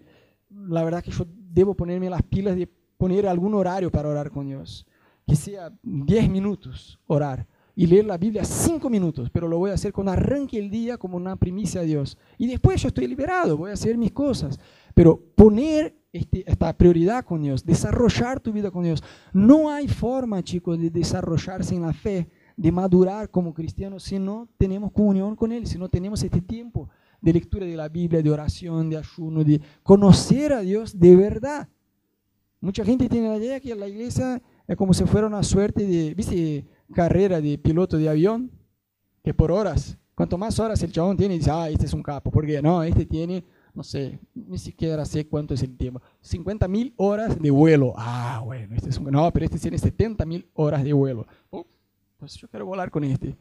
la 0.50 0.84
verdad 0.84 1.02
que 1.02 1.10
yo 1.10 1.26
debo 1.28 1.74
ponerme 1.74 2.10
las 2.10 2.22
pilas 2.22 2.56
de 2.56 2.68
poner 2.96 3.26
algún 3.26 3.54
horario 3.54 3.90
para 3.90 4.08
orar 4.08 4.30
con 4.30 4.46
Dios. 4.46 4.86
Que 5.26 5.36
sea 5.36 5.72
10 5.82 6.28
minutos 6.28 6.98
orar 7.06 7.46
y 7.76 7.86
leer 7.86 8.04
la 8.04 8.18
Biblia 8.18 8.44
cinco 8.44 8.88
minutos, 8.88 9.30
pero 9.30 9.48
lo 9.48 9.58
voy 9.58 9.70
a 9.70 9.74
hacer 9.74 9.92
con 9.92 10.08
arranque 10.08 10.58
el 10.58 10.70
día 10.70 10.96
como 10.96 11.16
una 11.16 11.36
primicia 11.36 11.80
a 11.80 11.84
Dios. 11.84 12.16
Y 12.38 12.46
después 12.46 12.80
yo 12.80 12.88
estoy 12.88 13.08
liberado, 13.08 13.56
voy 13.56 13.70
a 13.70 13.74
hacer 13.74 13.98
mis 13.98 14.12
cosas. 14.12 14.60
Pero 14.94 15.20
poner 15.34 15.96
este, 16.12 16.48
esta 16.48 16.72
prioridad 16.76 17.24
con 17.24 17.42
Dios, 17.42 17.64
desarrollar 17.64 18.38
tu 18.38 18.52
vida 18.52 18.70
con 18.70 18.84
Dios. 18.84 19.02
No 19.32 19.70
hay 19.70 19.88
forma, 19.88 20.42
chicos, 20.42 20.78
de 20.78 20.90
desarrollarse 20.90 21.74
en 21.74 21.82
la 21.82 21.92
fe, 21.92 22.28
de 22.56 22.70
madurar 22.70 23.28
como 23.30 23.52
cristianos 23.52 24.04
si 24.04 24.20
no 24.20 24.48
tenemos 24.56 24.92
comunión 24.92 25.34
con 25.34 25.50
Él, 25.50 25.66
si 25.66 25.76
no 25.76 25.88
tenemos 25.88 26.22
este 26.22 26.40
tiempo 26.40 26.88
de 27.20 27.32
lectura 27.32 27.66
de 27.66 27.74
la 27.74 27.88
Biblia, 27.88 28.22
de 28.22 28.30
oración, 28.30 28.88
de 28.88 28.98
ayuno, 28.98 29.42
de 29.42 29.60
conocer 29.82 30.52
a 30.52 30.60
Dios 30.60 30.98
de 30.98 31.16
verdad. 31.16 31.68
Mucha 32.64 32.82
gente 32.82 33.10
tiene 33.10 33.28
la 33.28 33.36
idea 33.36 33.60
que 33.60 33.74
la 33.74 33.86
iglesia 33.86 34.40
es 34.66 34.74
como 34.74 34.94
si 34.94 35.04
fuera 35.04 35.26
una 35.26 35.42
suerte 35.42 35.86
de, 35.86 36.14
¿viste? 36.14 36.64
Carrera 36.94 37.38
de 37.38 37.58
piloto 37.58 37.98
de 37.98 38.08
avión, 38.08 38.50
que 39.22 39.34
por 39.34 39.52
horas, 39.52 39.98
cuanto 40.14 40.38
más 40.38 40.58
horas 40.58 40.82
el 40.82 40.90
chabón 40.90 41.14
tiene, 41.14 41.34
dice, 41.34 41.50
ah, 41.50 41.68
este 41.68 41.84
es 41.84 41.92
un 41.92 42.02
capo, 42.02 42.30
porque 42.30 42.62
no, 42.62 42.82
este 42.82 43.04
tiene, 43.04 43.44
no 43.74 43.84
sé, 43.84 44.18
ni 44.34 44.56
siquiera 44.56 45.04
sé 45.04 45.26
cuánto 45.26 45.52
es 45.52 45.62
el 45.62 45.76
tiempo, 45.76 46.00
50 46.22 46.66
mil 46.66 46.94
horas 46.96 47.38
de 47.38 47.50
vuelo. 47.50 47.92
Ah, 47.98 48.40
bueno, 48.42 48.74
este 48.74 48.88
es 48.88 48.96
un, 48.96 49.10
no, 49.10 49.30
pero 49.30 49.44
este 49.44 49.58
tiene 49.58 49.76
70 49.76 50.24
mil 50.24 50.48
horas 50.54 50.82
de 50.82 50.94
vuelo. 50.94 51.26
pues 52.16 52.34
yo 52.36 52.48
quiero 52.48 52.64
volar 52.64 52.90
con 52.90 53.04
este. 53.04 53.36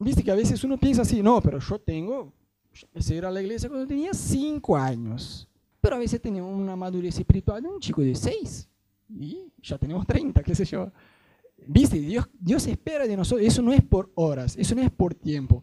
Viste 0.00 0.24
que 0.24 0.32
a 0.32 0.34
veces 0.34 0.64
uno 0.64 0.76
piensa 0.76 1.02
así, 1.02 1.22
no, 1.22 1.40
pero 1.40 1.60
yo 1.60 1.78
tengo, 1.78 2.32
yo 2.72 2.88
empecé 2.88 3.20
a 3.20 3.30
la 3.30 3.40
iglesia 3.40 3.68
cuando 3.68 3.86
tenía 3.86 4.12
5 4.12 4.76
años, 4.76 5.48
pero 5.84 5.96
a 5.96 5.98
veces 5.98 6.18
tenía 6.18 6.42
una 6.42 6.74
madurez 6.76 7.18
espiritual 7.18 7.62
de 7.62 7.68
un 7.68 7.78
chico 7.78 8.00
de 8.00 8.14
6 8.14 8.70
y 9.18 9.52
ya 9.62 9.76
tenemos 9.76 10.06
30, 10.06 10.42
qué 10.42 10.54
sé 10.54 10.64
yo. 10.64 10.90
Viste, 11.66 12.00
Dios, 12.00 12.26
Dios 12.40 12.66
espera 12.66 13.06
de 13.06 13.14
nosotros, 13.14 13.46
eso 13.46 13.60
no 13.60 13.70
es 13.70 13.82
por 13.82 14.10
horas, 14.14 14.56
eso 14.56 14.74
no 14.74 14.80
es 14.80 14.90
por 14.90 15.14
tiempo. 15.14 15.62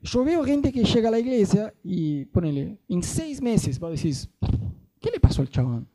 Yo 0.00 0.22
veo 0.22 0.44
gente 0.44 0.70
que 0.72 0.84
llega 0.84 1.08
a 1.08 1.10
la 1.10 1.18
iglesia 1.18 1.74
y 1.82 2.26
ponele, 2.26 2.78
en 2.88 3.02
seis 3.02 3.42
meses, 3.42 3.80
vos 3.80 3.90
decís, 3.90 4.28
¿qué 5.00 5.10
le 5.10 5.18
pasó 5.18 5.42
al 5.42 5.50
chabón? 5.50 5.88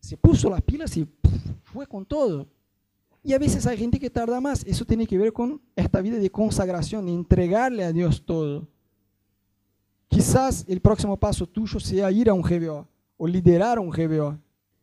Se 0.00 0.16
puso 0.16 0.48
las 0.48 0.62
pilas 0.62 0.96
y 0.96 1.06
fue 1.64 1.86
con 1.86 2.06
todo. 2.06 2.48
Y 3.22 3.34
a 3.34 3.38
veces 3.38 3.66
hay 3.66 3.76
gente 3.76 4.00
que 4.00 4.08
tarda 4.08 4.40
más. 4.40 4.64
Eso 4.64 4.86
tiene 4.86 5.06
que 5.06 5.18
ver 5.18 5.34
con 5.34 5.60
esta 5.76 6.00
vida 6.00 6.16
de 6.16 6.30
consagración, 6.30 7.04
de 7.04 7.12
entregarle 7.12 7.84
a 7.84 7.92
Dios 7.92 8.24
todo. 8.24 8.66
Quizás 10.08 10.64
el 10.68 10.80
próximo 10.80 11.16
paso 11.16 11.46
tuyo 11.46 11.78
sea 11.78 12.10
ir 12.10 12.28
a 12.28 12.34
un 12.34 12.42
GBO 12.42 12.88
o 13.16 13.26
liderar 13.26 13.78
un 13.78 13.90
GBO 13.90 14.38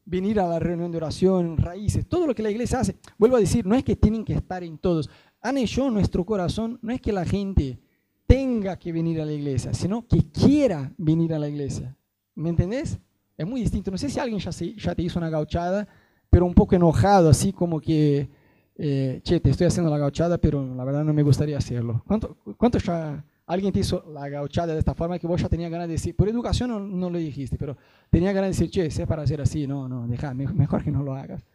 venir 0.06 0.40
a 0.40 0.48
la 0.48 0.60
reunión 0.60 0.92
de 0.92 0.98
oración, 0.98 1.58
raíces, 1.58 2.08
todo 2.08 2.28
lo 2.28 2.36
que 2.36 2.44
la 2.44 2.52
iglesia 2.52 2.80
hace. 2.80 2.96
Vuelvo 3.18 3.38
a 3.38 3.40
decir, 3.40 3.66
no 3.66 3.76
es 3.76 3.84
que 3.84 3.96
tienen 3.96 4.24
que 4.24 4.34
estar 4.34 4.64
en 4.64 4.78
todos. 4.78 5.10
Han 5.42 5.58
hecho 5.58 5.90
nuestro 5.90 6.24
corazón, 6.26 6.80
no 6.82 6.94
es 6.94 7.02
que 7.02 7.12
la 7.12 7.26
gente 7.26 7.80
tenga 8.28 8.78
que 8.78 8.92
venir 8.92 9.20
a 9.20 9.26
la 9.26 9.34
iglesia, 9.34 9.74
sino 9.74 10.08
que 10.08 10.24
quiera 10.32 10.94
venir 10.98 11.34
a 11.34 11.40
la 11.40 11.50
iglesia. 11.50 11.96
¿Me 12.36 12.50
entendés? 12.50 13.00
Es 13.38 13.48
muy 13.48 13.62
distinto. 13.62 13.92
No 13.92 13.98
sé 13.98 14.10
si 14.10 14.20
alguien 14.20 14.40
ya, 14.40 14.52
ya 14.52 14.96
te 14.96 15.02
hizo 15.02 15.20
una 15.20 15.30
gauchada, 15.30 15.88
pero 16.30 16.46
un 16.46 16.54
poco 16.54 16.76
enojado, 16.76 17.30
así 17.30 17.52
como 17.52 17.80
que, 17.80 18.30
eh, 18.78 19.22
che, 19.24 19.40
te 19.40 19.50
estoy 19.50 19.68
haciendo 19.68 19.90
la 19.90 19.98
gauchada, 19.98 20.38
pero 20.38 20.76
la 20.76 20.84
verdad 20.84 21.04
no 21.04 21.14
me 21.14 21.24
gustaría 21.24 21.58
hacerlo. 21.58 22.04
¿Cuánto, 22.06 22.38
cuánto 22.58 22.78
ya 22.78 23.24
alguien 23.46 23.72
te 23.72 23.80
hizo 23.80 24.04
la 24.12 24.28
gauchada 24.30 24.74
de 24.74 24.80
esta 24.80 24.94
forma 24.94 25.20
que 25.20 25.28
vos 25.28 25.42
ya 25.42 25.50
tenías 25.50 25.72
ganas 25.72 25.88
de 25.88 25.94
decir, 25.94 26.16
por 26.16 26.28
educación 26.28 26.70
no, 26.70 26.80
no 26.80 27.10
lo 27.10 27.18
dijiste, 27.18 27.58
pero 27.58 27.78
tenía 28.10 28.32
ganas 28.32 28.58
de 28.58 28.66
decir, 28.66 28.70
che, 28.70 28.92
sé 28.92 29.06
para 29.06 29.24
hacer 29.24 29.42
así, 29.42 29.68
no, 29.68 29.88
no, 29.88 30.08
deja, 30.08 30.34
mejor 30.34 30.84
que 30.84 30.92
no 30.92 31.04
lo 31.04 31.14
hagas. 31.16 31.46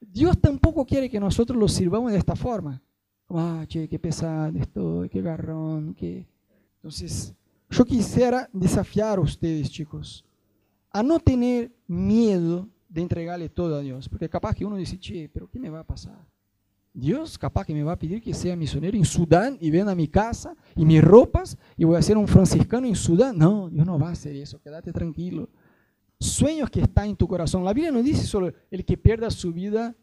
Dios 0.00 0.38
tampoco 0.40 0.84
quiere 0.84 1.10
que 1.10 1.20
nosotros 1.20 1.58
lo 1.58 1.68
sirvamos 1.68 2.12
de 2.12 2.18
esta 2.18 2.36
forma. 2.36 2.82
Ah, 3.28 3.64
che, 3.66 3.88
qué 3.88 3.98
pesado 3.98 4.56
estoy, 4.58 5.08
qué 5.08 5.22
garrón, 5.22 5.94
qué... 5.94 6.26
Entonces, 6.76 7.34
yo 7.70 7.84
quisiera 7.84 8.48
desafiar 8.52 9.18
a 9.18 9.22
ustedes, 9.22 9.70
chicos, 9.70 10.24
a 10.90 11.02
no 11.02 11.18
tener 11.18 11.72
miedo 11.86 12.68
de 12.88 13.00
entregarle 13.00 13.48
todo 13.48 13.76
a 13.76 13.80
Dios, 13.80 14.08
porque 14.08 14.28
capaz 14.28 14.54
que 14.54 14.64
uno 14.64 14.76
dice, 14.76 14.98
che, 14.98 15.28
pero 15.28 15.48
¿qué 15.50 15.58
me 15.58 15.70
va 15.70 15.80
a 15.80 15.84
pasar? 15.84 16.24
Dios 16.96 17.36
capaz 17.36 17.66
que 17.66 17.74
me 17.74 17.82
va 17.82 17.92
a 17.92 17.98
pedir 17.98 18.22
que 18.22 18.32
sea 18.32 18.54
misionero 18.54 18.96
en 18.96 19.04
Sudán 19.04 19.58
y 19.60 19.68
ven 19.68 19.88
a 19.88 19.96
mi 19.96 20.06
casa 20.06 20.54
y 20.76 20.84
mis 20.84 21.02
ropas 21.02 21.58
y 21.76 21.82
voy 21.82 21.96
a 21.96 22.02
ser 22.02 22.16
un 22.16 22.28
franciscano 22.28 22.86
en 22.86 22.94
Sudán. 22.94 23.36
No, 23.36 23.68
Dios 23.68 23.84
no 23.84 23.98
va 23.98 24.10
a 24.10 24.12
hacer 24.12 24.36
eso, 24.36 24.60
quédate 24.60 24.92
tranquilo. 24.92 25.48
Sueños 26.20 26.70
que 26.70 26.82
están 26.82 27.08
en 27.08 27.16
tu 27.16 27.26
corazón. 27.26 27.64
La 27.64 27.72
Biblia 27.72 27.90
no 27.90 28.00
dice 28.00 28.24
solo 28.24 28.52
el 28.70 28.84
que 28.84 28.96
pierda 28.96 29.28
su 29.32 29.52
vida, 29.52 29.96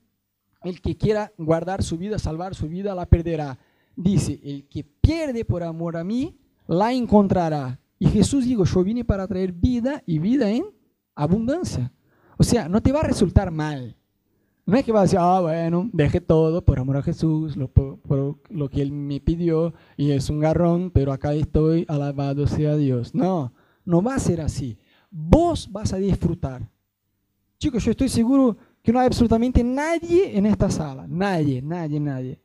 el 0.63 0.81
que 0.81 0.97
quiera 0.97 1.31
guardar 1.37 1.81
su 1.81 1.97
vida, 1.97 2.19
salvar 2.19 2.55
su 2.55 2.67
vida, 2.67 2.93
la 2.93 3.05
perderá. 3.05 3.57
Dice, 3.95 4.41
el 4.43 4.67
que 4.67 4.83
pierde 4.83 5.45
por 5.45 5.63
amor 5.63 5.95
a 5.95 6.03
mí, 6.03 6.37
la 6.67 6.91
encontrará. 6.91 7.79
Y 7.99 8.07
Jesús 8.07 8.43
dijo, 8.43 8.65
yo 8.65 8.83
vine 8.83 9.05
para 9.05 9.25
traer 9.27 9.53
vida 9.53 10.03
y 10.05 10.19
vida 10.19 10.49
en 10.51 10.65
abundancia. 11.15 11.93
O 12.37 12.43
sea, 12.43 12.67
no 12.67 12.81
te 12.81 12.91
va 12.91 12.99
a 12.99 13.03
resultar 13.07 13.49
mal 13.49 13.95
no 14.65 14.77
es 14.77 14.85
que 14.85 14.91
va 14.91 14.99
a 14.99 15.03
decir, 15.03 15.19
ah, 15.19 15.41
bueno, 15.41 15.89
deje 15.91 16.21
todo 16.21 16.63
por 16.63 16.79
amor 16.79 16.97
a 16.97 17.01
Jesús, 17.01 17.57
lo, 17.57 17.67
por, 17.67 18.39
lo 18.49 18.69
que 18.69 18.81
Él 18.81 18.91
me 18.91 19.19
pidió, 19.19 19.73
y 19.97 20.11
es 20.11 20.29
un 20.29 20.39
garrón, 20.39 20.91
pero 20.91 21.11
acá 21.11 21.33
estoy, 21.33 21.85
alabado 21.87 22.47
sea 22.47 22.75
Dios. 22.75 23.15
No, 23.15 23.53
no 23.85 24.01
va 24.01 24.15
a 24.15 24.19
ser 24.19 24.41
así. 24.41 24.77
Vos 25.09 25.69
vas 25.71 25.93
a 25.93 25.97
disfrutar. 25.97 26.69
Chicos, 27.57 27.83
yo 27.83 27.91
estoy 27.91 28.09
seguro 28.09 28.57
que 28.81 28.91
no 28.91 28.99
hay 28.99 29.07
absolutamente 29.07 29.63
nadie 29.63 30.37
en 30.37 30.45
esta 30.45 30.69
sala, 30.69 31.05
nadie, 31.07 31.61
nadie, 31.61 31.99
nadie, 31.99 32.39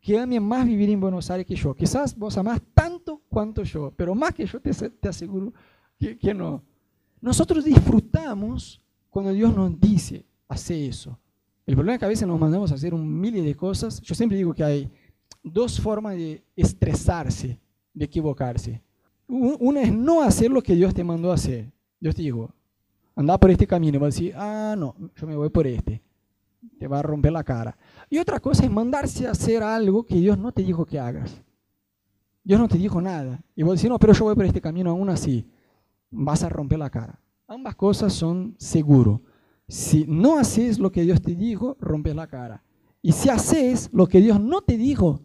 que 0.00 0.18
ame 0.18 0.40
más 0.40 0.66
vivir 0.66 0.90
en 0.90 1.00
Buenos 1.00 1.30
Aires 1.30 1.46
que 1.46 1.56
yo. 1.56 1.74
Quizás 1.74 2.16
vos 2.16 2.36
amás 2.38 2.60
tanto 2.74 3.22
cuanto 3.28 3.62
yo, 3.62 3.92
pero 3.96 4.14
más 4.14 4.34
que 4.34 4.46
yo 4.46 4.60
te, 4.60 4.72
te 4.72 5.08
aseguro 5.08 5.52
que, 5.98 6.18
que 6.18 6.34
no. 6.34 6.62
Nosotros 7.20 7.64
disfrutamos 7.64 8.80
cuando 9.10 9.32
Dios 9.32 9.54
nos 9.54 9.78
dice, 9.78 10.24
hace 10.48 10.86
eso. 10.86 11.18
El 11.66 11.74
problema 11.74 11.94
es 11.94 11.98
que 12.00 12.04
a 12.04 12.08
veces 12.08 12.26
nos 12.26 12.40
mandamos 12.40 12.72
a 12.72 12.74
hacer 12.74 12.92
un 12.92 13.20
mil 13.20 13.32
de 13.44 13.54
cosas. 13.54 14.00
Yo 14.00 14.14
siempre 14.14 14.36
digo 14.36 14.52
que 14.52 14.64
hay 14.64 14.90
dos 15.42 15.80
formas 15.80 16.16
de 16.16 16.44
estresarse, 16.56 17.60
de 17.94 18.04
equivocarse. 18.04 18.82
Una 19.28 19.82
es 19.82 19.92
no 19.92 20.22
hacer 20.22 20.50
lo 20.50 20.62
que 20.62 20.74
Dios 20.74 20.92
te 20.92 21.04
mandó 21.04 21.30
a 21.30 21.34
hacer. 21.34 21.72
Dios 22.00 22.14
te 22.14 22.22
dijo, 22.22 22.52
anda 23.14 23.38
por 23.38 23.50
este 23.50 23.66
camino. 23.66 23.96
Y 23.96 24.00
vas 24.00 24.14
a 24.14 24.18
decir, 24.18 24.34
ah, 24.36 24.74
no, 24.76 24.94
yo 25.14 25.26
me 25.26 25.36
voy 25.36 25.50
por 25.50 25.66
este. 25.66 26.02
Te 26.78 26.88
va 26.88 26.98
a 26.98 27.02
romper 27.02 27.32
la 27.32 27.44
cara. 27.44 27.76
Y 28.10 28.18
otra 28.18 28.40
cosa 28.40 28.64
es 28.64 28.70
mandarse 28.70 29.26
a 29.26 29.30
hacer 29.30 29.62
algo 29.62 30.04
que 30.04 30.16
Dios 30.16 30.36
no 30.38 30.52
te 30.52 30.62
dijo 30.62 30.84
que 30.84 30.98
hagas. 30.98 31.42
Dios 32.44 32.58
no 32.58 32.66
te 32.66 32.76
dijo 32.76 33.00
nada. 33.00 33.40
Y 33.54 33.62
vos 33.62 33.76
decís, 33.76 33.88
no, 33.88 33.98
pero 33.98 34.12
yo 34.12 34.24
voy 34.24 34.34
por 34.34 34.44
este 34.44 34.60
camino 34.60 34.90
aún 34.90 35.08
así. 35.08 35.48
Vas 36.10 36.42
a 36.42 36.48
romper 36.48 36.80
la 36.80 36.90
cara. 36.90 37.20
Ambas 37.46 37.76
cosas 37.76 38.12
son 38.12 38.54
seguros. 38.58 39.20
Si 39.72 40.04
no 40.06 40.38
haces 40.38 40.78
lo 40.78 40.92
que 40.92 41.00
Dios 41.00 41.22
te 41.22 41.34
dijo, 41.34 41.78
rompes 41.80 42.14
la 42.14 42.26
cara. 42.26 42.62
Y 43.00 43.12
si 43.12 43.30
haces 43.30 43.88
lo 43.90 44.06
que 44.06 44.20
Dios 44.20 44.38
no 44.38 44.60
te 44.60 44.76
dijo, 44.76 45.22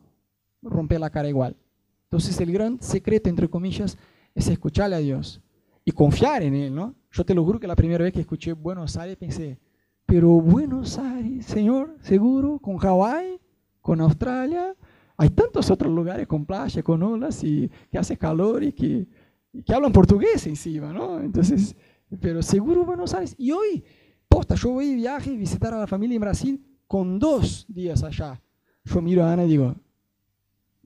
rompes 0.61 1.01
la 1.01 1.09
cara 1.09 1.27
igual. 1.27 1.57
Entonces 2.03 2.39
el 2.39 2.53
gran 2.53 2.81
secreto, 2.81 3.29
entre 3.29 3.49
comillas, 3.49 3.97
es 4.33 4.47
escucharle 4.47 4.95
a 4.95 4.99
Dios 4.99 5.41
y 5.83 5.91
confiar 5.91 6.43
en 6.43 6.55
Él, 6.55 6.73
¿no? 6.73 6.95
Yo 7.11 7.25
te 7.25 7.35
lo 7.35 7.43
juro 7.43 7.59
que 7.59 7.67
la 7.67 7.75
primera 7.75 8.05
vez 8.05 8.13
que 8.13 8.21
escuché 8.21 8.53
Buenos 8.53 8.95
Aires 8.95 9.17
pensé, 9.17 9.59
pero 10.05 10.29
Buenos 10.29 10.97
Aires, 10.97 11.45
Señor, 11.45 11.97
seguro, 11.99 12.57
con 12.57 12.77
Hawái, 12.77 13.41
con 13.81 13.99
Australia, 13.99 14.77
hay 15.17 15.29
tantos 15.31 15.69
otros 15.69 15.93
lugares 15.93 16.25
con 16.25 16.45
playa, 16.45 16.81
con 16.83 17.03
olas 17.03 17.43
y 17.43 17.69
que 17.91 17.97
hace 17.97 18.15
calor 18.15 18.61
que, 18.73 19.07
y 19.51 19.61
que 19.61 19.73
hablan 19.73 19.91
portugués 19.91 20.47
encima, 20.47 20.93
¿no? 20.93 21.19
Entonces, 21.19 21.75
pero 22.21 22.41
seguro 22.41 22.85
Buenos 22.85 23.13
Aires. 23.13 23.35
Y 23.37 23.51
hoy 23.51 23.83
Posta, 24.37 24.53
yo 24.53 24.69
voy 24.69 24.89
de 24.89 24.95
viaje, 24.97 25.35
visitar 25.35 25.73
a 25.73 25.79
la 25.79 25.87
familia 25.87 26.13
en 26.13 26.21
Brasil 26.21 26.63
con 26.85 27.17
dos 27.17 27.65
días 27.67 28.03
allá. 28.03 28.39
Yo 28.83 29.01
miro 29.01 29.23
a 29.23 29.33
Ana 29.33 29.45
y 29.45 29.47
digo, 29.47 29.73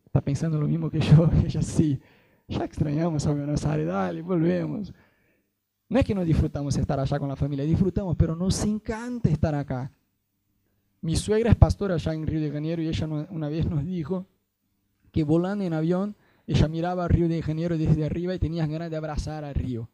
está 0.06 0.22
pensando 0.22 0.58
lo 0.58 0.70
mismo 0.70 0.90
que 0.90 1.02
yo. 1.02 1.30
Ella 1.46 1.62
sí, 1.62 2.00
ya 2.48 2.64
extrañamos 2.64 3.28
a 3.28 3.32
Buenos 3.34 3.66
Aires, 3.66 3.88
dale, 3.88 4.22
volvemos. 4.22 4.94
No 5.90 6.00
es 6.00 6.06
que 6.06 6.16
no 6.16 6.24
disfrutamos 6.24 6.78
estar 6.78 6.98
allá 6.98 7.20
con 7.20 7.28
la 7.28 7.36
familia, 7.36 7.66
disfrutamos, 7.66 8.16
pero 8.16 8.38
nos 8.38 8.64
encanta 8.64 9.28
estar 9.28 9.54
acá. 9.54 9.92
Mi 11.02 11.18
suegra 11.18 11.52
es 11.52 11.58
pastora 11.58 11.96
allá 11.96 12.14
en 12.14 12.26
Río 12.26 12.40
de 12.40 12.52
Janeiro 12.52 12.82
y 12.82 12.88
ella 12.88 13.06
una 13.32 13.50
vez 13.50 13.70
nos 13.70 13.84
dijo 13.84 14.28
que 15.12 15.26
volando 15.26 15.66
en 15.66 15.74
avión, 15.74 16.16
ella 16.48 16.70
miraba 16.70 17.04
a 17.04 17.10
Río 17.10 17.28
de 17.28 17.42
Janeiro 17.42 17.78
desde 17.78 18.06
arriba 18.06 18.34
y 18.34 18.40
tenía 18.40 18.66
ganas 18.66 18.90
de 18.90 18.96
abrazar 18.96 19.44
al 19.44 19.56
río. 19.56 19.90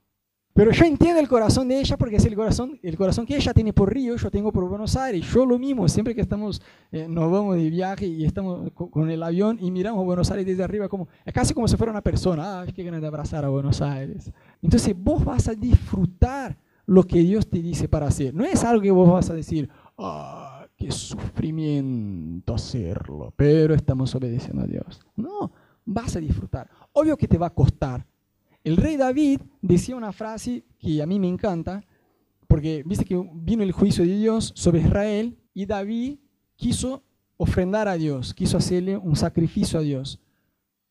Pero 0.58 0.72
yo 0.72 0.86
entiendo 0.86 1.20
el 1.20 1.28
corazón 1.28 1.68
de 1.68 1.80
ella 1.80 1.98
porque 1.98 2.16
es 2.16 2.26
el 2.26 2.36
corazón, 2.36 2.80
el 2.82 2.98
corazón 2.98 3.28
que 3.28 3.36
ella 3.36 3.54
tiene 3.54 3.74
por 3.74 3.94
Río, 3.94 4.16
yo 4.16 4.32
tengo 4.32 4.52
por 4.52 4.68
Buenos 4.68 4.98
Aires. 4.98 5.24
Yo 5.32 5.46
lo 5.46 5.60
mismo, 5.60 5.88
siempre 5.88 6.16
que 6.16 6.22
estamos, 6.22 6.64
eh, 6.92 7.06
nos 7.08 7.32
vamos 7.32 7.58
de 7.58 7.70
viaje 7.70 8.08
y 8.08 8.26
estamos 8.26 8.72
con, 8.74 9.12
el 9.12 9.22
avión 9.22 9.60
y 9.62 9.70
miramos 9.70 10.04
Buenos 10.04 10.32
Aires 10.32 10.48
desde 10.48 10.64
arriba, 10.64 10.90
como, 10.90 11.10
es 11.24 11.32
casi 11.32 11.54
como 11.54 11.68
si 11.68 11.78
fuera 11.78 11.92
una 11.92 12.02
persona. 12.02 12.62
Ah, 12.62 12.66
qué 12.66 12.84
ganas 12.84 13.02
de 13.02 13.08
abrazar 13.08 13.46
a 13.46 13.50
Buenos 13.50 13.84
Aires. 13.84 14.32
Entonces 14.60 14.96
vos 14.98 15.24
vas 15.24 15.48
a 15.48 15.54
disfrutar 15.54 16.58
lo 16.88 17.04
que 17.04 17.20
Dios 17.20 17.48
te 17.48 17.62
dice 17.62 17.88
para 17.88 18.08
hacer. 18.08 18.34
No 18.34 18.44
es 18.44 18.64
algo 18.64 18.82
que 18.82 18.90
vos 18.90 19.08
vas 19.12 19.30
a 19.30 19.36
decir, 19.36 19.70
ah, 20.00 20.66
qué 20.76 20.90
sufrimiento 20.90 22.56
hacerlo, 22.56 23.32
pero 23.36 23.76
estamos 23.76 24.16
obedeciendo 24.16 24.64
a 24.64 24.66
Dios. 24.66 25.02
No, 25.18 25.52
vas 25.86 26.16
a 26.16 26.20
disfrutar. 26.20 26.68
Obvio 26.94 27.16
que 27.16 27.28
te 27.28 27.38
va 27.38 27.46
a 27.46 27.54
costar 27.54 28.04
el 28.68 28.76
rey 28.76 28.98
David 28.98 29.40
decía 29.62 29.96
una 29.96 30.12
frase 30.12 30.66
que 30.78 31.02
a 31.02 31.06
mí 31.06 31.20
me 31.20 31.30
encanta, 31.30 31.86
porque 32.48 32.84
viste 32.86 33.06
que 33.06 33.18
vino 33.34 33.64
el 33.64 33.72
juicio 33.72 34.04
de 34.04 34.18
Dios 34.18 34.52
sobre 34.56 34.82
Israel 34.82 35.38
y 35.54 35.66
David 35.66 36.18
quiso 36.58 37.02
ofrendar 37.38 37.88
a 37.88 37.96
Dios, 37.96 38.34
quiso 38.34 38.58
hacerle 38.58 38.98
un 38.98 39.16
sacrificio 39.16 39.80
a 39.80 39.84
Dios. 39.84 40.20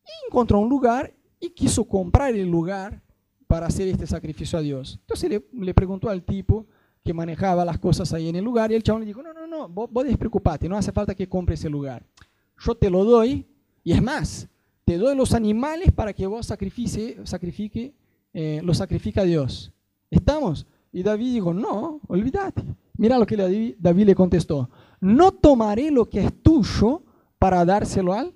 Y 0.07 0.27
encontró 0.27 0.59
un 0.59 0.71
lugar 0.71 1.13
y 1.39 1.51
quiso 1.51 1.85
comprar 1.85 2.35
el 2.35 2.49
lugar 2.49 3.03
para 3.47 3.67
hacer 3.67 3.89
este 3.89 4.07
sacrificio 4.07 4.59
a 4.59 4.63
Dios. 4.63 4.99
Entonces 5.03 5.43
le, 5.53 5.75
preguntó 5.75 6.09
al 6.09 6.23
tipo 6.23 6.67
que 7.05 7.13
manejaba 7.13 7.63
las 7.63 7.79
cosas 7.79 8.11
ahí 8.15 8.31
en 8.31 8.37
el 8.37 8.45
lugar 8.45 8.73
y 8.73 8.75
el 8.75 8.83
chabón 8.83 9.03
le 9.03 9.09
dijo, 9.09 9.23
no, 9.23 9.35
no, 9.35 9.47
no, 9.47 9.69
vos, 9.69 9.91
vos 9.93 10.07
despreocupate, 10.07 10.67
no 10.67 10.79
hace 10.79 10.93
falta 10.93 11.15
que 11.15 11.29
compre 11.29 11.57
ese 11.57 11.69
lugar. 11.69 12.07
Yo 12.59 12.75
te 12.75 12.89
lo 12.89 13.05
doy 13.05 13.47
y 13.85 13.93
es 13.93 14.03
más, 14.03 14.49
te 14.87 14.99
doy 14.99 15.17
los 15.17 15.35
animales 15.35 15.91
para 15.91 16.13
que 16.13 16.29
vos 16.29 16.47
sacrifique, 16.47 17.19
sacrifique 17.25 17.93
eh, 18.33 18.61
lo 18.63 18.73
sacrifica 18.73 19.23
a 19.23 19.25
Dios. 19.25 19.73
¿Estamos? 20.11 20.65
Y 20.93 21.03
David 21.03 21.33
dijo, 21.33 21.53
no, 21.53 22.01
olvídate. 22.07 22.63
Mira 22.97 23.19
lo 23.19 23.27
que 23.27 23.37
David 23.37 24.07
le 24.07 24.15
contestó. 24.15 24.71
No 25.01 25.33
tomaré 25.33 25.91
lo 25.91 26.09
que 26.09 26.21
es 26.21 26.33
tuyo 26.41 27.03
para 27.39 27.65
dárselo 27.65 28.13
al 28.13 28.33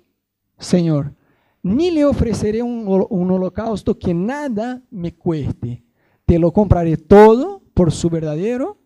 Señor, 0.57 1.15
ni 1.63 1.89
le 1.89 2.03
ofreceré 2.03 2.61
un 2.61 3.31
holocausto 3.31 3.97
que 3.97 4.13
nada 4.13 4.81
me 4.91 5.13
cueste. 5.13 5.83
Te 6.25 6.37
lo 6.37 6.51
compraré 6.51 6.97
todo 6.97 7.61
por 7.73 7.93
su 7.93 8.09
verdadero 8.09 8.77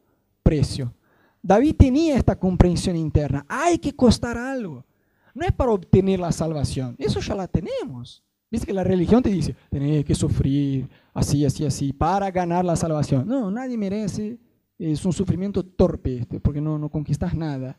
precio. 0.43 0.93
David 1.41 1.75
tenía 1.77 2.15
esta 2.15 2.37
comprensión 2.37 2.95
interna. 2.95 3.45
Hay 3.49 3.79
que 3.79 3.95
costar 3.95 4.37
algo. 4.37 4.85
No 5.35 5.45
es 5.45 5.51
para 5.51 5.71
obtener 5.71 6.19
la 6.19 6.31
salvación. 6.31 6.95
Eso 6.97 7.19
ya 7.19 7.35
la 7.35 7.47
tenemos. 7.47 8.23
Viste 8.49 8.65
que 8.65 8.73
la 8.73 8.85
religión 8.85 9.21
te 9.21 9.29
dice, 9.29 9.55
tenés 9.69 10.05
que 10.05 10.15
sufrir 10.15 10.89
así, 11.13 11.45
así, 11.45 11.65
así, 11.65 11.91
para 11.91 12.31
ganar 12.31 12.63
la 12.63 12.77
salvación. 12.77 13.27
No, 13.27 13.51
nadie 13.51 13.77
merece. 13.77 14.39
Es 14.79 15.05
un 15.05 15.11
sufrimiento 15.13 15.63
torpe 15.63 16.19
este, 16.19 16.39
porque 16.39 16.61
no, 16.61 16.79
no 16.79 16.89
conquistas 16.89 17.35
nada. 17.35 17.77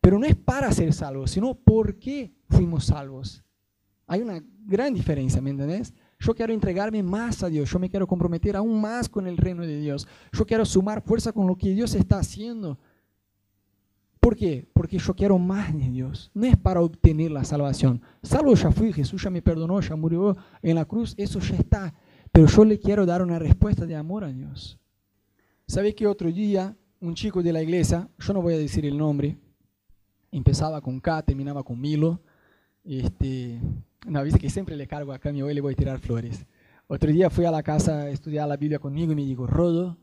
Pero 0.00 0.18
no 0.18 0.26
es 0.26 0.36
para 0.36 0.70
ser 0.70 0.92
salvos, 0.92 1.32
sino 1.32 1.54
porque 1.54 2.32
fuimos 2.48 2.86
salvos. 2.86 3.42
Hay 4.06 4.20
una 4.20 4.40
gran 4.66 4.94
diferencia, 4.94 5.40
¿me 5.40 5.50
entendés? 5.50 5.92
Yo 6.18 6.34
quiero 6.34 6.52
entregarme 6.52 7.02
más 7.02 7.42
a 7.42 7.48
Dios, 7.48 7.70
yo 7.70 7.78
me 7.78 7.90
quiero 7.90 8.06
comprometer 8.06 8.56
aún 8.56 8.80
más 8.80 9.08
con 9.08 9.26
el 9.26 9.36
reino 9.36 9.62
de 9.62 9.80
Dios. 9.80 10.06
Yo 10.32 10.46
quiero 10.46 10.64
sumar 10.64 11.02
fuerza 11.02 11.32
con 11.32 11.46
lo 11.46 11.56
que 11.56 11.70
Dios 11.70 11.94
está 11.94 12.18
haciendo. 12.18 12.78
¿Por 14.24 14.36
qué? 14.36 14.66
Porque 14.72 14.96
yo 14.96 15.12
quiero 15.12 15.38
más 15.38 15.76
de 15.76 15.90
Dios. 15.90 16.30
No 16.32 16.46
es 16.46 16.56
para 16.56 16.80
obtener 16.80 17.30
la 17.30 17.44
salvación. 17.44 18.00
Salvo 18.22 18.54
ya 18.54 18.70
fui, 18.70 18.90
Jesús 18.90 19.22
ya 19.22 19.28
me 19.28 19.42
perdonó, 19.42 19.78
ya 19.82 19.96
murió 19.96 20.34
en 20.62 20.76
la 20.76 20.86
cruz, 20.86 21.12
eso 21.18 21.40
ya 21.40 21.56
está. 21.56 21.94
Pero 22.32 22.46
yo 22.46 22.64
le 22.64 22.78
quiero 22.78 23.04
dar 23.04 23.20
una 23.20 23.38
respuesta 23.38 23.84
de 23.84 23.94
amor 23.94 24.24
a 24.24 24.32
Dios. 24.32 24.78
¿Sabe 25.66 25.94
que 25.94 26.06
otro 26.06 26.32
día 26.32 26.74
un 27.02 27.14
chico 27.14 27.42
de 27.42 27.52
la 27.52 27.62
iglesia, 27.62 28.08
yo 28.18 28.32
no 28.32 28.40
voy 28.40 28.54
a 28.54 28.56
decir 28.56 28.86
el 28.86 28.96
nombre, 28.96 29.36
empezaba 30.32 30.80
con 30.80 31.00
K, 31.00 31.20
terminaba 31.20 31.62
con 31.62 31.78
Milo, 31.78 32.22
este, 32.82 33.60
no, 34.06 34.24
dice 34.24 34.38
que 34.38 34.48
siempre 34.48 34.74
le 34.74 34.86
cargo 34.86 35.12
a 35.12 35.20
mi 35.32 35.42
hoy 35.42 35.52
le 35.52 35.60
voy 35.60 35.74
a 35.74 35.76
tirar 35.76 35.98
flores. 35.98 36.46
Otro 36.86 37.12
día 37.12 37.28
fui 37.28 37.44
a 37.44 37.50
la 37.50 37.62
casa 37.62 38.04
a 38.04 38.08
estudiar 38.08 38.48
la 38.48 38.56
Biblia 38.56 38.78
conmigo 38.78 39.12
y 39.12 39.16
me 39.16 39.24
dijo, 39.26 39.46
Rodo, 39.46 39.98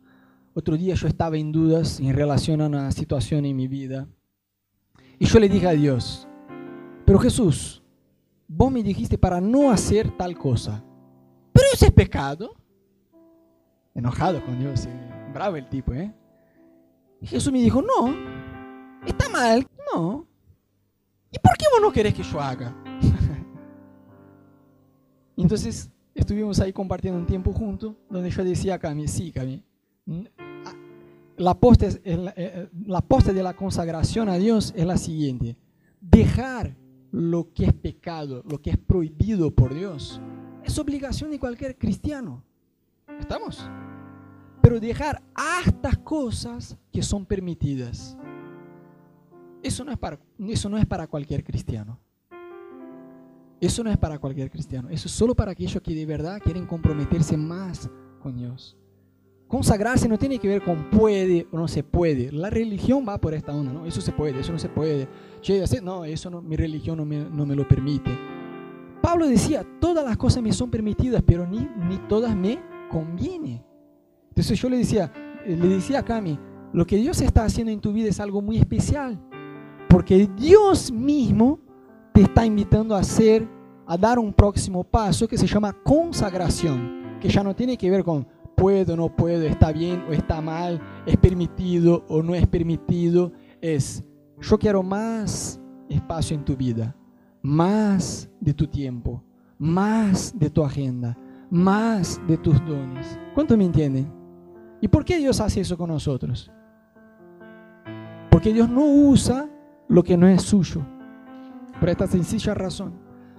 otro 0.54 0.78
día 0.78 0.96
yo 0.96 1.08
estaba 1.08 1.38
en 1.38 1.52
dudas 1.52 2.00
en 2.00 2.14
relación 2.14 2.62
a 2.62 2.68
una 2.68 2.92
situación 2.92 3.46
en 3.46 3.56
mi 3.56 3.68
vida. 3.68 4.08
Y 5.20 5.26
yo 5.26 5.40
le 5.40 5.48
dije 5.48 5.68
a 5.68 5.72
Dios, 5.72 6.28
pero 7.06 7.20
Jesús, 7.20 7.84
vos 8.48 8.72
me 8.72 8.84
dijiste 8.84 9.18
para 9.18 9.40
no 9.40 9.72
hacer 9.72 10.16
tal 10.18 10.38
cosa. 10.38 10.84
Pero 11.54 11.68
ese 11.74 11.88
es 11.88 11.92
pecado. 11.92 12.56
Enojado 13.94 14.44
con 14.46 14.60
Dios, 14.60 14.86
eh, 14.86 15.30
bravo 15.34 15.58
el 15.58 15.68
tipo, 15.68 15.94
¿eh? 15.94 16.14
Y 17.22 17.28
Jesús 17.28 17.52
me 17.52 17.60
dijo, 17.60 17.82
no, 17.82 18.16
está 19.06 19.30
mal, 19.30 19.68
no. 19.94 20.26
¿Y 21.32 21.40
por 21.40 21.58
qué 21.58 21.66
vos 21.72 21.82
no 21.82 21.92
querés 21.92 22.14
que 22.14 22.24
yo 22.24 22.40
haga? 22.40 22.76
Entonces 25.38 25.92
estuvimos 26.16 26.60
ahí 26.60 26.72
compartiendo 26.72 27.20
un 27.20 27.26
tiempo 27.26 27.54
juntos, 27.54 27.96
donde 28.10 28.30
yo 28.30 28.44
decía 28.44 28.76
a 28.76 28.80
Cami, 28.80 29.08
sí, 29.08 29.32
Cami, 29.32 29.64
la 31.38 31.60
posta, 31.60 31.88
eh, 31.88 32.00
eh, 32.04 32.70
la 32.86 33.02
posta 33.02 33.34
de 33.34 33.44
la 33.44 33.56
consagración 33.56 34.30
a 34.30 34.38
Dios 34.38 34.74
es 34.76 34.86
la 34.86 34.98
siguiente. 34.98 35.58
Dejar 36.00 36.76
lo 37.12 37.52
que 37.54 37.66
es 37.66 37.74
pecado, 37.74 38.44
lo 38.48 38.62
que 38.62 38.72
es 38.72 38.78
prohibido 38.78 39.52
por 39.52 39.74
Dios, 39.74 40.22
es 40.64 40.78
obligación 40.78 41.32
de 41.32 41.40
cualquier 41.40 41.78
cristiano. 41.78 42.44
¿Estamos? 43.20 43.68
Pero 44.62 44.80
dejar 44.80 45.22
hasta 45.34 45.96
cosas 45.96 46.78
que 46.92 47.02
son 47.02 47.26
permitidas. 47.26 48.18
Eso 49.64 49.84
no 49.84 49.92
es 49.92 49.98
para, 49.98 50.20
eso 50.48 50.70
no 50.70 50.78
es 50.78 50.86
para 50.86 51.08
cualquier 51.08 51.44
cristiano. 51.44 52.00
Eso 53.60 53.84
no 53.84 53.92
es 53.92 53.98
para 53.98 54.18
cualquier 54.18 54.50
cristiano. 54.50 54.90
Eso 54.90 55.08
es 55.08 55.14
solo 55.14 55.36
para 55.36 55.52
aquellos 55.52 55.82
que 55.84 55.94
de 55.94 56.06
verdad 56.06 56.40
quieren 56.44 56.66
comprometerse 56.66 57.38
más 57.38 57.90
con 58.20 58.36
Dios. 58.36 58.76
Consagrarse 59.52 60.08
no 60.08 60.18
tiene 60.18 60.40
que 60.40 60.48
ver 60.48 60.62
con 60.62 60.90
puede 60.90 61.46
o 61.52 61.58
no 61.58 61.68
se 61.68 61.84
puede. 61.84 62.32
La 62.32 62.50
religión 62.50 63.04
va 63.06 63.20
por 63.20 63.34
esta 63.34 63.54
onda, 63.54 63.74
¿no? 63.74 63.86
Eso 63.86 64.00
se 64.00 64.14
puede, 64.14 64.40
eso 64.40 64.54
no 64.54 64.58
se 64.58 64.70
puede. 64.70 65.10
Che, 65.42 65.62
no, 65.82 66.06
eso 66.06 66.30
no, 66.30 66.42
mi 66.42 66.56
religión 66.56 66.96
no 66.96 67.04
me, 67.04 67.18
no 67.18 67.46
me 67.46 67.54
lo 67.54 67.68
permite. 67.68 68.18
Pablo 69.02 69.28
decía, 69.28 69.66
todas 69.82 70.06
las 70.06 70.16
cosas 70.16 70.42
me 70.42 70.54
son 70.54 70.72
permitidas, 70.72 71.22
pero 71.28 71.46
ni, 71.46 71.68
ni 71.90 71.98
todas 72.08 72.34
me 72.34 72.62
conviene. 72.90 73.62
Entonces 74.30 74.58
yo 74.58 74.70
le 74.70 74.78
decía, 74.78 75.12
eh, 75.46 75.58
le 75.62 75.68
decía 75.68 76.00
a 76.00 76.06
Cami, 76.06 76.40
lo 76.72 76.88
que 76.88 76.96
Dios 76.96 77.20
está 77.20 77.44
haciendo 77.44 77.74
en 77.74 77.82
tu 77.82 77.92
vida 77.92 78.08
es 78.08 78.22
algo 78.22 78.42
muy 78.42 78.58
especial, 78.58 79.20
porque 79.90 80.30
Dios 80.38 80.94
mismo 80.94 81.60
te 82.14 82.22
está 82.22 82.46
invitando 82.46 82.96
a 82.96 83.00
hacer, 83.00 83.46
a 83.86 83.98
dar 83.98 84.18
un 84.18 84.32
próximo 84.32 84.86
paso 84.86 85.28
que 85.28 85.38
se 85.38 85.46
llama 85.46 85.74
consagración, 85.84 87.18
que 87.20 87.28
ya 87.28 87.44
no 87.44 87.54
tiene 87.54 87.78
que 87.78 87.92
ver 87.92 88.06
con 88.06 88.26
puedo, 88.62 88.96
no 88.96 89.10
puedo, 89.10 89.48
está 89.48 89.72
bien 89.72 90.06
o 90.08 90.14
está 90.14 90.40
mal, 90.40 90.80
es 91.08 91.18
permitido 91.18 92.06
o 92.08 92.22
no 92.22 92.36
es 92.36 92.46
permitido, 92.46 93.32
es 93.60 94.04
yo 94.40 94.60
quiero 94.60 94.84
más 94.84 95.60
espacio 95.90 96.38
en 96.38 96.46
tu 96.46 96.56
vida, 96.56 96.96
más 97.42 98.30
de 98.40 98.54
tu 98.54 98.68
tiempo, 98.68 99.24
más 99.58 100.38
de 100.38 100.52
tu 100.52 100.64
agenda, 100.64 101.18
más 101.50 102.22
de 102.28 102.38
tus 102.38 102.64
dones. 102.64 103.18
¿Cuánto 103.34 103.58
me 103.58 103.66
entienden? 103.66 104.14
¿Y 104.80 104.88
por 104.88 105.04
qué 105.06 105.18
Dios 105.18 105.42
hace 105.42 105.62
eso 105.62 105.76
con 105.76 105.90
nosotros? 105.90 106.52
Porque 108.30 108.54
Dios 108.54 108.70
no 108.70 108.86
usa 108.86 109.50
lo 109.88 110.04
que 110.04 110.16
no 110.18 110.28
es 110.28 110.44
suyo. 110.44 110.86
Por 111.80 111.90
esta 111.90 112.06
sencilla 112.06 112.54
razón. 112.54 112.94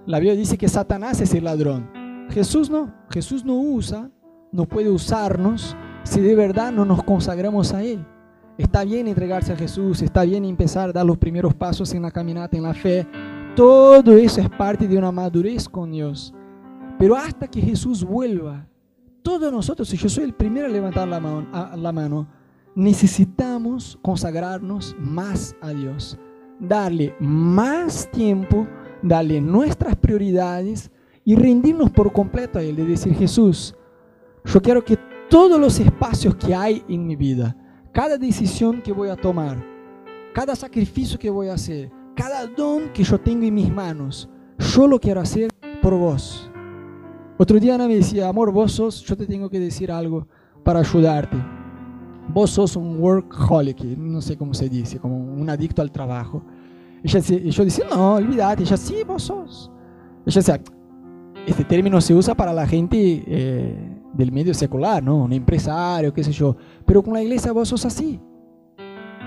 La 0.05 0.19
Biblia 0.19 0.35
dice 0.35 0.57
que 0.57 0.67
Satanás 0.67 1.21
es 1.21 1.33
el 1.33 1.45
ladrón. 1.45 1.89
Jesús 2.29 2.69
no. 2.69 2.93
Jesús 3.09 3.45
no 3.45 3.55
usa 3.55 4.11
no 4.53 4.65
puede 4.65 4.89
usarnos 4.89 5.75
si 6.03 6.21
de 6.21 6.35
verdad 6.35 6.71
no 6.71 6.85
nos 6.85 7.03
consagramos 7.03 7.73
a 7.73 7.83
Él. 7.83 8.05
Está 8.57 8.85
bien 8.85 9.07
entregarse 9.07 9.51
a 9.51 9.57
Jesús, 9.57 10.01
está 10.01 10.23
bien 10.23 10.45
empezar 10.45 10.89
a 10.89 10.93
dar 10.93 11.05
los 11.05 11.17
primeros 11.17 11.53
pasos 11.53 11.93
en 11.93 12.03
la 12.03 12.11
caminata, 12.11 12.55
en 12.55 12.63
la 12.63 12.73
fe. 12.73 13.05
Todo 13.55 14.15
eso 14.15 14.39
es 14.39 14.49
parte 14.49 14.87
de 14.87 14.97
una 14.97 15.11
madurez 15.11 15.67
con 15.67 15.91
Dios. 15.91 16.33
Pero 16.97 17.15
hasta 17.15 17.47
que 17.47 17.59
Jesús 17.59 18.03
vuelva, 18.03 18.65
todos 19.21 19.51
nosotros, 19.51 19.89
si 19.89 19.97
yo 19.97 20.07
soy 20.07 20.23
el 20.23 20.33
primero 20.33 20.67
a 20.67 20.69
levantar 20.69 21.07
la 21.07 21.91
mano 21.91 22.27
necesitamos 22.75 23.99
consagrarnos 24.01 24.95
más 24.99 25.55
a 25.61 25.69
Dios, 25.69 26.17
darle 26.59 27.15
más 27.19 28.09
tiempo, 28.11 28.67
darle 29.01 29.41
nuestras 29.41 29.95
prioridades 29.95 30.91
y 31.25 31.35
rendirnos 31.35 31.91
por 31.91 32.11
completo 32.11 32.59
a 32.59 32.63
Él, 32.63 32.75
de 32.75 32.85
decir, 32.85 33.13
Jesús, 33.13 33.75
yo 34.45 34.61
quiero 34.61 34.83
que 34.83 34.97
todos 35.29 35.59
los 35.59 35.79
espacios 35.79 36.35
que 36.35 36.53
hay 36.53 36.83
en 36.87 37.07
mi 37.07 37.15
vida, 37.15 37.55
cada 37.91 38.17
decisión 38.17 38.81
que 38.81 38.91
voy 38.91 39.09
a 39.09 39.15
tomar, 39.15 39.63
cada 40.33 40.55
sacrificio 40.55 41.17
que 41.17 41.29
voy 41.29 41.47
a 41.47 41.53
hacer, 41.53 41.91
cada 42.15 42.45
don 42.47 42.89
que 42.93 43.03
yo 43.03 43.19
tengo 43.19 43.45
en 43.45 43.53
mis 43.53 43.71
manos, 43.71 44.29
yo 44.57 44.87
lo 44.87 44.99
quiero 44.99 45.21
hacer 45.21 45.49
por 45.81 45.95
vos. 45.95 46.49
Otro 47.37 47.59
día 47.59 47.75
Ana 47.75 47.87
me 47.87 47.95
decía, 47.95 48.29
amor, 48.29 48.51
vos 48.51 48.73
sos, 48.73 49.03
yo 49.03 49.17
te 49.17 49.25
tengo 49.25 49.49
que 49.49 49.59
decir 49.59 49.91
algo 49.91 50.27
para 50.63 50.79
ayudarte. 50.79 51.37
Vos 52.29 52.51
sos 52.51 52.75
un 52.75 52.99
workaholic, 52.99 53.83
no 53.97 54.21
sé 54.21 54.37
cómo 54.37 54.53
se 54.53 54.69
dice, 54.69 54.99
como 54.99 55.17
un 55.17 55.49
adicto 55.49 55.81
al 55.81 55.91
trabajo. 55.91 56.43
Y 57.03 57.09
yo 57.09 57.65
decía, 57.65 57.85
no, 57.89 58.15
olvídate. 58.15 58.63
Ella, 58.63 58.77
sí, 58.77 58.97
vos 59.05 59.23
sos. 59.23 59.69
Ella 60.25 60.39
decía, 60.39 60.61
este 61.45 61.65
término 61.65 61.99
se 61.99 62.13
usa 62.13 62.33
para 62.33 62.53
la 62.53 62.65
gente 62.65 63.23
eh, 63.27 63.92
del 64.13 64.31
medio 64.31 64.53
secular, 64.53 65.03
¿no? 65.03 65.17
Un 65.17 65.33
empresario, 65.33 66.13
qué 66.13 66.23
sé 66.23 66.31
yo. 66.31 66.55
Pero 66.85 67.03
con 67.03 67.13
la 67.13 67.21
iglesia 67.21 67.51
vos 67.51 67.69
sos 67.69 67.85
así. 67.85 68.19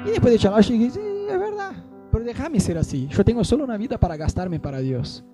Y 0.05 0.11
después 0.11 0.33
de 0.33 0.39
charlar, 0.39 0.65
dije, 0.65 0.91
sí, 0.91 1.01
es 1.29 1.39
verdad, 1.39 1.73
pero 2.13 2.25
déjame 2.25 2.61
ser 2.61 2.79
así. 2.79 3.09
Yo 3.09 3.25
tengo 3.25 3.43
solo 3.45 3.65
una 3.65 3.77
vida 3.77 3.99
para 3.99 4.17
gastarme 4.17 4.61
para 4.61 4.79
Dios. 4.79 5.25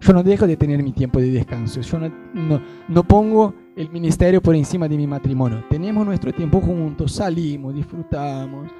Yo 0.00 0.12
no 0.12 0.22
dejo 0.22 0.46
de 0.46 0.56
tener 0.56 0.82
mi 0.82 0.92
tiempo 0.92 1.20
de 1.20 1.30
descanso. 1.30 1.80
Yo 1.80 1.98
no, 1.98 2.12
no, 2.34 2.60
no 2.88 3.04
pongo 3.04 3.54
el 3.76 3.90
ministerio 3.90 4.42
por 4.42 4.54
encima 4.54 4.88
de 4.88 4.96
mi 4.96 5.06
matrimonio. 5.06 5.64
Tenemos 5.70 6.04
nuestro 6.04 6.32
tiempo 6.32 6.60
juntos, 6.60 7.12
salimos, 7.12 7.74
disfrutamos, 7.74 8.70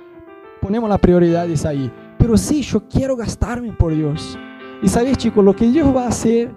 ponemos 0.61 0.89
las 0.89 0.99
prioridades 0.99 1.65
ahí. 1.65 1.91
Pero 2.19 2.37
sí, 2.37 2.63
yo 2.63 2.87
quiero 2.89 3.17
gastarme 3.17 3.73
por 3.73 3.95
Dios. 3.95 4.39
Y 4.83 4.89
sabes, 4.89 5.17
chicos, 5.17 5.45
lo 5.45 5.55
que 5.57 5.67
Dios 5.71 5.95
va 5.95 6.05
a 6.05 6.09
hacer 6.09 6.55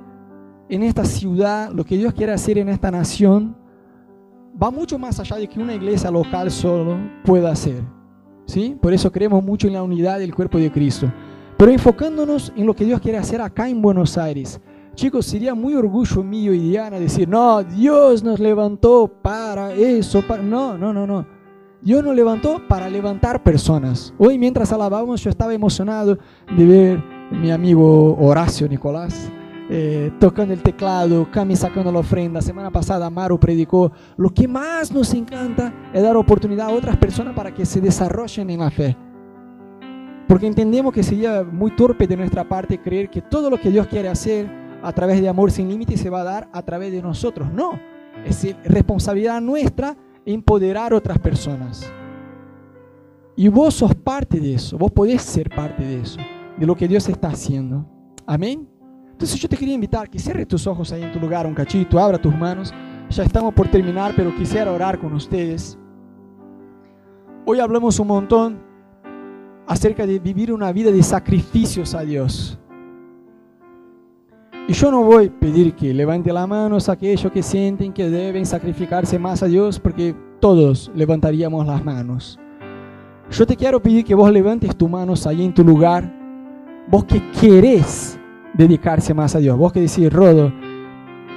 en 0.70 0.84
esta 0.84 1.04
ciudad, 1.04 1.72
lo 1.74 1.84
que 1.84 1.98
Dios 1.98 2.14
quiere 2.14 2.32
hacer 2.32 2.60
en 2.60 2.70
esta 2.70 2.92
nación, 2.92 3.56
va 4.62 4.70
mucho 4.70 5.00
más 5.00 5.20
allá 5.20 5.38
de 5.38 5.48
que 5.48 5.60
una 5.60 5.74
iglesia 5.74 6.12
local 6.12 6.52
solo 6.52 6.98
pueda 7.26 7.52
hacer. 7.52 7.84
¿sí? 8.46 8.78
Por 8.80 8.94
eso 8.94 9.12
creemos 9.12 9.44
mucho 9.44 9.68
en 9.68 9.74
la 9.74 9.84
unidad 9.84 10.20
del 10.20 10.34
cuerpo 10.34 10.60
de 10.60 10.72
Cristo. 10.72 11.12
Pero 11.58 11.72
enfocándonos 11.72 12.54
en 12.56 12.68
lo 12.68 12.76
que 12.76 12.86
Dios 12.86 13.02
quiere 13.02 13.18
hacer 13.18 13.42
acá 13.42 13.68
en 13.68 13.82
Buenos 13.82 14.18
Aires. 14.18 14.62
Chicos, 14.94 15.26
sería 15.26 15.56
muy 15.56 15.74
orgullo 15.74 16.24
mío 16.24 16.54
y 16.54 16.60
Diana 16.60 17.00
decir, 17.00 17.28
no, 17.28 17.64
Dios 17.64 18.24
nos 18.24 18.40
levantó 18.40 19.12
para 19.22 19.74
eso. 19.74 20.22
Para... 20.26 20.44
No, 20.44 20.78
no, 20.78 20.94
no, 20.94 21.08
no. 21.08 21.26
Dios 21.82 22.04
nos 22.04 22.16
levantó 22.16 22.62
para 22.68 22.90
levantar 22.90 23.42
personas. 23.42 24.14
Hoy 24.18 24.38
mientras 24.38 24.72
alabábamos 24.72 25.24
yo 25.24 25.30
estaba 25.30 25.54
emocionado 25.54 26.18
de 26.56 26.66
ver 26.66 27.04
a 27.32 27.36
mi 27.36 27.52
amigo 27.52 28.18
Horacio 28.20 28.68
Nicolás 28.68 29.32
eh, 29.72 30.12
tocando 30.20 30.52
el 30.52 30.64
teclado, 30.64 31.30
Cami 31.30 31.56
sacando 31.56 31.92
la 31.92 32.00
ofrenda. 32.00 32.42
Semana 32.42 32.72
pasada 32.72 33.10
Maru 33.10 33.40
predicó. 33.40 33.92
Lo 34.18 34.32
que 34.32 34.48
más 34.48 34.92
nos 34.92 35.14
encanta 35.14 35.72
es 35.94 36.02
dar 36.02 36.18
oportunidad 36.18 36.68
a 36.68 36.72
otras 36.72 36.98
personas 36.98 37.36
para 37.36 37.54
que 37.54 37.66
se 37.66 37.80
desarrollen 37.80 38.50
en 38.50 38.60
la 38.60 38.72
fe. 38.72 38.98
Porque 40.28 40.48
entendemos 40.48 40.94
que 40.94 41.04
sería 41.04 41.44
muy 41.44 41.76
torpe 41.76 42.08
de 42.08 42.18
nuestra 42.18 42.48
parte 42.48 42.80
creer 42.80 43.10
que 43.10 43.22
todo 43.22 43.50
lo 43.50 43.60
que 43.60 43.70
Dios 43.70 43.88
quiere 43.88 44.10
hacer 44.10 44.50
a 44.82 44.92
través 44.92 45.22
de 45.22 45.30
amor 45.30 45.52
sin 45.52 45.70
límites 45.70 46.00
se 46.00 46.10
va 46.10 46.22
a 46.22 46.24
dar 46.24 46.50
a 46.52 46.62
través 46.64 46.92
de 46.92 47.02
nosotros. 47.02 47.52
No, 47.52 47.80
es 48.26 48.56
responsabilidad 48.64 49.42
nuestra 49.42 49.96
empoderar 50.26 50.94
a 50.94 50.98
otras 50.98 51.20
personas. 51.20 51.92
Y 53.36 53.48
vos 53.48 53.74
sos 53.74 53.96
parte 53.96 54.40
de 54.40 54.54
eso, 54.54 54.78
vos 54.78 54.92
podés 54.92 55.22
ser 55.22 55.50
parte 55.50 55.84
de 55.84 56.02
eso, 56.02 56.20
de 56.58 56.66
lo 56.66 56.76
que 56.76 56.88
Dios 56.88 57.08
está 57.08 57.30
haciendo. 57.30 57.86
Amén. 58.26 58.69
Entonces 59.20 59.42
yo 59.42 59.50
te 59.50 59.58
quería 59.58 59.74
invitar 59.74 60.10
que 60.10 60.18
cierres 60.18 60.48
tus 60.48 60.66
ojos 60.66 60.94
ahí 60.94 61.04
en 61.04 61.12
tu 61.12 61.20
lugar 61.20 61.46
un 61.46 61.54
cachito, 61.54 62.00
abra 62.00 62.18
tus 62.18 62.34
manos. 62.34 62.74
Ya 63.10 63.24
estamos 63.24 63.54
por 63.54 63.68
terminar, 63.68 64.14
pero 64.16 64.34
quisiera 64.34 64.72
orar 64.72 64.98
con 64.98 65.12
ustedes. 65.12 65.78
Hoy 67.46 67.60
hablamos 67.60 68.00
un 68.00 68.08
montón 68.08 68.60
acerca 69.68 70.08
de 70.08 70.20
vivir 70.20 70.54
una 70.54 70.72
vida 70.72 70.90
de 70.90 71.04
sacrificios 71.04 71.94
a 71.96 72.04
Dios. 72.04 72.58
Y 74.70 74.72
yo 74.72 74.90
no 74.90 75.04
voy 75.04 75.28
a 75.28 75.38
pedir 75.38 75.76
que 75.76 75.94
levante 75.94 76.32
la 76.32 76.48
mano 76.48 76.78
a 76.78 76.92
aquellos 76.94 77.30
que 77.30 77.44
sienten 77.44 77.92
que 77.92 78.10
deben 78.10 78.46
sacrificarse 78.46 79.20
más 79.20 79.44
a 79.44 79.48
Dios, 79.48 79.82
porque 79.82 80.16
todos 80.40 80.90
levantaríamos 80.96 81.68
las 81.68 81.84
manos. 81.84 82.40
Yo 83.32 83.46
te 83.46 83.58
quiero 83.58 83.82
pedir 83.82 84.06
que 84.06 84.16
vos 84.16 84.32
levantes 84.32 84.74
tus 84.78 84.90
manos 84.90 85.28
ahí 85.28 85.44
en 85.44 85.54
tu 85.54 85.66
lugar, 85.66 86.10
vos 86.88 87.04
que 87.04 87.22
querés 87.32 88.19
dedicarse 88.54 89.14
más 89.14 89.36
a 89.36 89.40
Dios. 89.40 89.58
Vos 89.58 89.72
que 89.72 89.82
decís, 89.82 90.12
Rodo, 90.12 90.52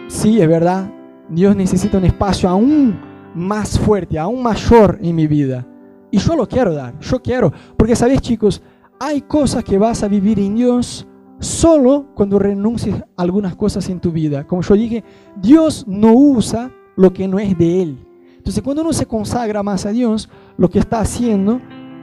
sí, 0.09 0.41
es 0.41 0.49
verdad, 0.49 0.91
Dios 1.29 1.57
necesita 1.57 1.99
un 1.99 2.05
espacio 2.05 2.49
aún 2.49 2.99
más 3.35 3.79
fuerte, 3.79 4.19
aún 4.19 4.43
mayor 4.43 4.99
en 5.03 5.17
mi 5.17 5.27
vida. 5.27 5.67
Y 6.11 6.19
yo 6.19 6.37
lo 6.37 6.47
quiero 6.47 6.75
dar, 6.75 6.99
yo 7.01 7.23
quiero. 7.23 7.53
Porque 7.77 7.97
sabéis 7.97 8.21
chicos, 8.21 8.63
hay 9.01 9.23
cosas 9.23 9.65
que 9.65 9.79
vas 9.79 10.03
a 10.03 10.09
vivir 10.09 10.39
en 10.39 10.55
Dios 10.55 11.07
solo 11.39 12.07
cuando 12.15 12.39
renuncies 12.39 12.97
a 12.97 13.07
algunas 13.17 13.57
cosas 13.57 13.89
en 13.89 13.99
tu 13.99 14.13
vida. 14.13 14.47
Como 14.47 14.63
yo 14.63 14.75
dije, 14.75 15.05
Dios 15.37 15.85
no 15.89 16.13
usa 16.13 16.71
lo 16.97 17.13
que 17.13 17.27
no 17.27 17.39
es 17.39 17.57
de 17.57 17.83
Él. 17.83 18.07
Entonces 18.37 18.63
cuando 18.63 18.83
uno 18.83 18.93
se 18.93 19.07
consagra 19.07 19.63
más 19.63 19.87
a 19.87 19.91
Dios, 19.91 20.29
lo 20.57 20.69
que 20.69 20.79
está 20.79 21.01
haciendo 21.01 21.61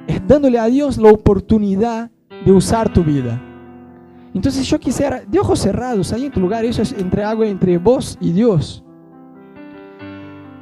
es 0.08 0.26
dándole 0.28 0.58
a 0.58 0.66
Dios 0.66 0.98
la 0.98 1.12
oportunidad 1.12 2.10
de 2.46 2.52
usar 2.52 2.92
tu 2.92 3.04
vida. 3.04 3.42
Entonces 4.40 4.66
yo 4.70 4.80
quisiera, 4.80 5.22
de 5.28 5.38
ojos 5.38 5.60
cerrados, 5.60 6.14
ahí 6.14 6.28
en 6.28 6.32
tu 6.32 6.40
lugar, 6.40 6.64
eso 6.64 6.82
es 6.82 6.94
entre 6.94 7.26
agua, 7.26 7.46
entre 7.46 7.78
vos 7.78 8.18
y 8.22 8.32
Dios. 8.32 8.82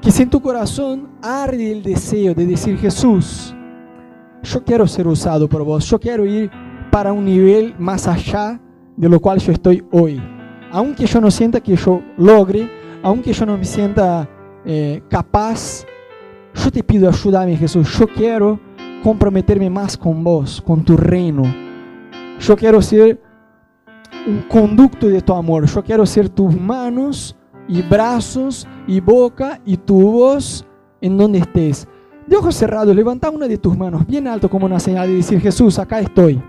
Que 0.02 0.10
si 0.10 0.24
en 0.24 0.32
tu 0.32 0.42
corazón 0.42 1.10
arde 1.22 1.74
el 1.74 1.84
deseo 1.84 2.34
de 2.34 2.48
decir, 2.48 2.76
Jesús, 2.80 3.56
yo 4.42 4.64
quiero 4.64 4.88
ser 4.88 5.06
usado 5.06 5.48
por 5.48 5.64
vos, 5.64 5.88
yo 5.88 6.00
quiero 6.00 6.26
ir 6.26 6.50
para 6.90 7.14
un 7.14 7.26
nivel 7.26 7.76
más 7.78 8.08
allá 8.08 8.60
de 8.96 9.10
lo 9.10 9.20
cual 9.20 9.38
yo 9.38 9.52
estoy 9.52 9.86
hoy. 9.92 10.20
Aunque 10.72 11.06
yo 11.06 11.22
no 11.22 11.30
sienta 11.30 11.62
que 11.62 11.76
yo 11.76 12.02
logre, 12.18 12.68
aunque 13.04 13.32
yo 13.32 13.46
no 13.46 13.60
me 13.60 13.66
sienta 13.66 14.28
eh, 14.66 15.04
capaz, 15.08 15.86
yo 16.56 16.72
te 16.72 16.82
pido 16.82 17.10
ayúdame 17.10 17.56
Jesús, 17.56 17.96
yo 18.00 18.08
quiero 18.08 18.60
comprometerme 19.04 19.70
más 19.70 19.96
con 19.96 20.24
vos, 20.24 20.64
con 20.66 20.84
tu 20.84 20.98
reino. 20.98 21.44
Yo 22.40 22.56
quiero 22.56 22.82
ser 22.82 23.27
un 24.26 24.42
conducto 24.50 25.08
de 25.08 25.22
tu 25.22 25.34
amor. 25.34 25.66
Yo 25.66 25.84
quiero 25.84 26.06
ser 26.06 26.30
tus 26.30 26.60
manos 26.60 27.36
y 27.68 27.82
brazos 27.82 28.68
y 28.88 29.00
boca 29.00 29.60
y 29.66 29.78
tu 29.78 30.12
voz 30.12 30.66
en 31.02 31.18
donde 31.18 31.40
estés. 31.40 31.88
De 32.26 32.36
ojos 32.36 32.56
cerrados, 32.56 32.96
levanta 32.96 33.30
una 33.30 33.48
de 33.48 33.58
tus 33.58 33.78
manos 33.78 34.06
bien 34.06 34.28
alto 34.28 34.50
como 34.50 34.66
una 34.66 34.80
señal 34.80 35.10
y 35.10 35.16
decir, 35.18 35.40
Jesús, 35.40 35.80
acá 35.80 36.00
estoy. 36.00 36.42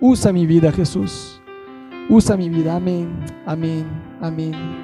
Usa 0.00 0.32
mi 0.32 0.46
vida, 0.46 0.70
Jesús. 0.70 1.40
Usa 2.08 2.36
mi 2.36 2.48
vida. 2.48 2.76
Amén, 2.76 3.08
amén, 3.46 3.86
amén. 4.20 4.81